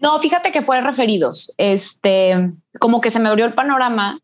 No, 0.00 0.18
fíjate 0.18 0.50
que 0.50 0.62
fue 0.62 0.80
referidos. 0.80 1.52
Este, 1.56 2.52
como 2.80 3.00
que 3.00 3.10
se 3.10 3.20
me 3.20 3.28
abrió 3.28 3.46
el 3.46 3.52
panorama 3.52 4.18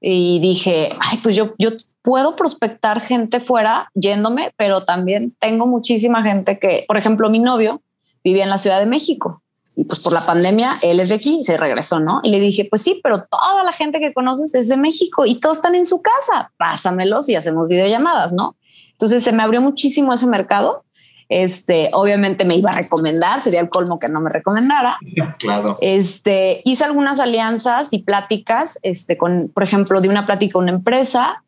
y 0.00 0.40
dije, 0.40 0.90
ay, 1.00 1.18
pues 1.22 1.36
yo, 1.36 1.50
yo 1.58 1.70
puedo 2.02 2.34
prospectar 2.34 3.00
gente 3.00 3.38
fuera 3.38 3.90
yéndome, 3.94 4.52
pero 4.56 4.84
también 4.84 5.36
tengo 5.38 5.66
muchísima 5.66 6.24
gente 6.24 6.58
que, 6.58 6.84
por 6.88 6.96
ejemplo, 6.96 7.30
mi 7.30 7.38
novio 7.38 7.80
vivía 8.24 8.42
en 8.42 8.50
la 8.50 8.58
Ciudad 8.58 8.80
de 8.80 8.86
México 8.86 9.42
y 9.78 9.84
pues 9.84 10.00
por 10.00 10.12
la 10.12 10.26
pandemia 10.26 10.76
él 10.82 10.98
es 10.98 11.10
de 11.10 11.14
aquí, 11.14 11.38
se 11.44 11.56
regresó, 11.56 12.00
¿no? 12.00 12.18
Y 12.24 12.30
le 12.30 12.40
dije, 12.40 12.66
pues 12.68 12.82
sí, 12.82 13.00
pero 13.00 13.22
toda 13.22 13.62
la 13.62 13.70
gente 13.70 14.00
que 14.00 14.12
conoces 14.12 14.52
es 14.56 14.66
de 14.66 14.76
México 14.76 15.24
y 15.24 15.36
todos 15.36 15.58
están 15.58 15.76
en 15.76 15.86
su 15.86 16.02
casa, 16.02 16.52
pásamelos 16.56 17.28
y 17.28 17.36
hacemos 17.36 17.68
videollamadas, 17.68 18.32
¿no? 18.32 18.56
Entonces 18.90 19.22
se 19.22 19.30
me 19.30 19.44
abrió 19.44 19.62
muchísimo 19.62 20.12
ese 20.12 20.26
mercado. 20.26 20.82
Este, 21.28 21.90
obviamente 21.92 22.44
me 22.44 22.56
iba 22.56 22.72
a 22.72 22.74
recomendar, 22.74 23.38
sería 23.38 23.60
el 23.60 23.68
colmo 23.68 24.00
que 24.00 24.08
no 24.08 24.20
me 24.20 24.30
recomendara. 24.30 24.98
Claro. 25.38 25.78
Este, 25.80 26.60
hice 26.64 26.82
algunas 26.82 27.20
alianzas 27.20 27.92
y 27.92 28.00
pláticas, 28.00 28.80
este, 28.82 29.16
con, 29.16 29.48
por 29.54 29.62
ejemplo, 29.62 30.00
di 30.00 30.08
una 30.08 30.26
plática 30.26 30.58
a 30.58 30.62
una 30.62 30.72
empresa 30.72 31.44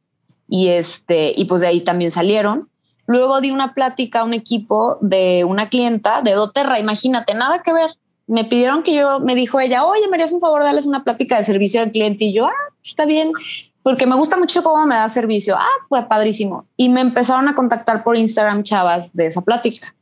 y 0.46 0.68
este, 0.68 1.32
y 1.36 1.46
pues 1.46 1.62
de 1.62 1.66
ahí 1.66 1.80
también 1.80 2.12
salieron. 2.12 2.68
Luego 3.06 3.40
di 3.40 3.50
una 3.50 3.74
plática 3.74 4.20
a 4.20 4.24
un 4.24 4.34
equipo 4.34 4.98
de 5.00 5.42
una 5.42 5.68
clienta 5.68 6.22
de 6.22 6.34
doTERRA, 6.34 6.78
imagínate, 6.78 7.34
nada 7.34 7.60
que 7.64 7.72
ver, 7.72 7.90
me 8.30 8.44
pidieron 8.44 8.84
que 8.84 8.94
yo, 8.94 9.18
me 9.18 9.34
dijo 9.34 9.58
ella, 9.58 9.84
oye, 9.84 10.06
me 10.08 10.16
harías 10.16 10.30
un 10.30 10.40
favor, 10.40 10.62
darles 10.62 10.86
una 10.86 11.02
plática 11.02 11.36
de 11.36 11.42
servicio 11.42 11.82
al 11.82 11.90
cliente. 11.90 12.26
Y 12.26 12.32
yo, 12.32 12.46
ah, 12.46 12.74
está 12.84 13.04
bien, 13.04 13.32
porque 13.82 14.06
me 14.06 14.14
gusta 14.14 14.36
mucho 14.36 14.62
cómo 14.62 14.86
me 14.86 14.94
da 14.94 15.08
servicio. 15.08 15.56
Ah, 15.58 15.84
pues 15.88 16.04
padrísimo. 16.04 16.64
Y 16.76 16.90
me 16.90 17.00
empezaron 17.00 17.48
a 17.48 17.56
contactar 17.56 18.04
por 18.04 18.16
Instagram 18.16 18.62
chavas 18.62 19.14
de 19.14 19.26
esa 19.26 19.40
plática. 19.40 19.94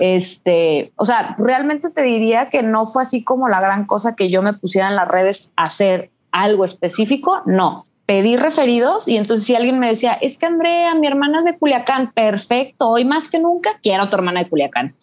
Este, 0.00 0.92
o 0.96 1.04
sea, 1.04 1.34
realmente 1.36 1.90
te 1.90 2.02
diría 2.02 2.48
que 2.48 2.62
no 2.62 2.86
fue 2.86 3.02
así 3.02 3.22
como 3.22 3.48
la 3.48 3.60
gran 3.60 3.86
cosa 3.86 4.14
que 4.16 4.30
yo 4.30 4.40
me 4.40 4.54
pusiera 4.54 4.88
en 4.88 4.96
las 4.96 5.08
redes 5.08 5.52
a 5.56 5.64
hacer 5.64 6.10
algo 6.32 6.64
específico. 6.64 7.42
No, 7.44 7.84
pedí 8.06 8.38
referidos 8.38 9.08
y 9.08 9.18
entonces 9.18 9.44
si 9.44 9.54
alguien 9.54 9.78
me 9.78 9.88
decía, 9.88 10.14
es 10.14 10.38
que 10.38 10.46
Andrea, 10.46 10.94
mi 10.94 11.06
hermana 11.06 11.40
es 11.40 11.44
de 11.44 11.58
Culiacán, 11.58 12.12
perfecto, 12.12 12.88
hoy 12.88 13.04
más 13.04 13.28
que 13.28 13.40
nunca 13.40 13.78
quiero 13.82 14.04
a 14.04 14.10
tu 14.10 14.16
hermana 14.16 14.44
de 14.44 14.48
Culiacán. 14.48 14.94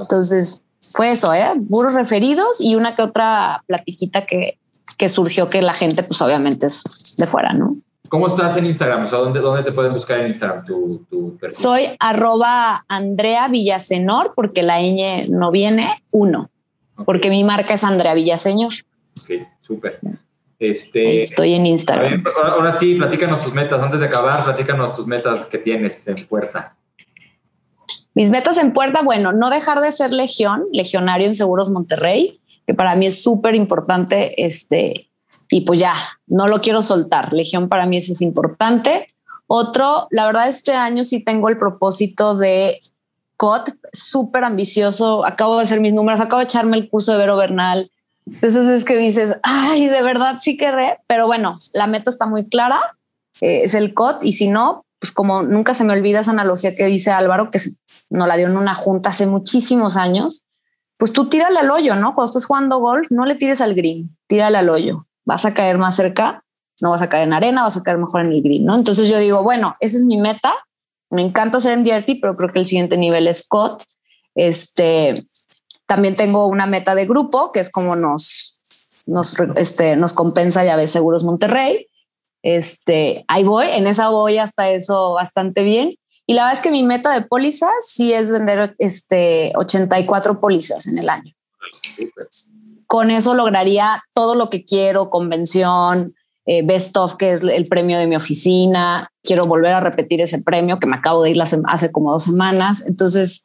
Entonces, 0.00 0.63
fue 0.94 1.10
eso, 1.10 1.32
¿eh? 1.32 1.52
Puros 1.70 1.94
referidos 1.94 2.60
y 2.60 2.74
una 2.74 2.96
que 2.96 3.02
otra 3.02 3.62
platiquita 3.66 4.26
que, 4.26 4.58
que 4.96 5.08
surgió 5.08 5.48
que 5.48 5.62
la 5.62 5.74
gente, 5.74 6.02
pues 6.02 6.20
obviamente 6.22 6.66
es 6.66 6.82
de 7.16 7.26
fuera, 7.26 7.52
¿no? 7.52 7.70
¿Cómo 8.08 8.26
estás 8.26 8.56
en 8.56 8.66
Instagram? 8.66 9.04
O 9.04 9.06
sea, 9.06 9.18
¿dónde, 9.18 9.40
dónde 9.40 9.62
te 9.62 9.72
pueden 9.72 9.92
buscar 9.92 10.20
en 10.20 10.28
Instagram 10.28 10.64
tu, 10.64 11.06
tu 11.10 11.36
perfil? 11.38 11.54
Soy 11.54 11.96
arroba 11.98 12.84
Andrea 12.86 13.48
Villasenor, 13.48 14.34
porque 14.36 14.62
la 14.62 14.80
ñ 14.80 15.28
no 15.30 15.50
viene, 15.50 16.02
uno. 16.12 16.50
Porque 17.06 17.30
mi 17.30 17.42
marca 17.42 17.74
es 17.74 17.82
Andrea 17.82 18.14
Villaseñor. 18.14 18.72
Ok, 19.20 19.42
súper. 19.62 19.98
Este, 20.58 21.16
Estoy 21.16 21.54
en 21.54 21.66
Instagram. 21.66 22.24
ahora 22.44 22.78
sí, 22.78 22.94
platícanos 22.94 23.40
tus 23.40 23.52
metas. 23.52 23.82
Antes 23.82 24.00
de 24.00 24.06
acabar, 24.06 24.44
platícanos 24.44 24.94
tus 24.94 25.06
metas 25.06 25.46
que 25.46 25.58
tienes 25.58 26.06
en 26.06 26.26
puerta. 26.28 26.76
Mis 28.14 28.30
metas 28.30 28.58
en 28.58 28.72
puerta, 28.72 29.02
bueno, 29.02 29.32
no 29.32 29.50
dejar 29.50 29.80
de 29.80 29.92
ser 29.92 30.12
legión, 30.12 30.64
legionario 30.72 31.26
en 31.26 31.34
Seguros 31.34 31.70
Monterrey, 31.70 32.40
que 32.66 32.74
para 32.74 32.94
mí 32.94 33.06
es 33.06 33.22
súper 33.22 33.54
importante, 33.54 34.44
este, 34.46 35.08
y 35.50 35.62
pues 35.62 35.80
ya, 35.80 35.94
no 36.26 36.46
lo 36.46 36.60
quiero 36.60 36.82
soltar. 36.82 37.32
Legión 37.32 37.68
para 37.68 37.86
mí 37.86 37.96
es 37.96 38.20
importante. 38.20 39.08
Otro, 39.46 40.08
la 40.10 40.26
verdad, 40.26 40.48
este 40.48 40.72
año 40.72 41.04
sí 41.04 41.20
tengo 41.20 41.48
el 41.48 41.58
propósito 41.58 42.36
de 42.36 42.78
COT, 43.36 43.70
súper 43.92 44.44
ambicioso. 44.44 45.26
Acabo 45.26 45.56
de 45.56 45.64
hacer 45.64 45.80
mis 45.80 45.92
números, 45.92 46.20
acabo 46.20 46.38
de 46.38 46.44
echarme 46.44 46.76
el 46.76 46.88
curso 46.88 47.12
de 47.12 47.18
Vero 47.18 47.36
Bernal. 47.36 47.90
Entonces 48.26 48.68
es 48.68 48.84
que 48.84 48.96
dices, 48.96 49.38
ay, 49.42 49.88
de 49.88 50.02
verdad 50.02 50.36
sí 50.38 50.56
querré, 50.56 50.98
pero 51.06 51.26
bueno, 51.26 51.52
la 51.74 51.86
meta 51.86 52.10
está 52.10 52.26
muy 52.26 52.48
clara, 52.48 52.80
eh, 53.40 53.62
es 53.64 53.74
el 53.74 53.92
COT, 53.92 54.24
y 54.24 54.32
si 54.32 54.48
no, 54.48 54.86
pues 55.04 55.12
como 55.12 55.42
nunca 55.42 55.74
se 55.74 55.84
me 55.84 55.92
olvida 55.92 56.20
esa 56.20 56.30
analogía 56.30 56.72
que 56.74 56.86
dice 56.86 57.10
Álvaro, 57.10 57.50
que 57.50 57.60
nos 58.08 58.26
la 58.26 58.36
dio 58.36 58.46
en 58.46 58.56
una 58.56 58.74
junta 58.74 59.10
hace 59.10 59.26
muchísimos 59.26 59.98
años, 59.98 60.46
pues 60.96 61.12
tú 61.12 61.28
tírale 61.28 61.58
al 61.58 61.70
hoyo, 61.70 61.94
¿no? 61.94 62.14
Cuando 62.14 62.30
estás 62.30 62.46
jugando 62.46 62.78
golf, 62.78 63.10
no 63.10 63.26
le 63.26 63.34
tires 63.34 63.60
al 63.60 63.74
green, 63.74 64.16
tírale 64.28 64.56
al 64.56 64.70
hoyo. 64.70 65.06
Vas 65.26 65.44
a 65.44 65.52
caer 65.52 65.76
más 65.76 65.96
cerca, 65.96 66.42
no 66.80 66.88
vas 66.88 67.02
a 67.02 67.10
caer 67.10 67.24
en 67.24 67.34
arena, 67.34 67.64
vas 67.64 67.76
a 67.76 67.82
caer 67.82 67.98
mejor 67.98 68.22
en 68.22 68.32
el 68.32 68.40
green, 68.40 68.64
¿no? 68.64 68.76
Entonces 68.76 69.06
yo 69.06 69.18
digo, 69.18 69.42
bueno, 69.42 69.74
esa 69.80 69.98
es 69.98 70.04
mi 70.04 70.16
meta. 70.16 70.54
Me 71.10 71.20
encanta 71.20 71.58
hacer 71.58 71.76
MDRT, 71.76 72.20
pero 72.22 72.34
creo 72.34 72.50
que 72.50 72.60
el 72.60 72.66
siguiente 72.66 72.96
nivel 72.96 73.28
es 73.28 73.46
COT. 73.46 73.84
Este, 74.34 75.22
también 75.84 76.14
tengo 76.14 76.46
una 76.46 76.64
meta 76.64 76.94
de 76.94 77.04
grupo, 77.04 77.52
que 77.52 77.60
es 77.60 77.70
como 77.70 77.94
nos, 77.94 78.58
nos, 79.06 79.36
este, 79.56 79.96
nos 79.96 80.14
compensa 80.14 80.64
Seguros 80.86 81.24
Monterrey. 81.24 81.88
Este, 82.44 83.24
ahí 83.26 83.42
voy, 83.42 83.66
en 83.70 83.86
esa 83.86 84.10
voy 84.10 84.36
hasta 84.36 84.68
eso 84.68 85.14
bastante 85.14 85.62
bien. 85.62 85.94
Y 86.26 86.34
la 86.34 86.42
verdad 86.42 86.58
es 86.58 86.62
que 86.62 86.70
mi 86.70 86.82
meta 86.82 87.12
de 87.12 87.26
pólizas 87.26 87.72
sí 87.80 88.12
es 88.12 88.30
vender 88.30 88.74
este 88.78 89.52
84 89.56 90.40
pólizas 90.40 90.86
en 90.86 90.98
el 90.98 91.08
año. 91.08 91.34
Con 92.86 93.10
eso 93.10 93.34
lograría 93.34 94.02
todo 94.14 94.34
lo 94.34 94.50
que 94.50 94.62
quiero, 94.62 95.08
convención, 95.08 96.14
eh, 96.44 96.60
Best 96.62 96.94
of, 96.98 97.16
que 97.16 97.32
es 97.32 97.42
el 97.42 97.66
premio 97.66 97.98
de 97.98 98.06
mi 98.06 98.14
oficina. 98.14 99.08
Quiero 99.22 99.46
volver 99.46 99.72
a 99.72 99.80
repetir 99.80 100.20
ese 100.20 100.42
premio 100.42 100.76
que 100.76 100.86
me 100.86 100.96
acabo 100.96 101.22
de 101.22 101.30
ir 101.30 101.42
hace 101.42 101.92
como 101.92 102.12
dos 102.12 102.24
semanas. 102.24 102.84
Entonces, 102.86 103.44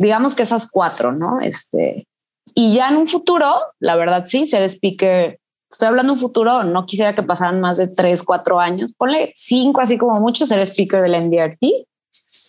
digamos 0.00 0.34
que 0.34 0.42
esas 0.42 0.68
cuatro, 0.68 1.12
¿no? 1.12 1.38
Este, 1.40 2.08
y 2.54 2.74
ya 2.74 2.88
en 2.88 2.96
un 2.96 3.06
futuro, 3.06 3.54
la 3.78 3.94
verdad 3.94 4.24
sí, 4.24 4.46
ser 4.46 4.64
speaker 4.68 5.38
estoy 5.72 5.88
hablando 5.88 6.12
un 6.12 6.18
futuro, 6.18 6.62
no 6.64 6.86
quisiera 6.86 7.14
que 7.14 7.22
pasaran 7.22 7.60
más 7.60 7.78
de 7.78 7.88
tres, 7.88 8.22
cuatro 8.22 8.60
años, 8.60 8.92
ponle 8.92 9.30
cinco, 9.34 9.80
así 9.80 9.98
como 9.98 10.20
mucho, 10.20 10.46
ser 10.46 10.60
speaker 10.60 11.02
del 11.02 11.28
NDRT. 11.28 11.62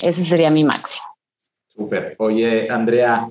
Ese 0.06 0.26
sería 0.26 0.50
mi 0.50 0.64
máximo. 0.64 1.06
Súper. 1.74 2.16
Oye, 2.20 2.70
Andrea, 2.70 3.30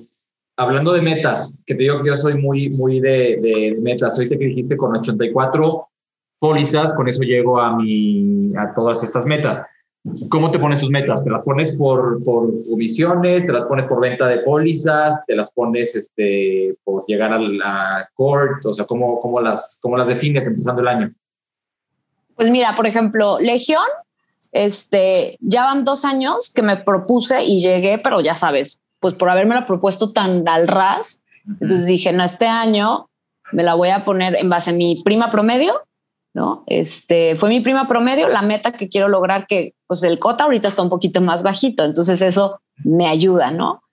hablando 0.57 0.93
de 0.93 1.01
metas, 1.01 1.61
que 1.65 1.75
te 1.75 1.83
digo 1.83 2.01
que 2.01 2.09
yo 2.09 2.17
soy 2.17 2.35
muy, 2.35 2.69
muy 2.79 2.99
de, 2.99 3.37
de 3.39 3.77
metas. 3.83 4.17
Ahorita 4.17 4.37
que 4.37 4.45
dijiste 4.45 4.75
con 4.75 4.95
84 4.95 5.87
pólizas, 6.39 6.93
con 6.93 7.07
eso 7.07 7.21
llego 7.21 7.59
a, 7.61 7.77
mi, 7.77 8.51
a 8.57 8.73
todas 8.73 9.03
estas 9.03 9.25
metas. 9.25 9.63
¿Cómo 10.29 10.51
te 10.51 10.59
pones 10.59 10.79
tus 10.79 10.89
metas? 10.89 11.23
¿Te 11.23 11.29
las 11.29 11.43
pones 11.43 11.71
por, 11.77 12.21
por 12.25 12.51
comisiones? 12.69 13.45
¿Te 13.45 13.53
las 13.53 13.63
pones 13.67 13.85
por 13.87 14.01
venta 14.01 14.27
de 14.27 14.39
pólizas? 14.39 15.25
¿Te 15.25 15.35
las 15.35 15.51
pones 15.53 15.95
este, 15.95 16.75
por 16.83 17.05
llegar 17.07 17.31
a 17.31 17.39
la 17.39 18.09
court? 18.13 18.65
O 18.65 18.73
sea, 18.73 18.85
¿cómo, 18.85 19.21
cómo, 19.21 19.39
las, 19.39 19.79
¿cómo 19.81 19.95
las 19.97 20.09
defines 20.09 20.45
empezando 20.45 20.81
el 20.81 20.89
año? 20.89 21.13
Pues 22.35 22.49
mira, 22.49 22.75
por 22.75 22.85
ejemplo, 22.85 23.37
Legión, 23.39 23.83
este, 24.51 25.37
ya 25.39 25.63
van 25.63 25.85
dos 25.85 26.03
años 26.03 26.51
que 26.53 26.63
me 26.63 26.75
propuse 26.75 27.43
y 27.43 27.61
llegué, 27.61 27.97
pero 27.97 28.19
ya 28.19 28.33
sabes, 28.33 28.81
pues 28.99 29.13
por 29.13 29.29
haberme 29.29 29.55
la 29.55 29.65
propuesto 29.65 30.11
tan 30.11 30.45
al 30.49 30.67
ras, 30.67 31.23
entonces 31.47 31.85
dije, 31.85 32.11
no, 32.11 32.23
este 32.23 32.47
año 32.47 33.09
me 33.53 33.63
la 33.63 33.75
voy 33.75 33.89
a 33.89 34.03
poner 34.03 34.35
en 34.37 34.49
base 34.49 34.71
a 34.71 34.73
mi 34.73 35.01
prima 35.03 35.29
promedio 35.31 35.73
¿no? 36.33 36.63
Este 36.67 37.35
fue 37.35 37.49
mi 37.49 37.61
prima 37.61 37.87
promedio, 37.87 38.27
la 38.27 38.41
meta 38.41 38.71
que 38.71 38.89
quiero 38.89 39.07
lograr 39.07 39.45
que 39.47 39.75
pues 39.87 40.03
el 40.03 40.19
cota 40.19 40.45
ahorita 40.45 40.67
está 40.67 40.81
un 40.81 40.89
poquito 40.89 41.21
más 41.21 41.43
bajito, 41.43 41.85
entonces 41.85 42.21
eso 42.21 42.59
me 42.83 43.07
ayuda, 43.07 43.51
¿no? 43.51 43.83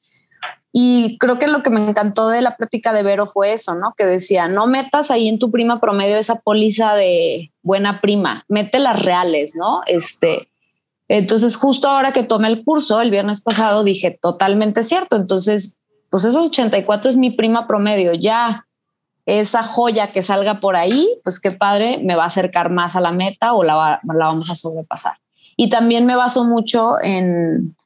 Y 0.72 1.18
creo 1.18 1.38
que 1.38 1.48
lo 1.48 1.62
que 1.62 1.70
me 1.70 1.84
encantó 1.84 2.28
de 2.28 2.42
la 2.42 2.56
plática 2.56 2.92
de 2.92 3.02
Vero 3.02 3.26
fue 3.26 3.52
eso, 3.52 3.74
¿no? 3.74 3.92
Que 3.96 4.04
decía, 4.04 4.46
no 4.46 4.66
metas 4.66 5.10
ahí 5.10 5.28
en 5.28 5.38
tu 5.38 5.50
prima 5.50 5.80
promedio 5.80 6.16
esa 6.16 6.36
póliza 6.36 6.94
de 6.94 7.52
buena 7.62 8.00
prima, 8.00 8.44
mete 8.48 8.78
las 8.78 9.04
reales, 9.04 9.54
¿no? 9.56 9.82
Este, 9.86 10.48
entonces 11.08 11.56
justo 11.56 11.88
ahora 11.88 12.12
que 12.12 12.22
tomé 12.22 12.48
el 12.48 12.64
curso 12.64 13.00
el 13.00 13.10
viernes 13.10 13.40
pasado 13.42 13.82
dije, 13.82 14.16
totalmente 14.22 14.84
cierto, 14.84 15.16
entonces, 15.16 15.78
pues 16.08 16.24
esos 16.24 16.46
84 16.46 17.10
es 17.10 17.16
mi 17.16 17.30
prima 17.30 17.66
promedio, 17.66 18.14
ya 18.14 18.66
esa 19.38 19.62
joya 19.62 20.10
que 20.10 20.22
salga 20.22 20.58
por 20.58 20.74
ahí, 20.74 21.08
pues 21.22 21.38
qué 21.38 21.52
padre, 21.52 22.00
me 22.02 22.16
va 22.16 22.24
a 22.24 22.26
acercar 22.26 22.70
más 22.70 22.96
a 22.96 23.00
la 23.00 23.12
meta 23.12 23.52
o 23.52 23.62
la, 23.62 24.00
vamos 24.02 24.50
a 24.50 24.56
sobrepasar. 24.56 25.14
Y 25.56 25.70
también 25.70 26.04
me 26.06 26.16
baso 26.16 26.44
mucho 26.44 26.94
en, 27.00 27.76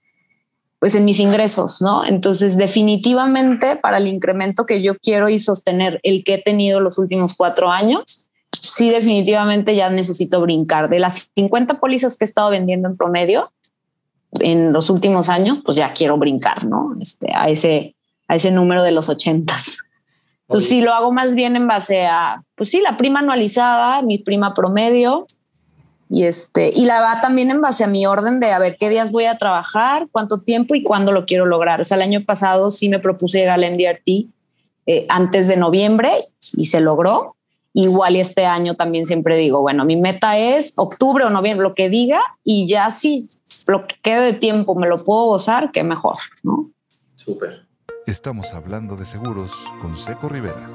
pues 0.79 0.95
en 0.95 1.05
mis 1.05 1.21
ingresos, 1.21 1.83
¿no? 1.83 2.07
Entonces, 2.07 2.57
definitivamente 2.57 3.77
para 3.77 3.99
el 3.99 4.07
incremento 4.07 4.65
que 4.65 4.81
yo 4.81 4.97
quiero 4.97 5.29
y 5.29 5.39
sostener 5.39 6.01
el 6.03 6.25
que 6.25 6.35
he 6.35 6.43
tenido 6.43 6.81
los 6.81 6.99
últimos 6.99 7.35
cuatro 7.35 7.71
años, 7.71 8.29
sí, 8.53 8.89
definitivamente 8.89 9.77
ya 9.77 9.91
necesito 9.91 10.41
brincar. 10.41 10.89
De 10.89 10.99
las 10.99 11.31
50 11.35 11.79
pólizas 11.79 12.17
que 12.17 12.25
he 12.25 12.29
estado 12.29 12.51
vendiendo 12.51 12.89
en 12.89 12.97
promedio 12.97 13.51
en 14.41 14.73
los 14.73 14.89
últimos 14.89 15.29
años, 15.29 15.59
pues 15.65 15.77
ya 15.77 15.93
quiero 15.93 16.17
brincar, 16.17 16.65
¿no? 16.65 16.97
Este, 17.01 17.35
a 17.35 17.49
ese, 17.49 17.97
a 18.29 18.37
ese 18.37 18.51
número 18.51 18.83
de 18.83 18.93
los 18.93 19.09
80. 19.09 19.55
Entonces, 20.49 20.69
si 20.69 20.83
lo 20.83 20.93
hago 20.93 21.11
más 21.11 21.35
bien 21.35 21.57
en 21.57 21.67
base 21.67 22.07
a, 22.07 22.43
pues 22.55 22.71
sí, 22.71 22.81
la 22.81 22.97
prima 22.97 23.21
anualizada, 23.21 24.03
mi 24.03 24.19
prima 24.19 24.55
promedio, 24.55 25.27
y 26.11 26.25
este, 26.25 26.71
y 26.75 26.85
la 26.85 27.01
va 27.01 27.21
también 27.21 27.51
en 27.51 27.61
base 27.61 27.83
a 27.83 27.89
mi 27.89 28.07
orden 28.07 28.39
de 28.41 28.53
a 28.53 28.59
ver 28.59 28.77
qué 28.79 28.89
días 28.89 29.11
voy 29.11 29.25
a 29.25 29.39
trabajar, 29.39 30.07
cuánto 30.13 30.43
tiempo 30.43 30.75
y 30.75 30.83
cuándo 30.83 31.13
lo 31.13 31.25
quiero 31.25 31.47
lograr. 31.47 31.81
O 31.81 31.85
sea, 31.85 31.97
el 31.97 32.03
año 32.03 32.25
pasado 32.25 32.71
sí 32.71 32.89
me 32.89 32.99
propuse 32.99 33.39
llegar 33.39 33.55
al 33.55 33.73
MDRT 33.73 34.29
eh, 34.87 35.07
antes 35.09 35.49
de 35.49 35.57
noviembre 35.57 36.11
y 36.57 36.67
se 36.67 36.81
logró. 36.81 37.37
Igual 37.73 38.15
y 38.15 38.21
este 38.21 38.47
año 38.47 38.77
también 38.77 39.07
siempre 39.07 39.37
digo, 39.37 39.61
bueno, 39.61 39.85
mi 39.85 39.97
meta 39.97 40.39
es 40.39 40.75
octubre 40.77 41.25
o 41.25 41.31
noviembre, 41.31 41.67
lo 41.67 41.75
que 41.75 41.89
diga, 41.89 42.21
y 42.45 42.69
ya 42.69 42.89
sí, 42.91 43.27
lo 43.67 43.89
que 43.89 43.97
quede 44.01 44.21
de 44.27 44.33
tiempo 44.35 44.77
me 44.77 44.87
lo 44.87 45.03
puedo 45.03 45.25
gozar, 45.25 45.73
que 45.73 45.83
mejor, 45.83 46.19
¿no? 46.45 46.71
Súper. 47.17 47.64
Estamos 48.07 48.53
hablando 48.53 48.97
de 48.97 49.07
seguros 49.07 49.51
con 49.81 49.97
Seco 49.97 50.29
Rivera. 50.29 50.69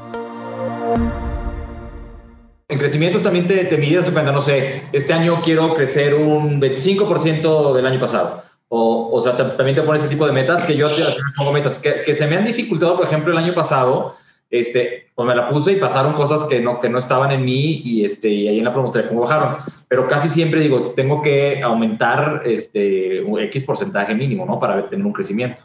En 2.68 2.80
crecimientos 2.80 3.22
también 3.22 3.48
te, 3.48 3.66
te 3.66 3.78
mides 3.78 4.10
cuenta, 4.10 4.32
no 4.32 4.42
sé, 4.42 4.82
este 4.94 5.14
año 5.14 5.40
quiero 5.44 5.76
crecer 5.76 6.16
un 6.16 6.60
25% 6.60 7.76
del 7.76 7.86
año 7.86 8.00
pasado. 8.00 8.44
O, 8.68 9.12
o 9.12 9.22
sea, 9.22 9.38
también 9.38 9.76
te 9.76 9.84
pones 9.84 10.02
ese 10.02 10.10
tipo 10.10 10.26
de 10.26 10.32
metas 10.32 10.64
que 10.64 10.76
yo 10.76 10.90
te 10.90 11.04
pongo 11.38 11.52
metas 11.52 11.78
que, 11.78 12.02
que 12.04 12.16
se 12.16 12.26
me 12.26 12.36
han 12.36 12.46
dificultado, 12.46 12.98
por 12.98 13.06
ejemplo, 13.06 13.32
el 13.32 13.38
año 13.38 13.54
pasado 13.54 14.16
este, 14.50 15.10
pues 15.14 15.28
me 15.28 15.36
la 15.36 15.48
puse 15.50 15.74
y 15.74 15.76
pasaron 15.76 16.14
cosas 16.14 16.44
que 16.44 16.60
no, 16.60 16.82
que 16.82 16.90
no 16.90 16.98
estaban 16.98 17.32
en 17.32 17.46
mí 17.46 17.82
y, 17.84 18.04
este, 18.04 18.32
y 18.32 18.48
ahí 18.48 18.58
en 18.58 18.66
la 18.66 18.74
promotoría 18.74 19.08
como 19.08 19.22
bajaron. 19.22 19.56
Pero 19.88 20.08
casi 20.08 20.30
siempre 20.30 20.60
digo, 20.60 20.94
tengo 20.96 21.22
que 21.22 21.62
aumentar 21.62 22.42
este, 22.46 23.22
un 23.22 23.40
X 23.42 23.64
porcentaje 23.64 24.16
mínimo, 24.16 24.46
¿no? 24.46 24.60
Para 24.60 24.90
tener 24.90 25.06
un 25.06 25.14
crecimiento. 25.14 25.64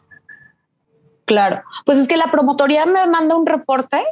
Claro, 1.24 1.62
pues 1.84 1.98
es 1.98 2.08
que 2.08 2.16
la 2.16 2.30
promotoría 2.30 2.86
me 2.86 3.06
manda 3.06 3.36
un 3.36 3.46
reporte 3.46 4.02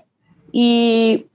y 0.50 1.26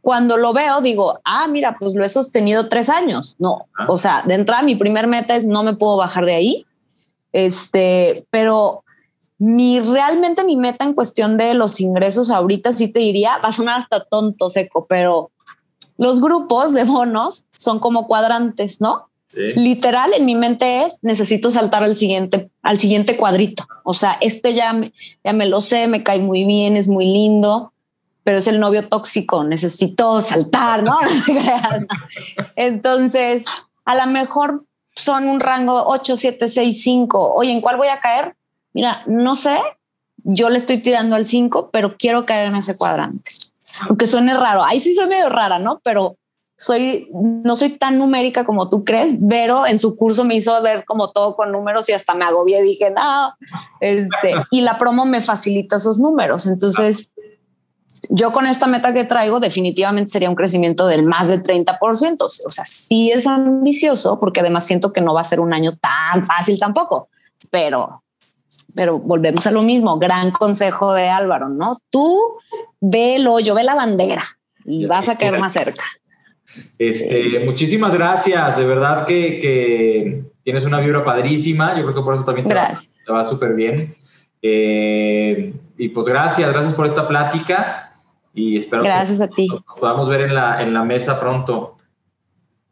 cuando 0.00 0.36
lo 0.36 0.52
veo 0.52 0.80
digo, 0.80 1.20
ah, 1.24 1.46
mira, 1.46 1.76
pues 1.78 1.94
lo 1.94 2.04
he 2.04 2.08
sostenido 2.08 2.68
tres 2.68 2.90
años. 2.90 3.36
No, 3.38 3.66
ah. 3.78 3.86
o 3.88 3.98
sea, 3.98 4.22
de 4.22 4.34
entrada 4.34 4.62
mi 4.62 4.76
primer 4.76 5.06
meta 5.06 5.36
es 5.36 5.46
no 5.46 5.62
me 5.62 5.74
puedo 5.74 5.96
bajar 5.96 6.24
de 6.24 6.34
ahí. 6.34 6.66
Este, 7.32 8.26
pero 8.30 8.82
mi 9.38 9.80
realmente 9.80 10.44
mi 10.44 10.56
meta 10.56 10.84
en 10.84 10.94
cuestión 10.94 11.36
de 11.36 11.54
los 11.54 11.80
ingresos 11.80 12.30
ahorita 12.30 12.72
sí 12.72 12.88
te 12.88 13.00
diría, 13.00 13.38
va 13.38 13.48
a 13.48 13.52
sonar 13.52 13.80
hasta 13.80 14.04
tonto 14.04 14.48
seco, 14.48 14.86
pero 14.88 15.30
los 15.98 16.20
grupos 16.20 16.72
de 16.74 16.84
bonos 16.84 17.46
son 17.56 17.78
como 17.78 18.06
cuadrantes, 18.06 18.80
¿no? 18.80 19.08
Literal 19.34 20.12
en 20.14 20.26
mi 20.26 20.34
mente 20.34 20.84
es 20.84 20.98
necesito 21.02 21.50
saltar 21.50 21.82
al 21.82 21.96
siguiente 21.96 22.50
al 22.62 22.78
siguiente 22.78 23.16
cuadrito. 23.16 23.66
O 23.84 23.94
sea, 23.94 24.18
este 24.20 24.54
ya 24.54 24.72
me, 24.72 24.92
ya 25.24 25.32
me 25.32 25.46
lo 25.46 25.60
sé, 25.60 25.88
me 25.88 26.02
cae 26.02 26.18
muy 26.18 26.44
bien, 26.44 26.76
es 26.76 26.88
muy 26.88 27.06
lindo, 27.06 27.72
pero 28.24 28.38
es 28.38 28.46
el 28.46 28.60
novio 28.60 28.88
tóxico, 28.88 29.42
necesito 29.44 30.20
saltar, 30.20 30.82
¿no? 30.82 30.98
Entonces, 32.56 33.46
a 33.84 33.96
lo 33.96 34.06
mejor 34.06 34.64
son 34.94 35.28
un 35.28 35.40
rango 35.40 35.84
8, 35.86 36.16
7, 36.16 36.48
6, 36.48 36.82
5. 36.82 37.34
Oye, 37.34 37.50
¿en 37.50 37.60
cuál 37.60 37.78
voy 37.78 37.88
a 37.88 38.00
caer? 38.00 38.36
mira, 38.72 39.02
no 39.06 39.36
sé, 39.36 39.58
yo 40.16 40.50
le 40.50 40.58
estoy 40.58 40.78
tirando 40.78 41.16
al 41.16 41.26
5, 41.26 41.70
pero 41.72 41.96
quiero 41.96 42.26
caer 42.26 42.48
en 42.48 42.56
ese 42.56 42.76
cuadrante. 42.76 43.30
Aunque 43.88 44.06
suene 44.06 44.34
raro, 44.34 44.64
ahí 44.64 44.80
sí 44.80 44.94
soy 44.94 45.06
medio 45.06 45.28
rara, 45.28 45.58
¿no? 45.58 45.80
Pero 45.82 46.16
soy, 46.62 47.08
no 47.12 47.56
soy 47.56 47.70
tan 47.70 47.98
numérica 47.98 48.44
como 48.44 48.70
tú 48.70 48.84
crees, 48.84 49.14
pero 49.28 49.66
en 49.66 49.78
su 49.78 49.96
curso 49.96 50.24
me 50.24 50.36
hizo 50.36 50.60
ver 50.62 50.84
como 50.84 51.10
todo 51.10 51.34
con 51.34 51.52
números 51.52 51.88
y 51.88 51.92
hasta 51.92 52.14
me 52.14 52.24
agobié 52.24 52.62
dije, 52.62 52.90
no, 52.90 53.34
este, 53.80 54.34
y 54.50 54.60
la 54.60 54.78
promo 54.78 55.04
me 55.04 55.20
facilita 55.20 55.76
esos 55.76 55.98
números. 55.98 56.46
Entonces, 56.46 57.12
yo 58.10 58.32
con 58.32 58.46
esta 58.46 58.66
meta 58.66 58.92
que 58.92 59.04
traigo 59.04 59.40
definitivamente 59.40 60.10
sería 60.10 60.28
un 60.30 60.36
crecimiento 60.36 60.86
del 60.86 61.04
más 61.04 61.28
del 61.28 61.42
30%. 61.42 62.16
O 62.20 62.28
sea, 62.28 62.64
sí 62.64 63.10
es 63.10 63.26
ambicioso 63.26 64.18
porque 64.18 64.40
además 64.40 64.66
siento 64.66 64.92
que 64.92 65.00
no 65.00 65.14
va 65.14 65.20
a 65.20 65.24
ser 65.24 65.40
un 65.40 65.52
año 65.52 65.76
tan 65.78 66.26
fácil 66.26 66.58
tampoco, 66.58 67.08
pero 67.50 68.02
pero 68.74 68.98
volvemos 68.98 69.46
a 69.46 69.50
lo 69.50 69.62
mismo, 69.62 69.98
gran 69.98 70.30
consejo 70.30 70.94
de 70.94 71.08
Álvaro, 71.08 71.48
¿no? 71.48 71.78
Tú 71.90 72.18
ve 72.80 73.16
el 73.16 73.26
hoyo, 73.26 73.54
ve 73.54 73.64
la 73.64 73.74
bandera 73.74 74.22
y 74.64 74.86
vas 74.86 75.08
a 75.08 75.16
caer 75.16 75.38
más 75.38 75.52
cerca. 75.52 75.82
Este, 76.78 77.40
Muchísimas 77.44 77.92
gracias, 77.94 78.56
de 78.56 78.64
verdad 78.64 79.06
que, 79.06 80.24
tienes 80.42 80.64
una 80.64 80.80
vibra 80.80 81.04
padrísima, 81.04 81.76
yo 81.76 81.82
creo 81.82 81.94
que 81.94 82.02
por 82.02 82.14
eso 82.14 82.24
también 82.24 82.48
te 82.48 83.12
va, 83.12 83.24
súper 83.24 83.54
bien. 83.54 83.94
Eh, 84.42 85.54
y 85.78 85.88
pues 85.90 86.06
gracias, 86.06 86.52
gracias 86.52 86.74
por 86.74 86.86
esta 86.86 87.06
plática 87.06 87.94
y 88.34 88.56
espero 88.56 88.82
gracias 88.82 89.20
a 89.20 89.28
ti. 89.28 89.46
Nos 89.46 89.78
podamos 89.78 90.08
ver 90.08 90.22
en 90.22 90.34
la, 90.34 90.62
en 90.62 90.74
la 90.74 90.82
mesa 90.82 91.20
pronto. 91.20 91.76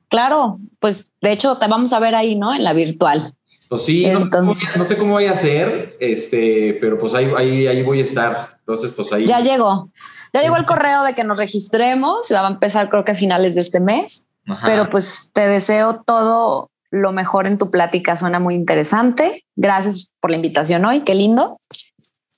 Claro, 0.08 0.58
pues 0.80 1.12
de 1.20 1.30
hecho 1.30 1.56
te 1.58 1.68
vamos 1.68 1.92
a 1.92 2.00
ver 2.00 2.16
ahí, 2.16 2.34
¿no? 2.34 2.52
En 2.52 2.64
la 2.64 2.72
virtual. 2.72 3.34
Pues 3.68 3.84
sí, 3.84 4.04
no, 4.04 4.52
sé 4.52 4.96
cómo 4.96 5.12
voy 5.12 5.26
a 5.26 5.30
hacer, 5.30 5.96
este, 6.00 6.76
pero 6.80 6.98
pues 6.98 7.14
ahí, 7.14 7.30
ahí, 7.36 7.68
ahí 7.68 7.82
voy 7.84 8.00
a 8.00 8.02
estar. 8.02 8.56
Entonces, 8.58 8.90
pues 8.90 9.12
ahí. 9.12 9.24
Ya 9.26 9.38
llegó. 9.38 9.90
Ya 10.32 10.42
llegó 10.42 10.56
el 10.56 10.66
correo 10.66 11.02
de 11.04 11.14
que 11.14 11.24
nos 11.24 11.38
registremos. 11.38 12.28
Va 12.32 12.46
a 12.46 12.50
empezar 12.50 12.88
creo 12.88 13.04
que 13.04 13.12
a 13.12 13.14
finales 13.14 13.54
de 13.54 13.62
este 13.62 13.80
mes. 13.80 14.26
Pero 14.64 14.88
pues 14.88 15.30
te 15.32 15.46
deseo 15.46 16.02
todo 16.04 16.70
lo 16.90 17.12
mejor 17.12 17.46
en 17.46 17.58
tu 17.58 17.70
plática. 17.70 18.16
Suena 18.16 18.40
muy 18.40 18.54
interesante. 18.54 19.44
Gracias 19.56 20.12
por 20.20 20.30
la 20.30 20.36
invitación 20.36 20.84
hoy. 20.84 21.00
Qué 21.00 21.14
lindo. 21.14 21.58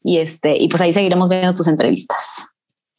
Y 0.03 0.19
este, 0.19 0.57
y 0.57 0.69
pues 0.69 0.83
ahí 0.83 0.93
seguiremos 0.93 1.29
viendo 1.29 1.55
tus 1.55 1.69
entrevistas. 1.69 2.45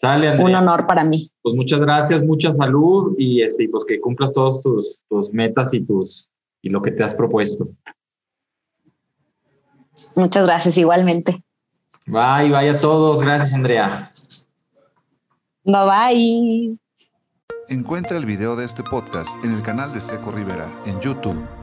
Un 0.03 0.53
honor 0.53 0.85
para 0.85 1.05
mí. 1.05 1.23
Pues 1.41 1.55
muchas 1.55 1.79
gracias, 1.79 2.23
mucha 2.23 2.51
salud 2.51 3.15
y 3.17 3.41
este, 3.41 3.69
pues 3.69 3.85
que 3.85 4.01
cumplas 4.01 4.33
todos 4.33 4.61
tus, 4.61 5.03
tus 5.07 5.31
metas 5.31 5.73
y 5.73 5.79
tus 5.79 6.29
y 6.61 6.69
lo 6.69 6.81
que 6.81 6.91
te 6.91 7.03
has 7.03 7.13
propuesto. 7.13 7.69
Muchas 10.17 10.45
gracias, 10.45 10.77
igualmente. 10.77 11.41
Bye, 12.05 12.49
bye 12.49 12.69
a 12.69 12.81
todos. 12.81 13.21
Gracias, 13.21 13.53
Andrea. 13.53 14.09
Bye 15.65 15.85
bye. 15.85 16.77
Encuentra 17.69 18.17
el 18.17 18.25
video 18.25 18.55
de 18.55 18.65
este 18.65 18.83
podcast 18.83 19.43
en 19.45 19.53
el 19.53 19.61
canal 19.61 19.93
de 19.93 20.01
Seco 20.01 20.31
Rivera 20.31 20.69
en 20.85 20.99
YouTube. 20.99 21.62